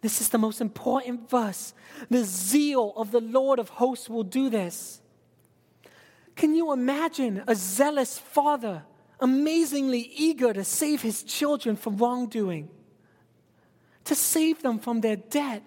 This 0.00 0.20
is 0.20 0.30
the 0.30 0.38
most 0.38 0.60
important 0.60 1.30
verse. 1.30 1.72
The 2.10 2.24
zeal 2.24 2.94
of 2.96 3.12
the 3.12 3.20
Lord 3.20 3.60
of 3.60 3.68
hosts 3.68 4.10
will 4.10 4.24
do 4.24 4.50
this. 4.50 5.00
Can 6.34 6.56
you 6.56 6.72
imagine 6.72 7.44
a 7.46 7.54
zealous 7.54 8.18
father 8.18 8.82
amazingly 9.22 10.10
eager 10.16 10.52
to 10.52 10.64
save 10.64 11.00
his 11.00 11.22
children 11.22 11.76
from 11.76 11.96
wrongdoing, 11.96 12.68
to 14.04 14.14
save 14.14 14.62
them 14.62 14.78
from 14.78 15.00
their 15.00 15.16
debt, 15.16 15.62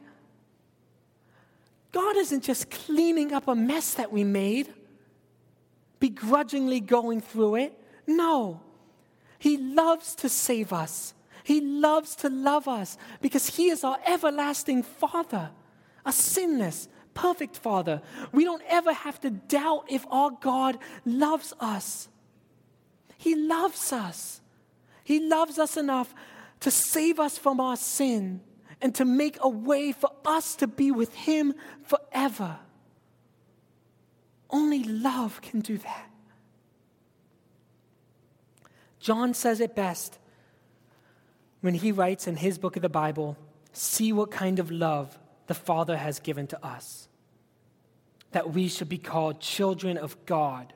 God 1.93 2.17
isn't 2.17 2.43
just 2.43 2.69
cleaning 2.69 3.31
up 3.31 3.47
a 3.47 3.55
mess 3.55 3.93
that 3.93 4.11
we 4.11 4.25
made, 4.25 4.73
begrudgingly 5.99 6.81
going 6.81 7.21
through 7.21 7.55
it. 7.55 7.81
No, 8.05 8.61
He 9.39 9.57
loves 9.57 10.13
to 10.15 10.27
save 10.27 10.73
us. 10.73 11.13
He 11.45 11.61
loves 11.61 12.15
to 12.17 12.29
love 12.29 12.67
us 12.67 12.97
because 13.21 13.55
He 13.55 13.69
is 13.69 13.85
our 13.85 13.97
everlasting 14.05 14.83
Father, 14.83 15.51
a 16.05 16.11
sinless, 16.11 16.89
perfect 17.13 17.55
Father. 17.55 18.01
We 18.33 18.43
don't 18.43 18.63
ever 18.67 18.91
have 18.91 19.21
to 19.21 19.29
doubt 19.29 19.85
if 19.89 20.05
our 20.11 20.31
God 20.31 20.77
loves 21.05 21.53
us. 21.61 22.09
He 23.25 23.33
loves 23.33 23.91
us. 23.91 24.39
He 25.03 25.19
loves 25.19 25.57
us 25.57 25.77
enough 25.77 26.13
to 26.59 26.69
save 26.69 27.19
us 27.19 27.39
from 27.39 27.59
our 27.59 27.75
sin 27.75 28.41
and 28.79 28.93
to 28.93 29.03
make 29.03 29.39
a 29.41 29.49
way 29.49 29.93
for 29.93 30.11
us 30.23 30.53
to 30.57 30.67
be 30.67 30.91
with 30.91 31.11
Him 31.15 31.55
forever. 31.81 32.59
Only 34.51 34.83
love 34.83 35.41
can 35.41 35.61
do 35.61 35.79
that. 35.79 36.11
John 38.99 39.33
says 39.33 39.59
it 39.59 39.75
best 39.75 40.19
when 41.61 41.73
he 41.73 41.91
writes 41.91 42.27
in 42.27 42.35
his 42.35 42.59
book 42.59 42.75
of 42.75 42.83
the 42.83 42.89
Bible 42.89 43.37
see 43.73 44.13
what 44.13 44.29
kind 44.29 44.59
of 44.59 44.69
love 44.69 45.17
the 45.47 45.55
Father 45.55 45.97
has 45.97 46.19
given 46.19 46.45
to 46.45 46.63
us, 46.63 47.07
that 48.33 48.51
we 48.51 48.67
should 48.67 48.87
be 48.87 48.99
called 48.99 49.41
children 49.41 49.97
of 49.97 50.15
God, 50.27 50.73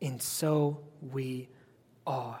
and 0.00 0.22
so 0.22 0.80
we 1.00 1.48
are. 2.06 2.40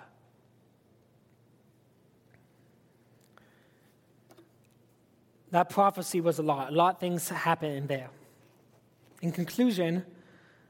that 5.50 5.68
prophecy 5.68 6.20
was 6.20 6.38
a 6.38 6.42
lot. 6.42 6.72
A 6.72 6.74
lot 6.74 6.94
of 6.94 7.00
things 7.00 7.28
happened 7.28 7.88
there. 7.88 8.10
In 9.20 9.32
conclusion, 9.32 10.04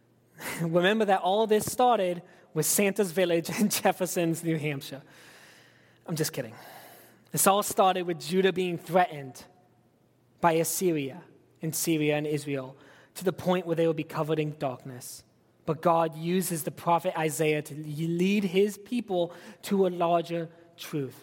remember 0.61 1.05
that 1.05 1.21
all 1.21 1.47
this 1.47 1.71
started 1.71 2.23
with 2.55 2.67
Santa's 2.67 3.13
village 3.13 3.51
in 3.61 3.69
Jefferson's, 3.69 4.43
New 4.43 4.59
Hampshire. 4.59 5.03
I'm 6.07 6.17
just 6.17 6.33
kidding. 6.33 6.55
This 7.31 7.47
all 7.47 7.63
started 7.63 8.07
with 8.07 8.19
Judah 8.19 8.53
being 8.53 8.77
threatened 8.77 9.45
by 10.41 10.53
Assyria 10.53 11.23
in 11.61 11.73
Syria 11.73 12.17
and 12.17 12.27
Israel 12.27 12.77
to 13.15 13.25
the 13.25 13.33
point 13.33 13.67
where 13.67 13.77
they 13.77 13.87
will 13.87 13.95
be 13.95 14.03
covered 14.03 14.39
in 14.39 14.57
darkness. 14.59 15.23
But 15.71 15.83
God 15.83 16.17
uses 16.17 16.65
the 16.65 16.73
prophet 16.73 17.17
Isaiah 17.17 17.63
to 17.63 17.75
lead 17.77 18.43
his 18.43 18.77
people 18.77 19.33
to 19.63 19.87
a 19.87 19.89
larger 19.89 20.49
truth. 20.77 21.15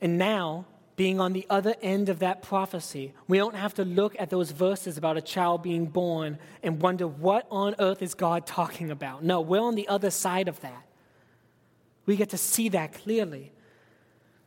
And 0.00 0.16
now, 0.16 0.64
being 0.96 1.20
on 1.20 1.34
the 1.34 1.46
other 1.50 1.74
end 1.82 2.08
of 2.08 2.20
that 2.20 2.40
prophecy, 2.40 3.12
we 3.28 3.36
don't 3.36 3.56
have 3.56 3.74
to 3.74 3.84
look 3.84 4.16
at 4.18 4.30
those 4.30 4.52
verses 4.52 4.96
about 4.96 5.18
a 5.18 5.20
child 5.20 5.62
being 5.62 5.84
born 5.84 6.38
and 6.62 6.80
wonder 6.80 7.06
what 7.06 7.46
on 7.50 7.74
earth 7.78 8.00
is 8.00 8.14
God 8.14 8.46
talking 8.46 8.90
about. 8.90 9.22
No, 9.22 9.42
we're 9.42 9.60
on 9.60 9.74
the 9.74 9.88
other 9.88 10.10
side 10.10 10.48
of 10.48 10.58
that. 10.62 10.86
We 12.06 12.16
get 12.16 12.30
to 12.30 12.38
see 12.38 12.70
that 12.70 12.94
clearly. 12.94 13.52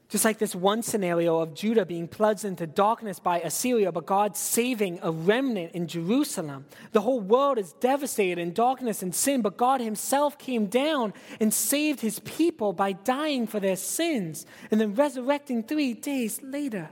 Just 0.09 0.23
like 0.23 0.37
this 0.37 0.55
one 0.55 0.83
scenario 0.83 1.39
of 1.39 1.53
Judah 1.53 1.85
being 1.85 2.07
plunged 2.07 2.45
into 2.45 2.65
darkness 2.65 3.19
by 3.19 3.41
Assyria, 3.41 3.91
but 3.91 4.05
God 4.05 4.37
saving 4.37 4.99
a 5.01 5.11
remnant 5.11 5.73
in 5.73 5.85
Jerusalem. 5.85 6.65
The 6.93 7.01
whole 7.01 7.19
world 7.19 7.57
is 7.57 7.73
devastated 7.73 8.39
in 8.39 8.53
darkness 8.53 9.03
and 9.03 9.13
sin, 9.13 9.41
but 9.41 9.57
God 9.57 9.81
Himself 9.81 10.37
came 10.37 10.67
down 10.67 11.13
and 11.41 11.53
saved 11.53 11.99
His 11.99 12.19
people 12.19 12.71
by 12.71 12.93
dying 12.93 13.47
for 13.47 13.59
their 13.59 13.75
sins 13.75 14.45
and 14.71 14.79
then 14.79 14.95
resurrecting 14.95 15.63
three 15.63 15.93
days 15.93 16.41
later. 16.41 16.87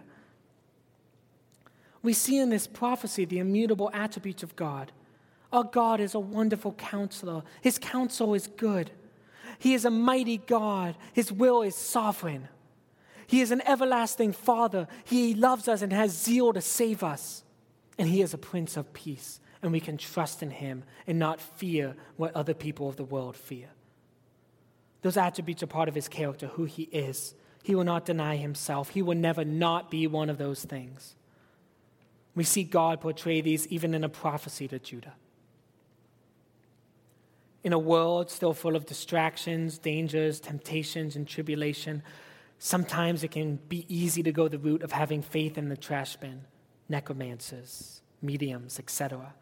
We 2.04 2.12
see 2.12 2.38
in 2.38 2.50
this 2.50 2.68
prophecy 2.68 3.24
the 3.24 3.40
immutable 3.40 3.90
attributes 3.94 4.44
of 4.44 4.58
God. 4.58 4.92
Our 5.54 5.64
God 5.64 6.02
is 6.02 6.16
a 6.16 6.20
wonderful 6.20 6.74
counselor, 6.74 7.44
His 7.62 7.80
counsel 7.80 8.34
is 8.34 8.48
good. 8.48 8.92
He 9.58 9.74
is 9.74 9.86
a 9.86 9.90
mighty 9.90 10.38
God, 10.38 10.98
His 11.14 11.32
will 11.32 11.62
is 11.62 11.76
sovereign. 11.78 12.50
He 13.28 13.42
is 13.42 13.52
an 13.52 13.62
everlasting 13.68 14.34
Father. 14.34 14.88
He 15.04 15.34
loves 15.34 15.68
us 15.68 15.82
and 15.82 15.92
has 15.92 16.12
zeal 16.12 16.54
to 16.54 16.62
save 16.62 17.04
us. 17.04 17.44
And 17.98 18.10
He 18.10 18.22
is 18.22 18.34
a 18.34 18.38
Prince 18.38 18.78
of 18.78 18.94
Peace. 18.94 19.40
And 19.62 19.72
we 19.72 19.80
can 19.80 19.98
trust 19.98 20.44
in 20.44 20.52
Him 20.52 20.84
and 21.08 21.18
not 21.18 21.42
fear 21.42 21.96
what 22.18 22.36
other 22.36 22.54
people 22.54 22.88
of 22.88 22.98
the 22.98 23.04
world 23.04 23.36
fear. 23.36 23.70
Those 25.02 25.18
attributes 25.18 25.64
are 25.64 25.68
part 25.68 25.90
of 25.90 25.96
His 25.96 26.08
character, 26.08 26.48
who 26.48 26.66
He 26.66 26.84
is. 26.84 27.36
He 27.64 27.74
will 27.74 27.84
not 27.84 28.06
deny 28.06 28.36
Himself, 28.36 28.90
He 28.90 29.02
will 29.02 29.18
never 29.18 29.44
not 29.44 29.90
be 29.90 30.08
one 30.08 30.30
of 30.30 30.38
those 30.38 30.64
things. 30.64 31.16
We 32.36 32.44
see 32.44 32.64
God 32.64 33.02
portray 33.02 33.42
these 33.42 33.66
even 33.68 33.94
in 33.94 34.04
a 34.04 34.10
prophecy 34.10 34.68
to 34.68 34.78
Judah. 34.78 35.14
In 37.64 37.74
a 37.74 37.80
world 37.80 38.30
still 38.30 38.54
full 38.54 38.76
of 38.76 38.86
distractions, 38.86 39.80
dangers, 39.80 40.40
temptations, 40.40 41.16
and 41.16 41.28
tribulation, 41.28 42.04
Sometimes 42.60 43.24
it 43.24 43.32
can 43.32 43.58
be 43.68 43.86
easy 43.88 44.24
to 44.24 44.32
go 44.32 44.48
the 44.48 44.58
route 44.58 44.82
of 44.82 44.92
having 44.92 45.22
faith 45.22 45.58
in 45.58 45.70
the 45.70 45.78
trash 45.78 46.16
bin, 46.16 46.42
necromancers, 46.90 48.02
mediums, 48.22 48.80
etc. 48.80 49.34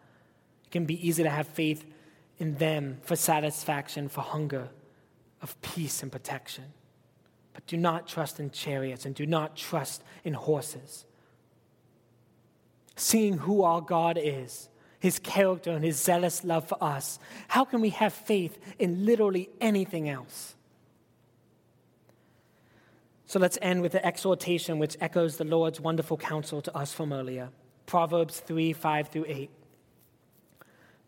It 0.66 0.72
can 0.72 0.86
be 0.86 1.08
easy 1.08 1.24
to 1.24 1.30
have 1.30 1.48
faith 1.48 1.86
in 2.40 2.56
them 2.56 2.98
for 3.04 3.16
satisfaction, 3.16 4.10
for 4.10 4.22
hunger, 4.22 4.70
of 5.42 5.62
peace 5.62 6.02
and 6.02 6.12
protection. 6.12 6.66
But 7.54 7.68
do 7.68 7.78
not 7.78 8.08
trust 8.08 8.40
in 8.40 8.50
chariots 8.50 9.06
and 9.06 9.14
do 9.14 9.26
not 9.26 9.56
trust 9.56 10.04
in 10.24 10.34
horses. 10.34 11.06
Seeing 12.96 13.38
who 13.38 13.64
our 13.64 13.82
God 13.82 14.18
is, 14.22 14.70
his 15.00 15.20
character 15.20 15.72
and 15.72 15.84
his 15.84 16.00
zealous 16.00 16.44
love 16.44 16.68
for 16.68 16.82
us, 16.82 17.20
how 17.50 17.66
can 17.66 17.82
we 17.82 17.90
have 17.90 18.14
faith 18.14 18.58
in 18.80 19.06
literally 19.06 19.50
anything 19.60 20.10
else? 20.10 20.56
So 23.34 23.40
let's 23.40 23.58
end 23.64 23.82
with 23.82 23.94
the 23.94 24.06
exhortation 24.06 24.78
which 24.78 24.96
echoes 25.02 25.38
the 25.38 25.44
Lord's 25.44 25.82
wonderful 25.82 26.18
counsel 26.18 26.62
to 26.62 26.78
us 26.78 26.94
from 26.94 27.12
earlier 27.12 27.50
Proverbs 27.88 28.40
3 28.40 28.74
5 28.74 29.08
through 29.08 29.26
8. 29.28 29.50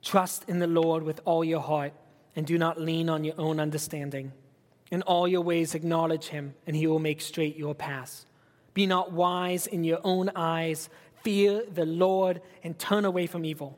Trust 0.01 0.43
in 0.47 0.57
the 0.57 0.65
Lord 0.65 1.03
with 1.03 1.21
all 1.23 1.43
your 1.43 1.59
heart 1.59 1.93
and 2.36 2.47
do 2.47 2.57
not 2.57 2.82
lean 2.82 3.09
on 3.09 3.26
your 3.26 3.36
own 3.38 3.59
understanding. 3.59 4.32
In 4.89 5.03
all 5.03 5.28
your 5.28 5.41
ways, 5.41 5.76
acknowledge 5.76 6.30
him, 6.30 6.55
and 6.65 6.76
he 6.76 6.88
will 6.88 6.97
make 6.97 7.21
straight 7.21 7.57
your 7.57 7.76
paths. 7.76 8.26
Be 8.73 8.88
not 8.88 9.11
wise 9.11 9.67
in 9.67 9.84
your 9.84 9.99
own 10.03 10.32
eyes. 10.36 10.89
Fear 11.23 11.65
the 11.71 11.86
Lord 11.86 12.41
and 12.63 12.80
turn 12.80 13.05
away 13.05 13.28
from 13.28 13.45
evil. 13.45 13.78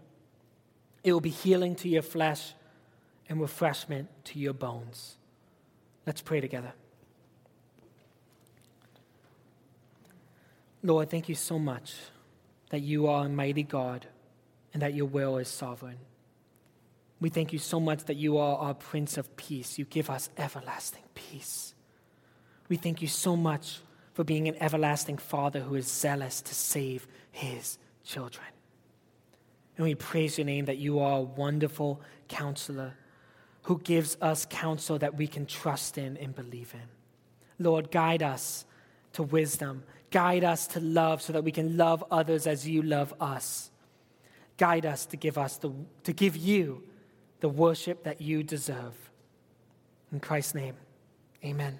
It 1.04 1.12
will 1.12 1.20
be 1.20 1.32
healing 1.32 1.76
to 1.76 1.90
your 1.90 2.02
flesh 2.02 2.54
and 3.28 3.42
refreshment 3.42 4.08
to 4.24 4.40
your 4.40 4.54
bones. 4.54 5.18
Let's 6.06 6.22
pray 6.22 6.40
together. 6.40 6.72
Lord, 10.84 11.10
thank 11.10 11.28
you 11.30 11.36
so 11.36 11.58
much 11.58 11.96
that 12.70 12.80
you 12.80 13.08
are 13.08 13.26
a 13.26 13.30
mighty 13.30 13.64
God 13.64 14.06
and 14.74 14.82
that 14.82 14.94
your 14.94 15.06
will 15.06 15.38
is 15.38 15.48
sovereign. 15.48 15.98
We 17.20 17.30
thank 17.30 17.52
you 17.52 17.60
so 17.60 17.80
much 17.80 18.06
that 18.06 18.16
you 18.16 18.38
are 18.38 18.58
our 18.58 18.74
Prince 18.74 19.18
of 19.18 19.36
Peace. 19.38 19.80
You 19.80 19.86
give 19.86 20.10
us 20.10 20.30
everlasting 20.38 21.04
peace. 21.16 21.74
We 22.70 22.76
thank 22.76 23.02
you 23.02 23.08
so 23.08 23.36
much 23.36 23.80
for 24.14 24.24
being 24.24 24.48
an 24.48 24.56
everlasting 24.62 25.18
Father 25.18 25.62
who 25.62 25.76
is 25.76 25.88
zealous 25.88 26.42
to 26.42 26.54
save 26.54 27.08
his 27.32 27.78
children. 28.04 28.46
And 29.78 29.86
we 29.86 29.96
praise 29.96 30.38
your 30.38 30.46
name 30.46 30.66
that 30.66 30.78
you 30.78 31.00
are 31.00 31.20
a 31.20 31.22
wonderful 31.22 32.02
counselor 32.28 32.94
who 33.64 33.80
gives 33.80 34.18
us 34.22 34.48
counsel 34.50 34.98
that 35.00 35.16
we 35.16 35.28
can 35.28 35.46
trust 35.46 35.98
in 35.98 36.18
and 36.18 36.36
believe 36.36 36.74
in. 36.74 37.64
Lord, 37.64 37.92
guide 37.92 38.24
us 38.24 38.66
to 39.14 39.24
wisdom. 39.24 39.84
Guide 40.12 40.44
us 40.44 40.68
to 40.68 40.80
love 40.80 41.22
so 41.22 41.34
that 41.34 41.44
we 41.44 41.52
can 41.52 41.78
love 41.78 42.04
others 42.10 42.48
as 42.48 42.68
you 42.68 42.82
love 42.82 43.14
us. 43.20 43.70
Guide 44.58 44.86
us 44.86 45.06
to 45.08 45.18
give 45.18 45.38
us 45.38 45.58
the, 45.58 45.72
to 46.04 46.14
give 46.14 46.36
you 46.36 46.84
the 47.42 47.50
worship 47.50 48.04
that 48.04 48.22
you 48.22 48.44
deserve. 48.44 48.94
In 50.12 50.20
Christ's 50.20 50.56
name, 50.56 50.76
amen. 51.44 51.80